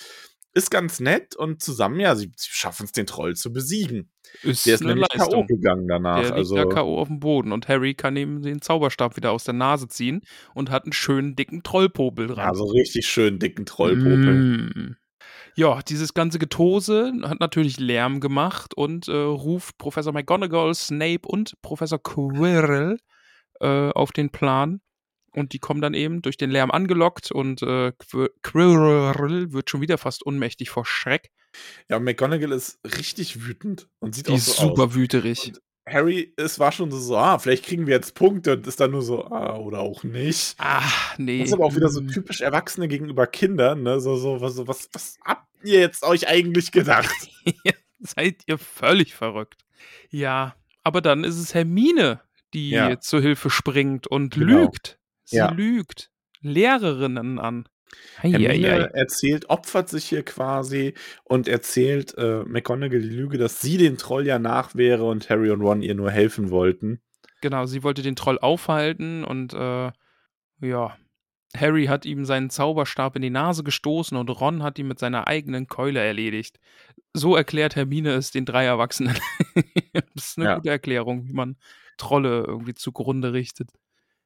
ist 0.58 0.72
ganz 0.72 1.00
nett 1.00 1.36
und 1.36 1.62
zusammen, 1.62 2.00
ja, 2.00 2.16
sie, 2.16 2.32
sie 2.36 2.50
schaffen 2.50 2.86
es, 2.86 2.92
den 2.92 3.06
Troll 3.06 3.36
zu 3.36 3.54
besiegen. 3.54 4.12
Ist 4.42 4.66
Der 4.66 4.76
ist 4.76 4.84
nämlich 4.84 5.08
K.O. 5.10 5.46
Gegangen 5.46 5.88
danach. 5.88 6.16
Der 6.16 6.24
liegt 6.26 6.38
also, 6.38 6.58
ja 6.58 6.66
K.O. 6.66 7.00
auf 7.00 7.08
dem 7.08 7.20
Boden 7.20 7.52
und 7.52 7.68
Harry 7.68 7.94
kann 7.94 8.16
ihm 8.18 8.42
den 8.42 8.62
Zauberstab 8.62 9.16
wieder 9.16 9.32
aus 9.32 9.44
der 9.44 9.54
Nase 9.54 9.88
ziehen 9.88 10.22
und 10.54 10.70
hat 10.72 10.84
einen 10.84 10.94
schönen 10.94 11.36
dicken 11.36 11.64
Trollpopel 11.64 12.28
dran. 12.28 12.48
ja, 12.48 12.54
so 12.54 12.66
richtig 12.66 13.08
schön 13.08 13.40
dicken 13.40 13.66
Trollpopel. 13.66 14.34
Mm. 14.34 14.96
Ja, 15.56 15.80
dieses 15.82 16.14
ganze 16.14 16.40
Getose 16.40 17.14
hat 17.24 17.40
natürlich 17.40 17.80
Lärm 17.80 18.20
gemacht 18.20 18.76
und 18.76 19.08
äh, 19.08 19.16
ruft 19.16 19.78
Professor 19.78 20.14
McGonagall, 20.14 20.74
Snape 20.76 21.28
und 21.28 21.54
Professor 21.62 22.02
Quirrell 22.02 22.98
äh, 23.60 23.90
auf 23.90 24.12
den 24.12 24.30
Plan. 24.30 24.82
Und 25.38 25.54
die 25.54 25.60
kommen 25.60 25.82
dann 25.82 25.94
eben 25.94 26.24
durch 26.24 26.36
den 26.38 26.50
Lärm 26.50 26.72
angelockt 26.72 27.32
und 27.32 27.62
äh, 27.62 27.92
Quir- 28.00 28.32
Quirrell 28.42 29.54
wird 29.54 29.70
schon 29.70 29.82
wieder 29.82 29.98
fast 30.00 30.26
ohnmächtig 30.26 30.70
vor 30.72 30.84
Schreck. 30.86 31.30
Ja, 31.90 32.00
McGonagall 32.00 32.52
ist 32.52 32.80
richtig 32.84 33.46
wütend 33.46 33.88
und 34.00 34.16
sieht 34.16 34.28
Die 34.28 34.32
auch 34.34 34.38
so 34.40 34.70
super 34.70 34.84
aus. 34.86 34.96
wüterig. 34.96 35.48
Und 35.48 35.62
Harry, 35.88 36.34
es 36.38 36.58
war 36.60 36.72
schon 36.72 36.92
so, 36.92 37.16
ah, 37.16 37.38
vielleicht 37.40 37.66
kriegen 37.66 37.86
wir 37.88 37.94
jetzt 37.94 38.16
Punkte 38.16 38.54
und 38.54 38.66
ist 38.68 38.80
dann 38.80 38.92
nur 38.92 39.02
so, 39.04 39.26
ah, 39.26 39.58
oder 39.58 39.80
auch 39.80 40.04
nicht. 40.04 40.56
Ah, 40.58 40.82
nee. 41.18 41.40
Das 41.40 41.50
ist 41.50 41.54
aber 41.54 41.66
auch 41.66 41.76
wieder 41.76 41.90
so 41.90 42.02
typisch 42.02 42.42
Erwachsene 42.42 42.88
gegenüber 42.88 43.26
Kindern, 43.28 43.84
ne? 43.84 44.00
So, 44.02 44.16
so, 44.18 44.42
was, 44.42 44.56
so, 44.56 44.68
was, 44.68 44.90
was 44.92 45.18
habt 45.24 45.48
ihr 45.64 45.80
jetzt 45.80 46.04
euch 46.04 46.28
eigentlich 46.28 46.72
gedacht? 46.72 47.16
Seid 48.00 48.42
ihr 48.48 48.58
völlig 48.58 49.14
verrückt. 49.16 49.64
Ja, 50.10 50.56
aber 50.84 51.02
dann 51.02 51.24
ist 51.24 51.38
es 51.38 51.54
Hermine, 51.54 52.22
die 52.54 52.72
Ja. 52.72 53.00
zur 53.00 53.22
Hilfe 53.22 53.50
springt 53.50 54.08
und 54.08 54.34
Genau. 54.34 54.64
lügt. 54.64 54.98
Sie 55.30 55.36
Ja. 55.38 55.52
lügt 55.52 56.10
Lehrerinnen 56.42 57.38
an. 57.38 57.68
Hermine 58.22 58.48
Eieiei. 58.48 58.80
erzählt, 58.94 59.50
opfert 59.50 59.90
sich 59.90 60.06
hier 60.06 60.24
quasi 60.24 60.94
und 61.24 61.48
erzählt 61.48 62.18
äh, 62.18 62.44
McGonagall 62.46 63.02
die 63.02 63.10
Lüge, 63.10 63.38
dass 63.38 63.62
sie 63.62 63.78
den 63.78 63.98
Troll 63.98 64.26
ja 64.26 64.40
nach 64.40 64.76
wäre 64.76 65.04
und 65.06 65.30
Harry 65.30 65.50
und 65.52 65.62
Ron 65.62 65.82
ihr 65.82 65.96
nur 65.96 66.12
helfen 66.12 66.50
wollten. 66.50 67.02
Genau, 67.42 67.66
sie 67.66 67.84
wollte 67.84 68.02
den 68.02 68.16
Troll 68.16 68.40
aufhalten 68.40 69.24
und 69.24 69.54
äh, 69.54 69.92
ja, 70.62 70.98
Harry 71.56 71.86
hat 71.86 72.06
ihm 72.06 72.26
seinen 72.26 72.50
Zauberstab 72.50 73.16
in 73.16 73.22
die 73.22 73.30
Nase 73.30 73.64
gestoßen 73.64 74.18
und 74.18 74.30
Ron 74.30 74.64
hat 74.64 74.80
ihn 74.80 74.88
mit 74.88 75.00
seiner 75.00 75.28
eigenen 75.28 75.68
Keule 75.68 76.00
erledigt. 76.02 76.60
So 77.14 77.36
erklärt 77.36 77.76
Hermine 77.76 78.12
es 78.14 78.32
den 78.32 78.46
drei 78.46 78.66
Erwachsenen. 78.66 79.18
das 79.94 80.30
ist 80.30 80.38
eine 80.38 80.48
Ja. 80.50 80.56
gute 80.56 80.70
Erklärung, 80.70 81.26
wie 81.28 81.34
man 81.34 81.58
Trolle 81.98 82.44
irgendwie 82.46 82.74
zugrunde 82.76 83.34
richtet. 83.34 83.72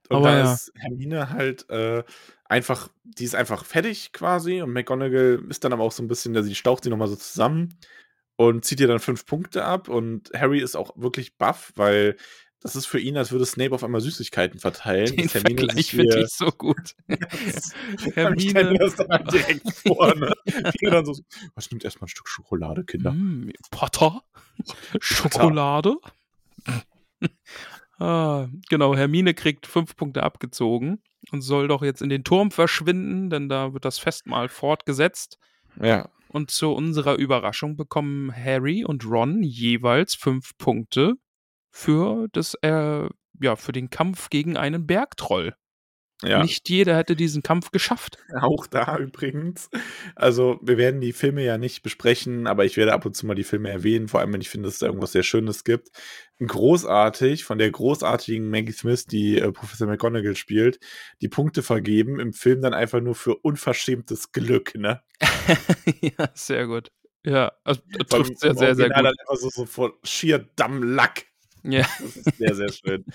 Und 0.10 0.18
Aber 0.18 0.32
da 0.32 0.38
ja. 0.40 0.54
ist 0.54 0.72
Hermine 0.76 1.30
halt 1.30 1.70
äh, 1.70 2.04
einfach, 2.46 2.90
die 3.04 3.24
ist 3.24 3.36
einfach 3.36 3.66
fertig 3.66 4.12
quasi 4.12 4.62
und 4.62 4.74
McGonagall 4.74 5.44
ist 5.50 5.64
dann 5.64 5.74
aber 5.74 5.84
auch 5.84 5.92
so 5.92 6.04
ein 6.04 6.08
bisschen, 6.08 6.42
sie 6.44 6.56
staucht 6.56 6.84
sie 6.84 6.90
nochmal 6.90 7.08
so 7.08 7.16
zusammen 7.16 7.78
und 8.36 8.66
zieht 8.66 8.80
ihr 8.80 8.88
dann 8.88 9.00
fünf 9.00 9.26
Punkte 9.26 9.64
ab 9.64 9.88
und 9.88 10.32
Harry 10.36 10.60
ist 10.60 10.76
auch 10.76 10.92
wirklich 10.98 11.38
baff, 11.38 11.72
weil 11.76 12.18
das 12.62 12.76
ist 12.76 12.86
für 12.86 13.00
ihn, 13.00 13.18
als 13.18 13.32
würde 13.32 13.46
Snape 13.46 13.74
auf 13.74 13.84
einmal 13.84 14.02
Süßigkeiten 14.02 14.60
verteilen. 14.60 15.16
Den 15.16 15.30
Hermine 15.30 15.62
Vergleich 15.62 15.90
finde 15.90 16.22
ich 16.22 16.30
so 16.30 16.52
gut. 16.52 16.96
Ich 17.08 18.12
stelle 18.12 18.36
mir 18.36 18.54
Hermine. 18.54 18.78
das 18.78 18.96
dann 18.96 19.26
direkt 19.26 19.72
vor, 19.74 20.14
ne? 20.16 20.32
Wie 20.46 20.86
er 20.86 20.92
dann 20.92 21.06
so, 21.06 21.16
was 21.56 21.72
nimmt 21.72 21.84
erstmal 21.84 22.06
ein 22.06 22.10
Stück 22.10 22.28
Schokolade, 22.28 22.84
Kinder? 22.84 23.14
Mm, 23.14 23.52
Potter? 23.72 24.22
Schokolade? 25.02 25.98
Ah, 28.02 28.50
genau, 28.70 28.96
Hermine 28.96 29.34
kriegt 29.34 29.68
fünf 29.68 29.96
Punkte 29.96 30.24
abgezogen 30.24 31.02
und 31.32 31.42
soll 31.42 31.68
doch 31.68 31.84
jetzt 31.84 32.02
in 32.02 32.10
den 32.10 32.24
Turm 32.24 32.52
verschwinden, 32.52 33.30
denn 33.30 33.48
da 33.48 33.74
wird 33.74 33.86
das 33.86 34.00
Festmahl 34.00 34.50
fortgesetzt. 34.50 35.38
Ja. 35.80 36.10
Und 36.30 36.50
zu 36.50 36.72
unserer 36.72 37.16
Überraschung 37.16 37.76
bekommen 37.76 38.34
Harry 38.34 38.84
und 38.86 39.06
Ron 39.06 39.44
jeweils 39.44 40.16
fünf 40.16 40.58
Punkte 40.58 41.16
für 41.70 42.28
das, 42.32 42.56
äh, 42.62 43.08
ja, 43.42 43.56
für 43.56 43.72
den 43.72 43.90
Kampf 43.90 44.30
gegen 44.30 44.58
einen 44.58 44.88
Bergtroll. 44.88 45.56
Ja. 46.24 46.44
Nicht 46.44 46.70
jeder 46.70 46.98
hätte 46.98 47.16
diesen 47.16 47.42
Kampf 47.42 47.72
geschafft. 47.72 48.18
Auch 48.42 48.68
da 48.68 48.98
übrigens. 48.98 49.70
Also, 50.16 50.60
wir 50.62 50.78
werden 50.78 51.02
die 51.02 51.14
Filme 51.14 51.44
ja 51.44 51.58
nicht 51.58 51.82
besprechen, 51.82 52.48
aber 52.48 52.66
ich 52.66 52.78
werde 52.78 52.94
ab 52.94 53.06
und 53.06 53.16
zu 53.16 53.26
mal 53.26 53.36
die 53.36 53.44
Filme 53.44 53.70
erwähnen, 53.70 54.08
vor 54.08 54.20
allem 54.20 54.34
wenn 54.34 54.42
ich 54.42 54.50
finde, 54.50 54.68
dass 54.68 54.76
es 54.76 54.80
da 54.80 54.88
irgendwas 54.88 55.14
sehr 55.14 55.24
Schönes 55.24 55.64
gibt. 55.64 55.90
Großartig, 56.40 57.44
von 57.44 57.58
der 57.58 57.72
großartigen 57.72 58.50
Maggie 58.50 58.72
Smith, 58.72 59.06
die 59.06 59.40
äh, 59.40 59.52
Professor 59.52 59.88
McGonagall 59.88 60.36
spielt, 60.36 60.80
die 61.22 61.30
Punkte 61.30 61.64
vergeben, 61.64 62.20
im 62.20 62.34
Film 62.34 62.62
dann 62.62 62.74
einfach 62.74 63.02
nur 63.02 63.16
für 63.16 63.36
unverschämtes 63.36 64.32
Glück, 64.32 64.76
ne? 64.76 65.02
ja, 66.02 66.30
sehr 66.34 66.68
gut. 66.68 66.92
Ja, 67.24 67.52
also, 67.64 67.82
das 67.98 68.08
trifft 68.08 68.40
sehr, 68.40 68.56
sehr, 68.56 68.76
sehr 68.76 68.88
gut. 68.88 68.98
dann 68.98 69.06
einfach 69.06 69.36
so, 69.36 69.50
so 69.50 69.66
vor 69.66 69.94
schier 70.04 70.50
Dammlack. 70.56 71.31
Ja. 71.64 71.86
Das 72.00 72.16
ist 72.16 72.38
sehr, 72.38 72.56
sehr 72.56 72.72
schön. 72.72 73.06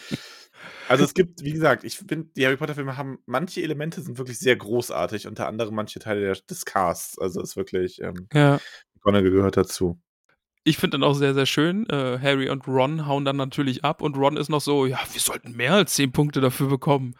Also 0.88 1.04
es 1.04 1.14
gibt, 1.14 1.42
wie 1.42 1.52
gesagt, 1.52 1.85
ich 1.85 1.98
finde, 1.98 2.28
die 2.37 2.46
Harry 2.46 2.56
Potter-Filme 2.56 2.96
haben, 2.96 3.18
manche 3.26 3.62
Elemente 3.62 4.00
sind 4.00 4.18
wirklich 4.18 4.38
sehr 4.38 4.56
großartig, 4.56 5.26
unter 5.26 5.48
anderem 5.48 5.74
manche 5.74 5.98
Teile 5.98 6.20
der, 6.20 6.37
des 6.48 6.64
Casts. 6.64 7.18
Also 7.18 7.40
ist 7.42 7.56
wirklich, 7.56 8.00
ähm, 8.00 8.28
ja. 8.32 8.59
McGonagall 8.94 9.30
gehört 9.30 9.56
dazu. 9.56 10.00
Ich 10.64 10.78
finde 10.78 10.98
dann 10.98 11.09
auch 11.09 11.14
sehr, 11.14 11.35
sehr 11.35 11.46
schön. 11.46 11.88
Äh, 11.88 12.18
Harry 12.20 12.48
und 12.50 12.66
Ron 12.66 13.06
hauen 13.06 13.24
dann 13.24 13.37
natürlich 13.37 13.85
ab 13.85 14.02
und 14.02 14.16
Ron 14.16 14.37
ist 14.37 14.48
noch 14.48 14.61
so, 14.61 14.87
ja, 14.87 14.98
wir 15.12 15.20
sollten 15.20 15.52
mehr 15.56 15.74
als 15.74 15.94
zehn 15.94 16.12
Punkte 16.12 16.40
dafür 16.40 16.68
bekommen. 16.68 17.14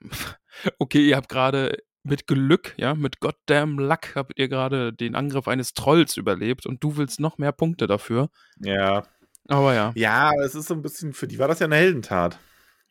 Okay, 0.78 1.08
ihr 1.08 1.16
habt 1.16 1.30
gerade 1.30 1.78
mit 2.04 2.26
Glück, 2.26 2.74
ja, 2.76 2.94
mit 2.94 3.20
goddamn 3.20 3.78
Luck 3.78 4.14
habt 4.16 4.38
ihr 4.38 4.48
gerade 4.48 4.92
den 4.92 5.14
Angriff 5.14 5.48
eines 5.48 5.72
Trolls 5.72 6.16
überlebt 6.18 6.66
und 6.66 6.84
du 6.84 6.96
willst 6.98 7.20
noch 7.20 7.38
mehr 7.38 7.52
Punkte 7.52 7.86
dafür. 7.86 8.28
Ja. 8.58 9.04
Aber 9.48 9.74
ja, 9.74 9.92
Ja, 9.96 10.30
es 10.44 10.54
ist 10.54 10.68
so 10.68 10.74
ein 10.74 10.82
bisschen, 10.82 11.12
für 11.12 11.26
die 11.26 11.38
war 11.38 11.48
das 11.48 11.58
ja 11.58 11.66
eine 11.66 11.76
Heldentat. 11.76 12.38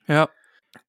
ja. 0.07 0.29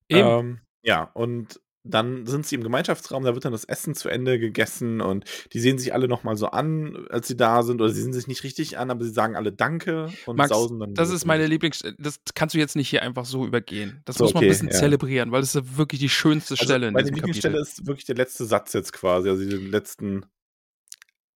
Eben. 0.09 0.29
Ähm, 0.29 0.61
ja, 0.83 1.05
und 1.15 1.61
dann 1.85 2.27
sind 2.27 2.47
sie 2.47 2.55
im 2.55 2.63
Gemeinschaftsraum, 2.63 3.25
da 3.25 3.35
wird 3.35 3.45
dann 3.45 3.53
das 3.53 3.65
Essen 3.65 3.95
zu 3.95 4.09
Ende 4.09 4.39
gegessen 4.39 5.01
und 5.01 5.25
die 5.53 5.59
sehen 5.59 5.79
sich 5.79 5.93
alle 5.93 6.07
nochmal 6.07 6.37
so 6.37 6.47
an, 6.47 7.07
als 7.11 7.27
sie 7.27 7.37
da 7.37 7.63
sind, 7.63 7.81
oder 7.81 7.91
sie 7.91 8.03
sehen 8.03 8.13
sich 8.13 8.29
nicht 8.29 8.45
richtig 8.45 8.79
an, 8.79 8.91
aber 8.91 9.03
sie 9.05 9.11
sagen 9.11 9.35
alle 9.35 9.53
Danke 9.53 10.09
und 10.27 10.37
Max, 10.37 10.51
sausen 10.51 10.79
dann. 10.79 10.95
das 10.95 11.11
ist 11.11 11.25
meine. 11.25 11.47
Lieblings... 11.47 11.83
Das 11.99 12.21
kannst 12.35 12.55
du 12.55 12.59
jetzt 12.59 12.77
nicht 12.77 12.89
hier 12.89 13.03
einfach 13.03 13.25
so 13.25 13.45
übergehen. 13.47 14.01
Das 14.05 14.17
So, 14.17 14.25
muss 14.25 14.35
man 14.35 14.43
ein 14.43 14.47
okay, 14.47 14.53
bisschen 14.53 14.69
ja. 14.69 14.75
zelebrieren, 14.75 15.33
weil 15.33 15.41
das 15.41 15.55
ist 15.57 15.77
wirklich 15.77 16.01
die 16.01 16.09
schönste 16.09 16.55
Also, 16.55 16.65
Stelle 16.65 16.87
in 16.89 16.95
meine 16.95 17.11
Lieblingsstelle 17.11 17.59
ist 17.59 17.87
wirklich 17.87 18.05
der 18.05 18.17
letzte 18.17 18.45
Satz 18.45 18.73
jetzt 18.75 18.93
quasi, 18.93 19.29
also 19.29 19.43
die 19.43 19.51
letzten. 19.51 20.25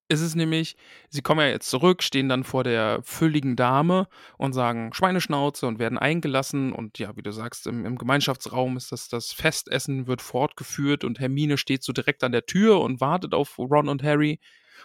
Es 0.09 0.21
ist 0.21 0.37
nämlich, 0.37 0.77
sie 1.09 1.21
kommen 1.21 1.41
ja 1.41 1.49
jetzt 1.49 1.69
zurück, 1.69 2.01
stehen 2.01 2.29
dann 2.29 2.45
vor 2.45 2.63
der 2.63 3.01
fülligen 3.03 3.57
Dame 3.57 4.07
und 4.39 4.53
sagen 4.53 4.93
Schweineschnauze 4.93 5.67
und 5.67 5.81
werden 5.81 5.99
eingelassen. 5.99 6.73
Und 6.73 7.01
ja, 7.01 7.17
wie 7.17 7.23
du 7.23 7.33
sagst, 7.33 7.67
im, 7.67 7.85
im 7.85 7.99
Gemeinschaftsraum 7.99 8.77
ist 8.77 8.93
das, 8.93 9.09
das 9.09 9.33
Festessen 9.33 10.07
wird 10.07 10.23
fortgeführt 10.23 11.03
und 11.03 11.19
Hermine 11.19 11.59
steht 11.59 11.83
so 11.83 11.93
direkt 11.93 12.23
an 12.23 12.31
der 12.31 12.47
Tür 12.47 12.81
und 12.83 13.01
wartet 13.01 13.35
auf 13.35 13.59
Ron 13.59 13.89
und 13.89 14.05
Harry. 14.05 14.39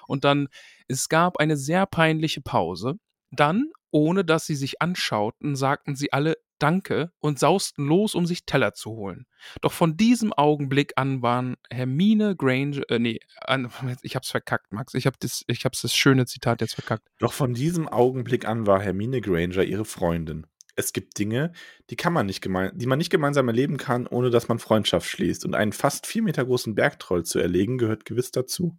Und 0.07 0.23
dann, 0.23 0.47
es 0.87 1.07
gab 1.07 1.37
eine 1.37 1.55
sehr 1.55 1.85
peinliche 1.85 2.41
Pause. 2.41 2.95
Dann, 3.29 3.69
ohne 3.91 4.25
dass 4.25 4.47
sie 4.47 4.55
sich 4.55 4.81
anschauten, 4.81 5.55
sagten 5.55 5.95
sie 5.95 6.11
alle 6.13 6.37
Danke 6.61 7.11
und 7.19 7.39
sausten 7.39 7.87
los, 7.87 8.13
um 8.13 8.25
sich 8.25 8.45
Teller 8.45 8.73
zu 8.73 8.91
holen. 8.91 9.25
Doch 9.61 9.71
von 9.71 9.97
diesem 9.97 10.31
Augenblick 10.31 10.93
an 10.95 11.21
waren 11.21 11.55
Hermine 11.71 12.35
Granger, 12.35 12.83
äh, 12.89 12.99
nee, 12.99 13.19
an, 13.41 13.71
ich 14.03 14.15
hab's 14.15 14.29
verkackt, 14.29 14.71
Max. 14.71 14.93
Ich 14.93 15.07
hab 15.07 15.19
das, 15.19 15.43
ich 15.47 15.65
hab's 15.65 15.81
das 15.81 15.95
schöne 15.95 16.25
Zitat 16.25 16.61
jetzt 16.61 16.75
verkackt. 16.75 17.07
Doch 17.17 17.33
von 17.33 17.53
diesem 17.53 17.87
Augenblick 17.87 18.47
an 18.47 18.67
war 18.67 18.81
Hermine 18.81 19.21
Granger 19.21 19.63
ihre 19.63 19.85
Freundin. 19.85 20.45
Es 20.75 20.93
gibt 20.93 21.17
Dinge, 21.17 21.51
die 21.89 21.95
kann 21.95 22.13
man 22.13 22.25
nicht 22.27 22.41
gemein, 22.41 22.71
die 22.75 22.85
man 22.85 22.97
nicht 22.97 23.09
gemeinsam 23.09 23.47
erleben 23.47 23.77
kann, 23.77 24.07
ohne 24.07 24.29
dass 24.29 24.47
man 24.47 24.59
Freundschaft 24.59 25.09
schließt. 25.09 25.43
Und 25.45 25.55
einen 25.55 25.73
fast 25.73 26.07
vier 26.07 26.21
Meter 26.21 26.45
großen 26.45 26.75
Bergtroll 26.75 27.25
zu 27.25 27.39
erlegen, 27.39 27.77
gehört 27.77 28.05
gewiss 28.05 28.31
dazu. 28.31 28.77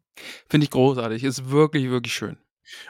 Finde 0.48 0.64
ich 0.64 0.70
großartig. 0.70 1.24
Ist 1.24 1.50
wirklich, 1.50 1.90
wirklich 1.90 2.14
schön. 2.14 2.38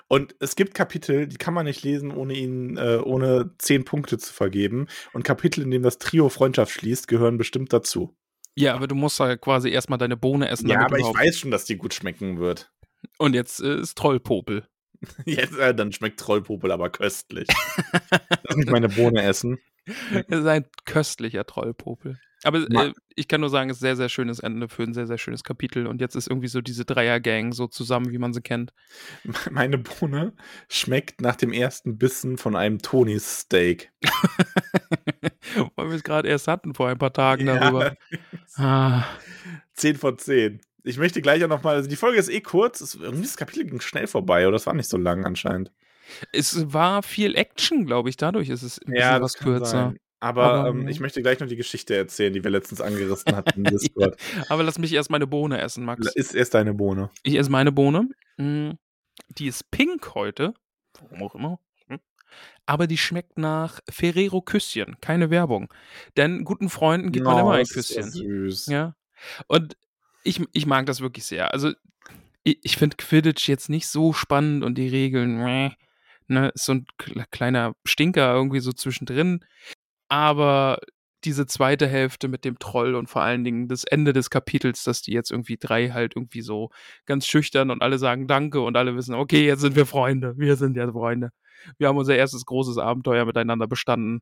Und 0.09 0.35
es 0.41 0.57
gibt 0.57 0.75
Kapitel, 0.75 1.27
die 1.27 1.37
kann 1.37 1.55
man 1.55 1.65
nicht 1.67 1.83
lesen, 1.83 2.13
ohne 2.13 2.35
ihnen, 2.35 2.77
äh, 2.77 3.01
ohne 3.03 3.55
zehn 3.59 3.85
Punkte 3.85 4.19
zu 4.19 4.33
vergeben. 4.33 4.87
Und 5.13 5.25
Kapitel, 5.25 5.63
in 5.63 5.71
denen 5.71 5.85
das 5.85 5.99
Trio 5.99 6.29
Freundschaft 6.29 6.73
schließt, 6.73 7.09
gehören 7.09 7.39
bestimmt 7.39 7.73
dazu. 7.73 8.17
Ja, 8.55 8.75
aber 8.75 8.87
du 8.87 8.95
musst 8.95 9.19
ja 9.19 9.37
quasi 9.37 9.71
erstmal 9.71 9.99
deine 9.99 10.17
Bohne 10.17 10.49
essen. 10.49 10.69
Ja, 10.69 10.85
aber 10.85 10.99
ich 10.99 11.05
weiß 11.05 11.39
schon, 11.39 11.51
dass 11.51 11.65
die 11.65 11.77
gut 11.77 11.95
schmecken 11.95 12.39
wird. 12.39 12.71
Und 13.19 13.35
jetzt 13.35 13.61
äh, 13.61 13.81
ist 13.81 13.97
Trollpopel. 13.97 14.67
Jetzt, 15.27 15.59
äh, 15.59 15.75
dann 15.75 15.91
schmeckt 15.93 16.21
Trollpopel 16.21 16.71
aber 16.71 16.89
köstlich. 16.89 17.49
Lass 18.45 18.57
mich 18.57 18.71
meine 18.71 18.89
Bohne 18.89 19.23
essen. 19.23 19.59
Es 19.85 20.39
ist 20.39 20.47
ein 20.47 20.65
köstlicher 20.85 21.45
Trollpopel. 21.45 22.21
Aber 22.45 22.59
äh, 22.59 22.93
ich 23.15 23.29
kann 23.29 23.41
nur 23.41 23.51
sagen, 23.51 23.71
es 23.71 23.77
ist 23.77 23.83
ein 23.83 23.87
sehr, 23.87 23.97
sehr 23.97 24.09
schönes 24.09 24.41
Ende 24.41 24.69
für 24.69 24.83
ein 24.83 24.95
sehr, 24.95 25.07
sehr 25.07 25.19
schönes 25.19 25.45
Kapitel. 25.45 25.87
Und 25.87 26.01
jetzt 26.01 26.17
ist 26.17 26.29
irgendwie 26.29 26.49
so 26.49 26.61
diese 26.61 26.85
Dreier-Gang 26.85 27.53
so 27.53 27.67
zusammen, 27.67 28.11
wie 28.11 28.19
man 28.19 28.33
sie 28.33 28.41
kennt. 28.41 28.73
Meine 29.51 29.79
Bohne 29.79 30.33
schmeckt 30.69 31.21
nach 31.21 31.37
dem 31.37 31.53
ersten 31.53 31.99
Bissen 31.99 32.39
von 32.39 32.57
einem 32.57 32.79
Tonys 32.79 33.41
Steak. 33.41 33.93
Weil 35.77 35.89
wir 35.89 35.97
es 35.97 36.03
gerade 36.05 36.29
erst 36.29 36.49
hatten 36.49 36.75
vor 36.75 36.89
ein 36.89 36.99
paar 36.99 37.13
Tagen 37.13 37.47
Ja, 37.47 37.59
darüber. 37.59 37.95
Ah, 38.57 39.05
10 39.75 39.97
von 39.97 40.19
10. 40.19 40.61
ich 40.85 40.99
möchte 40.99 41.23
gleich 41.23 41.43
auch 41.43 41.49
nochmal, 41.49 41.77
also 41.77 41.89
die 41.89 41.97
Folge 41.97 42.19
ist 42.19 42.29
eh 42.29 42.43
kurz, 42.43 42.83
ist, 42.83 42.97
irgendwie 42.97 43.23
das 43.23 43.39
Kapitel 43.39 43.65
ging 43.65 43.81
schnell 43.81 44.07
vorbei, 44.07 44.47
oder 44.47 44.53
das 44.53 44.67
war 44.67 44.75
nicht 44.75 44.91
so 44.91 44.99
lang 44.99 45.25
anscheinend. 45.25 45.73
Es 46.33 46.73
war 46.73 47.03
viel 47.03 47.35
Action, 47.35 47.87
glaube 47.87 48.11
ich, 48.11 48.19
dadurch 48.19 48.51
ist 48.51 48.63
es 48.63 48.79
ein 48.83 48.93
bisschen 48.93 49.23
was 49.23 49.35
kürzer. 49.35 49.67
Sein. 49.67 49.99
Aber, 50.23 50.45
Aber, 50.45 50.69
ähm, 50.69 50.83
ja. 50.85 50.89
ich 50.89 51.01
möchte 51.01 51.21
gleich 51.21 51.41
noch 51.41 51.49
die 51.49 51.57
Geschichte 51.57 51.97
erzählen, 51.97 52.33
die 52.33 52.45
wir 52.45 52.51
letztens 52.53 52.81
angerissen 52.81 53.35
hatten 53.35 53.65
im 53.65 53.65
Discord. 53.77 54.17
Aber 54.49 54.63
lass 54.63 54.79
mich 54.79 54.93
erst 54.93 55.11
meine 55.11 55.27
Bohne 55.27 55.61
essen, 55.61 55.85
Max. 55.85 56.07
Ist 56.15 56.35
erst 56.35 56.55
deine 56.55 56.75
Bohne. 56.75 57.11
Ich 57.25 57.35
esse 57.37 57.51
meine 57.51 57.73
Bohne. 57.73 58.09
Mm, 58.37 58.71
Die 59.39 59.49
ist 59.49 59.71
pink 59.73 60.15
heute. 60.15 60.55
Warum 61.01 61.23
auch 61.25 61.35
immer. 61.35 61.59
Hm. 61.89 61.99
Aber 62.67 62.87
die 62.87 62.99
schmeckt 62.99 63.37
nach 63.37 63.81
Ferrero 63.91 64.43
Küsschen. 64.43 64.97
Keine 65.01 65.31
Werbung. 65.31 65.73
Denn 66.17 66.45
guten 66.45 66.69
Freunden 66.69 67.11
gibt 67.11 67.25
man 67.27 67.37
Oh, 67.37 67.41
immer 67.41 67.53
ein 67.55 67.61
das 67.65 67.71
ist 67.75 67.89
Küsschen. 67.97 68.11
süß. 68.13 68.67
Ja. 68.67 68.95
Und 69.49 69.77
ich, 70.23 70.41
ich 70.53 70.67
mag 70.67 70.87
das 70.87 71.01
wirklich 71.01 71.25
sehr. 71.25 71.53
Also, 71.53 71.73
ich, 72.45 72.59
ich 72.63 72.77
finde 72.77 72.97
Quidditch 72.97 73.49
jetzt 73.49 73.69
nicht 73.69 73.89
so 73.89 74.13
spannend 74.13 74.63
und 74.63 74.79
die 74.79 74.89
Regeln, 74.89 75.43
meh, 75.43 75.71
ne, 76.29 76.51
ist 76.55 76.65
so 76.67 76.75
ein 76.75 76.87
kle- 76.99 77.25
kleiner 77.33 77.75
Stinker 77.85 78.33
irgendwie 78.33 78.61
so 78.61 78.73
zwischendrin. 78.73 79.45
Aber 80.13 80.79
diese 81.25 81.47
zweite 81.47 81.87
Hälfte 81.87 82.29
mit 82.29 82.45
dem 82.45 82.59
Troll 82.59 82.95
und 82.97 83.09
vor 83.09 83.23
allen 83.23 83.45
Dingen 83.45 83.67
das 83.67 83.85
Ende 83.85 84.13
des 84.13 84.29
Kapitels, 84.29 84.85
dass 84.85 85.01
die 85.01 85.13
jetzt 85.13 85.31
irgendwie 85.31 85.57
drei 85.57 85.89
halt 85.89 86.17
irgendwie 86.17 86.43
so 86.43 86.69
ganz 87.07 87.27
schüchtern 87.27 87.71
und 87.71 87.81
alle 87.81 87.97
sagen 87.99 88.27
Danke 88.27 88.61
und 88.61 88.77
alle 88.77 88.95
wissen, 88.95 89.15
okay, 89.15 89.47
jetzt 89.47 89.61
sind 89.61 89.75
wir 89.75 89.87
Freunde. 89.87 90.35
Wir 90.37 90.57
sind 90.57 90.77
ja 90.77 90.91
Freunde. 90.93 91.31
Wir 91.79 91.89
haben 91.89 91.97
unser 91.97 92.15
erstes 92.15 92.45
großes 92.45 92.77
Abenteuer 92.77 93.25
miteinander 93.25 93.67
bestanden. 93.67 94.21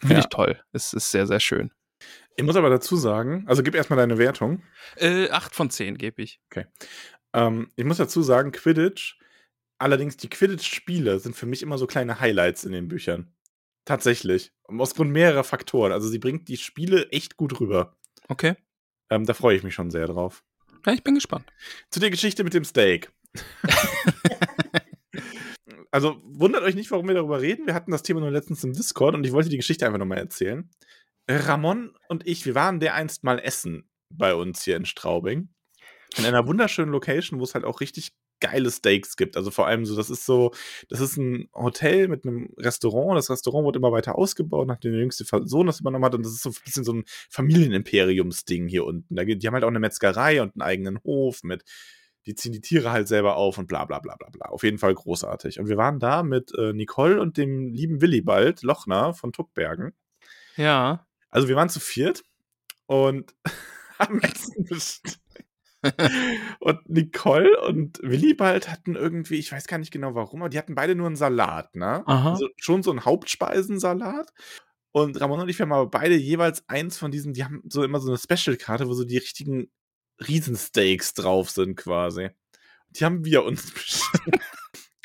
Finde 0.00 0.16
Ja. 0.16 0.20
ich 0.20 0.26
toll. 0.26 0.60
Es 0.72 0.92
ist 0.92 1.10
sehr, 1.10 1.26
sehr 1.26 1.40
schön. 1.40 1.72
Ich 2.36 2.44
muss 2.44 2.56
aber 2.56 2.68
dazu 2.68 2.96
sagen, 2.96 3.44
also 3.46 3.62
gib 3.62 3.74
erstmal 3.74 3.96
deine 3.96 4.18
Wertung. 4.18 4.62
Äh, 4.96 5.30
acht 5.30 5.54
von 5.54 5.70
zehn 5.70 5.96
gebe 5.96 6.20
ich. 6.20 6.40
Ähm, 7.32 7.70
ich 7.76 7.84
muss 7.86 7.96
dazu 7.96 8.20
sagen, 8.20 8.52
Quidditch, 8.52 9.18
allerdings 9.78 10.18
die 10.18 10.28
Quidditch-Spiele 10.28 11.20
sind 11.20 11.36
für 11.36 11.46
mich 11.46 11.62
immer 11.62 11.78
so 11.78 11.86
kleine 11.86 12.20
Highlights 12.20 12.64
in 12.64 12.72
den 12.72 12.88
Büchern. 12.88 13.32
Tatsächlich. 13.84 14.52
Aus 14.64 14.94
Grund 14.94 15.10
mehrerer 15.10 15.44
Faktoren. 15.44 15.92
Also 15.92 16.08
sie 16.08 16.18
bringt 16.18 16.48
die 16.48 16.56
Spiele 16.56 17.10
echt 17.10 17.36
gut 17.36 17.60
rüber. 17.60 17.96
Okay. 18.28 18.54
Ähm, 19.10 19.26
da 19.26 19.34
freue 19.34 19.56
ich 19.56 19.62
mich 19.62 19.74
schon 19.74 19.90
sehr 19.90 20.06
drauf. 20.06 20.44
Ja, 20.86 20.92
ich 20.92 21.04
bin 21.04 21.14
gespannt. 21.14 21.52
Zu 21.90 22.00
der 22.00 22.10
Geschichte 22.10 22.44
mit 22.44 22.54
dem 22.54 22.64
Steak. 22.64 23.12
also 25.90 26.20
wundert 26.24 26.62
euch 26.62 26.74
nicht, 26.74 26.90
warum 26.90 27.08
wir 27.08 27.14
darüber 27.14 27.40
reden. 27.40 27.66
Wir 27.66 27.74
hatten 27.74 27.90
das 27.90 28.02
Thema 28.02 28.20
nur 28.20 28.30
letztens 28.30 28.64
im 28.64 28.72
Discord 28.72 29.14
und 29.14 29.24
ich 29.24 29.32
wollte 29.32 29.48
die 29.48 29.56
Geschichte 29.56 29.86
einfach 29.86 29.98
nochmal 29.98 30.18
erzählen. 30.18 30.68
Ramon 31.28 31.94
und 32.08 32.26
ich, 32.26 32.46
wir 32.46 32.54
waren 32.54 32.80
dereinst 32.80 33.24
mal 33.24 33.38
essen 33.38 33.88
bei 34.10 34.34
uns 34.34 34.64
hier 34.64 34.76
in 34.76 34.86
Straubing. 34.86 35.50
In 36.16 36.26
einer 36.26 36.46
wunderschönen 36.46 36.92
Location, 36.92 37.40
wo 37.40 37.44
es 37.44 37.54
halt 37.54 37.64
auch 37.64 37.80
richtig 37.80 38.12
geile 38.42 38.70
Steaks 38.70 39.16
gibt. 39.16 39.36
Also 39.36 39.50
vor 39.50 39.66
allem 39.66 39.86
so, 39.86 39.96
das 39.96 40.10
ist 40.10 40.26
so, 40.26 40.52
das 40.88 41.00
ist 41.00 41.16
ein 41.16 41.48
Hotel 41.54 42.08
mit 42.08 42.26
einem 42.26 42.50
Restaurant. 42.58 43.16
Das 43.16 43.30
Restaurant 43.30 43.64
wurde 43.64 43.78
immer 43.78 43.92
weiter 43.92 44.18
ausgebaut, 44.18 44.66
nachdem 44.66 44.92
der 44.92 45.00
jüngste 45.00 45.24
Sohn 45.44 45.66
das 45.66 45.80
übernommen 45.80 46.04
hat. 46.04 46.14
Und 46.14 46.26
das 46.26 46.32
ist 46.32 46.42
so 46.42 46.50
ein 46.50 46.56
bisschen 46.64 46.84
so 46.84 46.92
ein 46.92 47.04
Familienimperiumsding 47.30 48.68
hier 48.68 48.84
unten. 48.84 49.14
Da, 49.14 49.24
die 49.24 49.46
haben 49.46 49.54
halt 49.54 49.64
auch 49.64 49.68
eine 49.68 49.80
Metzgerei 49.80 50.42
und 50.42 50.54
einen 50.54 50.62
eigenen 50.62 50.98
Hof 51.04 51.42
mit, 51.44 51.64
die 52.26 52.34
ziehen 52.34 52.52
die 52.52 52.60
Tiere 52.60 52.92
halt 52.92 53.08
selber 53.08 53.36
auf 53.36 53.58
und 53.58 53.66
bla 53.66 53.84
bla 53.84 54.00
bla 54.00 54.16
bla 54.16 54.28
bla. 54.30 54.46
Auf 54.48 54.62
jeden 54.64 54.78
Fall 54.78 54.94
großartig. 54.94 55.60
Und 55.60 55.68
wir 55.68 55.76
waren 55.76 55.98
da 55.98 56.22
mit 56.22 56.52
äh, 56.58 56.72
Nicole 56.72 57.20
und 57.20 57.36
dem 57.36 57.72
lieben 57.72 58.00
Willibald 58.00 58.62
Lochner 58.62 59.14
von 59.14 59.32
Tuckbergen. 59.32 59.92
Ja. 60.56 61.06
Also 61.30 61.48
wir 61.48 61.56
waren 61.56 61.68
zu 61.68 61.80
viert 61.80 62.24
und 62.86 63.34
haben 63.98 64.20
Essen 64.20 64.64
bestellt. 64.64 65.22
Und 66.60 66.88
Nicole 66.88 67.60
und 67.62 67.98
Willibald 68.02 68.70
hatten 68.70 68.94
irgendwie, 68.94 69.36
ich 69.36 69.50
weiß 69.50 69.66
gar 69.66 69.78
nicht 69.78 69.90
genau 69.90 70.14
warum, 70.14 70.42
aber 70.42 70.48
die 70.48 70.58
hatten 70.58 70.74
beide 70.74 70.94
nur 70.94 71.06
einen 71.06 71.16
Salat, 71.16 71.74
ne? 71.74 72.02
Aha. 72.06 72.30
Also 72.30 72.48
schon 72.56 72.82
so 72.82 72.90
einen 72.90 73.04
Hauptspeisensalat. 73.04 74.32
Und 74.92 75.20
Ramon 75.20 75.40
und 75.40 75.48
ich, 75.48 75.58
wir 75.58 75.64
haben 75.64 75.72
aber 75.72 75.90
beide 75.90 76.14
jeweils 76.14 76.68
eins 76.68 76.98
von 76.98 77.10
diesen, 77.10 77.32
die 77.32 77.44
haben 77.44 77.62
so 77.68 77.82
immer 77.82 77.98
so 77.98 78.08
eine 78.08 78.18
Special-Karte, 78.18 78.86
wo 78.86 78.92
so 78.92 79.04
die 79.04 79.18
richtigen 79.18 79.70
Riesensteaks 80.26 81.14
drauf 81.14 81.50
sind 81.50 81.76
quasi. 81.76 82.30
Die 82.90 83.04
haben 83.04 83.24
wir 83.24 83.44
uns 83.44 83.70
bestellt. 83.74 84.40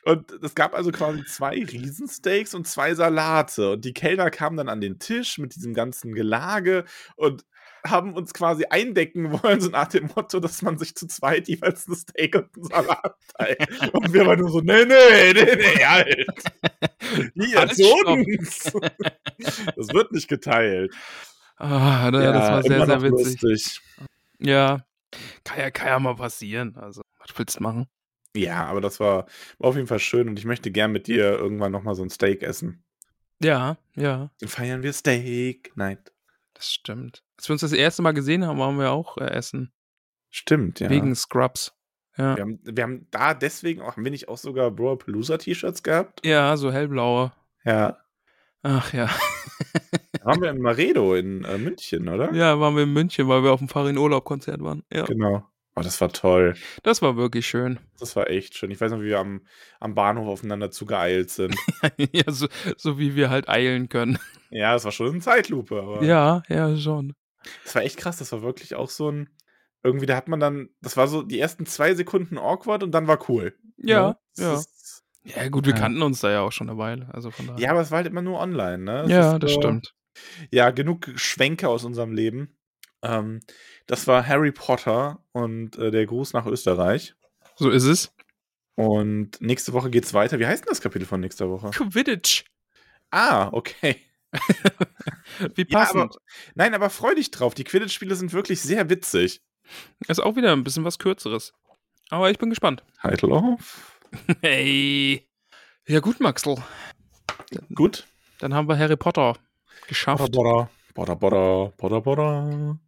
Und 0.03 0.31
es 0.41 0.55
gab 0.55 0.73
also 0.73 0.91
quasi 0.91 1.25
zwei 1.25 1.65
Riesensteaks 1.65 2.53
und 2.53 2.65
zwei 2.65 2.95
Salate. 2.95 3.71
Und 3.71 3.83
die 3.83 3.93
Kellner 3.93 4.29
kamen 4.29 4.55
dann 4.55 4.69
an 4.69 4.79
den 4.79 4.99
Tisch 4.99 5.37
mit 5.37 5.55
diesem 5.55 5.73
ganzen 5.73 6.13
Gelage 6.13 6.85
und 7.17 7.45
haben 7.85 8.13
uns 8.13 8.33
quasi 8.33 8.65
eindecken 8.65 9.31
wollen, 9.43 9.61
so 9.61 9.69
nach 9.69 9.87
dem 9.87 10.09
Motto, 10.15 10.39
dass 10.39 10.61
man 10.61 10.77
sich 10.77 10.95
zu 10.95 11.07
zweit 11.07 11.47
jeweils 11.47 11.87
ein 11.87 11.95
Steak 11.95 12.35
und 12.35 12.55
einen 12.55 12.65
Salat 12.65 13.15
teilt. 13.37 13.93
Und 13.93 14.13
wir 14.13 14.25
waren 14.25 14.39
nur 14.39 14.49
so, 14.49 14.59
nee, 14.61 14.85
nee, 14.85 15.33
nee, 15.33 15.55
nee, 15.55 15.85
halt. 15.85 16.25
Hier, 17.35 17.67
zu 17.69 17.95
uns. 18.05 18.71
Das 19.75 19.93
wird 19.93 20.11
nicht 20.11 20.27
geteilt. 20.27 20.93
Ah, 21.57 22.11
da, 22.11 22.31
das 22.31 22.49
war 22.49 22.63
sehr, 22.63 22.85
sehr 22.85 23.01
witzig. 23.01 23.41
lustig. 23.41 23.81
Ja. 24.39 24.85
Kann 25.43 25.59
ja, 25.59 25.71
kann 25.71 25.87
ja 25.87 25.99
mal 25.99 26.15
passieren. 26.15 26.75
Also, 26.75 27.01
was 27.19 27.37
willst 27.37 27.59
du 27.59 27.63
machen? 27.63 27.87
Ja, 28.35 28.65
aber 28.65 28.81
das 28.81 28.99
war, 28.99 29.25
war 29.57 29.69
auf 29.69 29.75
jeden 29.75 29.87
Fall 29.87 29.99
schön 29.99 30.29
und 30.29 30.37
ich 30.37 30.45
möchte 30.45 30.69
gern 30.69 30.91
mit 30.91 31.07
dir 31.07 31.31
irgendwann 31.31 31.71
nochmal 31.71 31.95
so 31.95 32.03
ein 32.03 32.09
Steak 32.09 32.43
essen. 32.43 32.83
Ja, 33.41 33.77
ja, 33.95 34.31
Dann 34.39 34.49
feiern 34.49 34.83
wir 34.83 34.93
Steak 34.93 35.71
Night. 35.75 36.11
das 36.53 36.71
stimmt. 36.73 37.23
Als 37.37 37.47
wir 37.49 37.53
uns 37.53 37.61
das 37.61 37.73
erste 37.73 38.01
Mal 38.01 38.13
gesehen 38.13 38.45
haben, 38.45 38.59
waren 38.59 38.79
wir 38.79 38.91
auch 38.91 39.17
äh, 39.17 39.25
essen. 39.25 39.71
Stimmt, 40.29 40.79
ja. 40.79 40.89
Wegen 40.89 41.15
Scrubs. 41.15 41.73
Ja. 42.17 42.35
wir, 42.35 42.41
haben, 42.41 42.59
wir 42.63 42.83
haben 42.83 43.07
da 43.11 43.33
deswegen 43.35 43.81
auch, 43.81 43.95
haben 43.95 44.03
wir 44.03 44.11
nicht 44.11 44.27
auch 44.27 44.37
sogar 44.37 44.71
Bro 44.71 44.97
Palooza 44.97 45.37
T-Shirts 45.37 45.83
gehabt? 45.83 46.25
ja, 46.25 46.57
so 46.57 46.71
hellblaue. 46.71 47.31
Ja. 47.63 47.97
Ach 48.63 48.91
ja. 48.91 49.09
Da 50.13 50.25
waren 50.25 50.41
wir 50.41 50.49
in 50.49 50.61
Maredo 50.61 51.15
in 51.15 51.43
äh, 51.45 51.57
München, 51.57 52.09
oder? 52.09 52.33
Ja, 52.33 52.59
waren 52.59 52.75
wir 52.75 52.83
in 52.83 52.93
München, 52.93 53.27
weil 53.27 53.43
wir 53.43 53.51
auf 53.51 53.59
dem 53.59 53.69
Farin 53.69 53.97
Urlaub 53.97 54.25
Konzert 54.25 54.61
waren. 54.61 54.83
Ja. 54.91 55.05
Genau. 55.05 55.47
Oh, 55.75 55.81
das 55.81 56.01
war 56.01 56.11
toll. 56.11 56.55
Das 56.81 57.03
war 57.03 57.17
wirklich 57.17 57.45
schön. 57.45 57.79
Das 57.99 58.15
war 58.15 58.31
echt 58.31 58.55
schön. 58.55 58.71
Ich 58.71 58.81
weiß 58.81 58.91
noch, 58.91 58.99
wie 58.99 59.09
wir 59.09 59.19
am, 59.19 59.41
am 59.79 59.93
Bahnhof 59.93 60.27
aufeinander 60.27 60.71
zugeeilt 60.71 61.29
sind. 61.29 61.55
ja, 62.11 62.23
so, 62.31 62.47
so 62.77 62.97
wie 62.97 63.15
wir 63.15 63.29
halt 63.29 63.47
eilen 63.47 63.87
können. 63.87 64.17
ja, 64.49 64.73
das 64.73 64.85
war 64.85 64.91
schon 64.91 65.11
eine 65.11 65.19
Zeitlupe, 65.19 65.79
aber. 65.79 66.03
Ja, 66.03 66.41
ja, 66.49 66.75
schon. 66.77 67.13
Das 67.63 67.75
war 67.75 67.83
echt 67.83 67.97
krass. 67.97 68.17
Das 68.17 68.31
war 68.31 68.41
wirklich 68.41 68.75
auch 68.75 68.89
so 68.89 69.09
ein. 69.11 69.29
Irgendwie, 69.83 70.05
da 70.05 70.15
hat 70.15 70.27
man 70.27 70.39
dann. 70.39 70.69
Das 70.81 70.97
war 70.97 71.07
so 71.07 71.21
die 71.23 71.39
ersten 71.39 71.65
zwei 71.65 71.93
Sekunden 71.93 72.37
awkward 72.37 72.83
und 72.83 72.91
dann 72.91 73.07
war 73.07 73.29
cool. 73.29 73.55
Ja, 73.77 74.09
Ne? 74.09 74.17
Das 74.35 74.43
ja. 74.45 74.53
Ist, 74.55 75.03
Ja, 75.23 75.49
gut, 75.49 75.65
wir 75.65 75.73
Ja. 75.73 75.79
kannten 75.79 76.01
uns 76.01 76.19
da 76.21 76.31
ja 76.31 76.41
auch 76.41 76.51
schon 76.51 76.69
eine 76.69 76.77
Weile. 76.77 77.09
Also 77.13 77.31
von 77.31 77.47
daher. 77.47 77.59
ja, 77.61 77.71
aber 77.71 77.81
es 77.81 77.91
war 77.91 77.97
halt 77.97 78.07
immer 78.07 78.21
nur 78.21 78.39
online, 78.39 78.79
ne? 78.79 79.01
Es 79.03 79.09
ja 79.11 79.33
ist 79.35 79.43
das 79.43 79.51
so- 79.53 79.61
stimmt. 79.61 79.93
Ja, 80.51 80.71
genug 80.71 81.11
Schwenke 81.15 81.69
aus 81.69 81.83
unserem 81.83 82.11
Leben. 82.11 82.57
Ähm, 83.03 83.41
das 83.85 84.07
war 84.07 84.25
Harry 84.27 84.51
Potter 84.51 85.23
und 85.31 85.77
äh, 85.77 85.91
der 85.91 86.05
Gruß 86.07 86.33
nach 86.33 86.47
Österreich. 86.47 87.13
So 87.55 87.69
ist 87.69 87.83
es. 87.83 88.13
Und 88.75 89.39
nächste 89.41 89.73
Woche 89.73 89.89
geht's 89.91 90.13
weiter. 90.15 90.39
Wie 90.39 90.47
heißt 90.47 90.63
denn 90.65 90.69
das 90.69 90.81
Kapitel 90.81 91.05
von 91.05 91.19
nächster 91.19 91.49
Woche? 91.49 91.69
Quidditch. 91.69 92.45
Ah, 93.11 93.49
okay. 93.51 94.01
Wie 95.55 95.65
Ja, 95.69 95.79
passend. 95.79 95.97
aber, 96.15 96.15
nein, 96.55 96.73
aber 96.73 96.89
freu 96.89 97.15
dich 97.15 97.31
drauf. 97.31 97.53
Die 97.53 97.63
Quidditch-Spiele 97.63 98.15
sind 98.15 98.33
wirklich 98.33 98.61
sehr 98.61 98.89
witzig. 98.89 99.41
Ist 100.07 100.19
auch 100.21 100.35
wieder 100.35 100.53
ein 100.53 100.63
bisschen 100.63 100.83
was 100.85 100.99
Kürzeres. 100.99 101.53
Aber 102.09 102.29
ich 102.31 102.37
bin 102.37 102.49
gespannt. 102.49 102.83
Title 103.01 103.29
off. 103.29 103.93
Hey. 104.41 105.27
Ja, 105.85 105.99
gut, 105.99 106.21
Maxl. 106.21 106.55
Gut. 107.75 108.07
Dann 108.39 108.53
haben 108.53 108.69
wir 108.69 108.77
Harry 108.77 108.95
Potter 108.95 109.35
geschafft. 109.87 110.31
Potter, 110.31 110.69
Potter, 110.93 111.15
Potter, 111.17 111.73
Potter, 111.75 112.01
Potter. 112.01 112.79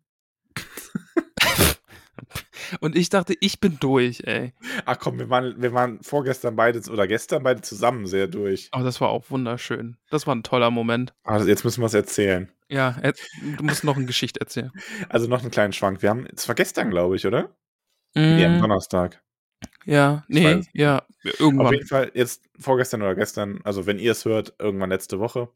Und 2.79 2.95
ich 2.95 3.09
dachte, 3.09 3.35
ich 3.39 3.59
bin 3.59 3.77
durch, 3.79 4.21
ey. 4.25 4.53
Ach 4.85 4.97
komm, 4.99 5.19
wir 5.19 5.29
waren, 5.29 5.61
wir 5.61 5.73
waren 5.73 6.01
vorgestern 6.03 6.55
beide 6.55 6.79
oder 6.91 7.07
gestern 7.07 7.43
beide 7.43 7.61
zusammen 7.61 8.05
sehr 8.07 8.27
durch. 8.27 8.67
Aber 8.71 8.83
das 8.83 8.99
war 9.01 9.09
auch 9.09 9.29
wunderschön. 9.29 9.97
Das 10.09 10.27
war 10.27 10.35
ein 10.35 10.43
toller 10.43 10.71
Moment. 10.71 11.13
Also 11.23 11.47
jetzt 11.47 11.63
müssen 11.63 11.81
wir 11.81 11.87
es 11.87 11.93
erzählen. 11.93 12.51
Ja, 12.69 12.95
er, 13.01 13.13
du 13.57 13.63
musst 13.63 13.83
noch 13.83 13.95
eine 13.97 14.05
Geschichte 14.05 14.39
erzählen. 14.39 14.71
Also 15.09 15.27
noch 15.27 15.41
einen 15.41 15.51
kleinen 15.51 15.73
Schwank. 15.73 16.01
Wir 16.01 16.09
haben, 16.09 16.27
es 16.35 16.47
war 16.47 16.55
gestern, 16.55 16.89
glaube 16.91 17.15
ich, 17.15 17.25
oder? 17.25 17.55
Nee, 18.15 18.45
am 18.45 18.57
Mm, 18.57 18.61
Donnerstag. 18.61 19.21
ja, 19.85 20.23
nee, 20.27 20.61
ja, 20.73 20.97
Auf 20.99 21.39
irgendwann. 21.39 21.73
jeden 21.73 21.87
Fall 21.87 22.11
jetzt 22.13 22.43
vorgestern 22.59 23.01
oder 23.01 23.15
gestern, 23.15 23.61
also 23.63 23.85
wenn 23.85 23.99
ihr 23.99 24.11
es 24.13 24.25
hört, 24.25 24.53
irgendwann 24.59 24.89
letzte 24.89 25.19
Woche. 25.19 25.49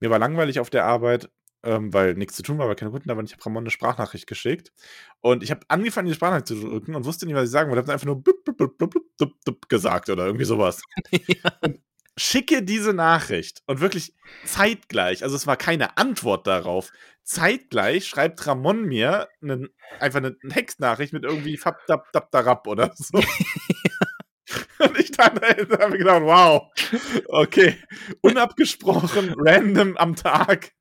Mir 0.00 0.10
war 0.10 0.18
langweilig 0.18 0.60
auf 0.60 0.70
der 0.70 0.84
Arbeit, 0.84 1.30
ähm, 1.62 1.92
weil 1.92 2.14
nichts 2.14 2.36
zu 2.36 2.42
tun 2.42 2.58
war, 2.58 2.68
weil 2.68 2.76
keine 2.76 2.90
Kunden 2.90 3.08
da 3.08 3.16
waren. 3.16 3.26
Ich 3.26 3.32
habe 3.32 3.44
Ramon 3.44 3.64
eine 3.64 3.70
Sprachnachricht 3.70 4.26
geschickt 4.26 4.72
und 5.20 5.42
ich 5.42 5.50
habe 5.50 5.60
angefangen, 5.68 6.08
die 6.08 6.14
Sprachnachricht 6.14 6.48
zu 6.48 6.54
drücken 6.60 6.94
und 6.94 7.04
wusste 7.04 7.26
nicht, 7.26 7.34
was 7.34 7.44
ich 7.44 7.50
sagen 7.50 7.70
wollte. 7.70 7.80
Ich 7.80 7.84
habe 7.84 7.92
einfach 7.92 8.06
nur 8.06 8.22
blub, 8.22 8.44
blub, 8.44 8.56
blub, 8.56 8.78
blub, 8.78 8.90
blub, 8.90 9.16
blub, 9.16 9.32
blub 9.44 9.68
gesagt 9.68 10.10
oder 10.10 10.26
irgendwie 10.26 10.44
sowas. 10.44 10.82
Und 11.62 11.80
schicke 12.18 12.62
diese 12.62 12.92
Nachricht 12.92 13.62
und 13.66 13.80
wirklich 13.80 14.12
zeitgleich, 14.44 15.22
also 15.22 15.36
es 15.36 15.46
war 15.46 15.56
keine 15.56 15.96
Antwort 15.96 16.46
darauf, 16.48 16.90
zeitgleich 17.22 18.06
schreibt 18.06 18.44
Ramon 18.46 18.84
mir 18.84 19.28
einen, 19.40 19.68
einfach 20.00 20.18
eine 20.18 20.36
Textnachricht 20.38 21.12
mit 21.12 21.24
irgendwie 21.24 21.56
Fab, 21.56 21.86
Dab, 21.86 22.10
Dab, 22.12 22.30
Darab 22.32 22.66
oder 22.66 22.92
so. 22.96 23.18
und 24.78 24.98
ich 24.98 25.12
dann 25.12 25.34
habe 25.80 25.92
ich 25.92 25.98
gedacht, 25.98 26.22
wow, 26.22 26.70
okay, 27.28 27.76
unabgesprochen, 28.22 29.34
random 29.36 29.96
am 29.96 30.16
Tag 30.16 30.72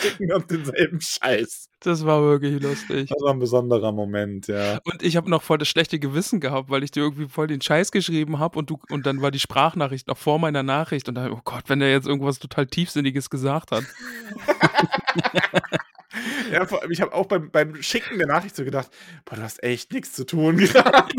schicken 0.00 0.32
uns 0.32 0.46
denselben 0.46 1.00
Scheiß. 1.00 1.68
Das 1.80 2.04
war 2.04 2.22
wirklich 2.22 2.62
lustig. 2.62 3.08
Das 3.08 3.22
war 3.22 3.32
ein 3.32 3.38
besonderer 3.38 3.92
Moment, 3.92 4.48
ja. 4.48 4.78
Und 4.84 5.02
ich 5.02 5.16
habe 5.16 5.30
noch 5.30 5.42
voll 5.42 5.58
das 5.58 5.68
schlechte 5.68 5.98
Gewissen 5.98 6.40
gehabt, 6.40 6.70
weil 6.70 6.82
ich 6.82 6.90
dir 6.90 7.02
irgendwie 7.02 7.28
voll 7.28 7.46
den 7.46 7.60
Scheiß 7.60 7.92
geschrieben 7.92 8.38
habe 8.38 8.58
und 8.58 8.70
du 8.70 8.78
und 8.90 9.06
dann 9.06 9.22
war 9.22 9.30
die 9.30 9.38
Sprachnachricht 9.38 10.08
noch 10.08 10.18
vor 10.18 10.38
meiner 10.38 10.62
Nachricht 10.62 11.08
und 11.08 11.14
dann, 11.14 11.32
oh 11.32 11.40
Gott, 11.44 11.64
wenn 11.68 11.80
der 11.80 11.90
jetzt 11.90 12.06
irgendwas 12.06 12.38
total 12.38 12.66
Tiefsinniges 12.66 13.30
gesagt 13.30 13.70
hat. 13.70 13.84
ja, 16.52 16.66
vor 16.66 16.82
allem, 16.82 16.90
ich 16.90 17.00
habe 17.00 17.12
auch 17.12 17.26
beim, 17.26 17.50
beim 17.50 17.82
Schicken 17.82 18.18
der 18.18 18.26
Nachricht 18.26 18.56
so 18.56 18.64
gedacht, 18.64 18.90
boah, 19.24 19.36
du 19.36 19.42
hast 19.42 19.62
echt 19.62 19.92
nichts 19.92 20.14
zu 20.14 20.24
tun 20.24 20.56
gerade. 20.72 21.14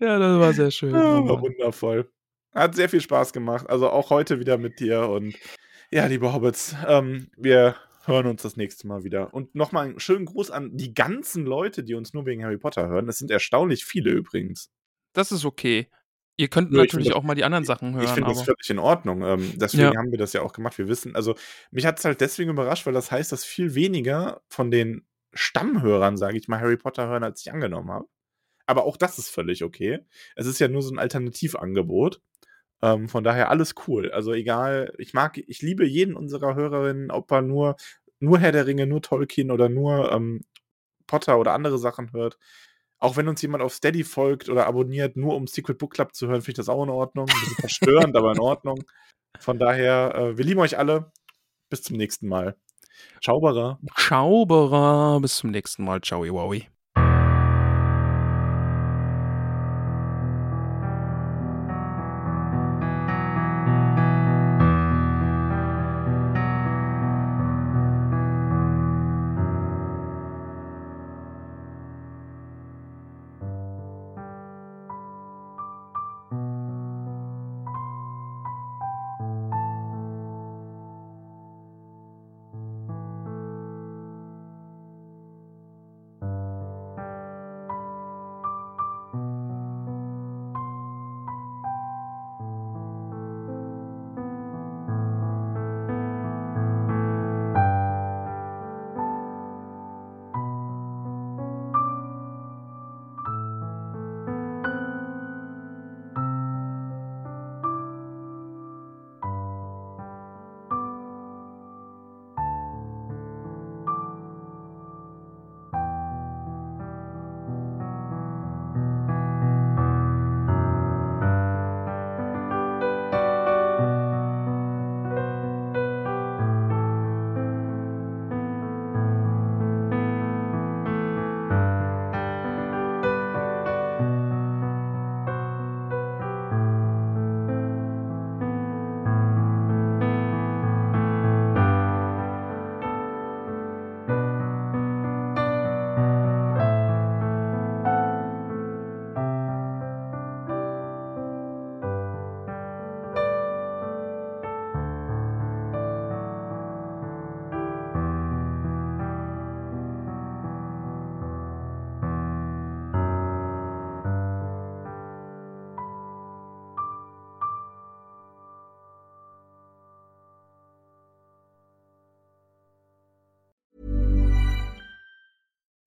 ja, 0.00 0.18
das 0.18 0.40
war 0.40 0.52
sehr 0.52 0.70
schön. 0.70 0.94
Ja, 0.94 1.18
Oh 1.18 1.28
war 1.28 1.40
wundervoll. 1.40 2.10
Hat 2.54 2.74
sehr 2.74 2.88
viel 2.88 3.00
Spaß 3.00 3.32
gemacht. 3.32 3.68
Also 3.68 3.90
auch 3.90 4.10
heute 4.10 4.40
wieder 4.40 4.58
mit 4.58 4.80
dir. 4.80 5.08
Und 5.08 5.36
ja, 5.90 6.06
liebe 6.06 6.32
Hobbits, 6.32 6.74
ähm, 6.86 7.28
wir 7.36 7.76
hören 8.04 8.26
uns 8.26 8.42
das 8.42 8.56
nächste 8.56 8.86
Mal 8.86 9.04
wieder. 9.04 9.34
Und 9.34 9.54
nochmal 9.54 9.86
einen 9.86 10.00
schönen 10.00 10.26
Gruß 10.26 10.50
an 10.50 10.76
die 10.76 10.94
ganzen 10.94 11.44
Leute, 11.44 11.82
die 11.82 11.94
uns 11.94 12.14
nur 12.14 12.24
wegen 12.26 12.44
Harry 12.44 12.58
Potter 12.58 12.86
hören. 12.88 13.06
Das 13.06 13.18
sind 13.18 13.30
erstaunlich 13.30 13.84
viele 13.84 14.10
übrigens. 14.10 14.70
Das 15.12 15.32
ist 15.32 15.44
okay. 15.44 15.88
Ihr 16.36 16.48
könnt 16.48 16.70
Nö, 16.70 16.76
ich 16.78 16.82
natürlich 16.84 17.06
finde- 17.06 17.16
auch 17.18 17.22
mal 17.24 17.34
die 17.34 17.44
anderen 17.44 17.64
Sachen 17.64 17.94
hören, 17.94 18.04
ich 18.04 18.10
finde 18.10 18.28
das 18.30 18.42
völlig 18.42 18.68
in 18.68 18.78
Ordnung. 18.78 19.22
Ähm, 19.22 19.52
deswegen 19.56 19.92
Ja. 19.92 19.96
haben 19.96 20.10
wir 20.10 20.18
das 20.18 20.34
ja 20.34 20.42
auch 20.42 20.52
gemacht. 20.52 20.76
Wir 20.78 20.86
wissen, 20.86 21.16
also 21.16 21.34
mich 21.70 21.86
hat 21.86 21.98
es 21.98 22.04
halt 22.04 22.20
deswegen 22.20 22.50
überrascht, 22.50 22.84
weil 22.86 22.92
das 22.92 23.10
heißt, 23.10 23.32
dass 23.32 23.44
viel 23.44 23.74
weniger 23.74 24.42
von 24.48 24.70
den 24.70 25.06
Stammhörern, 25.32 26.16
sage 26.16 26.36
ich 26.36 26.46
mal, 26.48 26.60
Harry 26.60 26.76
Potter 26.76 27.08
hören, 27.08 27.24
als 27.24 27.40
ich 27.40 27.52
angenommen 27.52 27.90
habe. 27.90 28.06
Aber 28.66 28.84
auch 28.84 28.96
das 28.98 29.18
ist 29.18 29.30
völlig 29.30 29.64
okay. 29.64 30.00
Es 30.34 30.46
ist 30.46 30.58
ja 30.58 30.68
nur 30.68 30.82
so 30.82 30.92
ein 30.92 30.98
Alternativangebot. 30.98 32.20
Ähm, 32.82 33.08
von 33.08 33.24
daher 33.24 33.50
alles 33.50 33.74
cool. 33.86 34.10
Also 34.12 34.32
egal, 34.32 34.92
ich 34.98 35.14
mag, 35.14 35.38
ich 35.38 35.62
liebe 35.62 35.86
jeden 35.86 36.14
unserer 36.14 36.54
Hörerinnen, 36.54 37.10
ob 37.10 37.30
er 37.32 37.42
nur, 37.42 37.76
nur 38.20 38.38
Herr 38.38 38.52
der 38.52 38.66
Ringe, 38.66 38.86
nur 38.86 39.02
Tolkien 39.02 39.50
oder 39.50 39.68
nur 39.68 40.12
ähm, 40.12 40.42
Potter 41.06 41.38
oder 41.38 41.52
andere 41.52 41.78
Sachen 41.78 42.12
hört. 42.12 42.38
Auch 42.98 43.16
wenn 43.16 43.28
uns 43.28 43.42
jemand 43.42 43.62
auf 43.62 43.74
Steady 43.74 44.04
folgt 44.04 44.48
oder 44.48 44.66
abonniert, 44.66 45.16
nur 45.16 45.36
um 45.36 45.46
Secret 45.46 45.78
Book 45.78 45.92
Club 45.94 46.14
zu 46.14 46.28
hören, 46.28 46.40
finde 46.40 46.52
ich 46.52 46.56
das 46.56 46.68
auch 46.68 46.82
in 46.82 46.90
Ordnung. 46.90 47.28
Ein 47.28 47.40
bisschen 47.40 47.56
verstörend, 47.56 48.16
aber 48.16 48.32
in 48.32 48.40
Ordnung. 48.40 48.82
Von 49.38 49.58
daher, 49.58 50.14
äh, 50.14 50.38
wir 50.38 50.44
lieben 50.44 50.60
euch 50.60 50.78
alle. 50.78 51.12
Bis 51.68 51.82
zum 51.82 51.96
nächsten 51.96 52.28
Mal. 52.28 52.56
Ciao, 53.96 54.46
Bera. 54.46 55.18
Bis 55.18 55.36
zum 55.36 55.50
nächsten 55.50 55.84
Mal. 55.84 56.00
Ciao, 56.00 56.22
Wowi. 56.22 56.68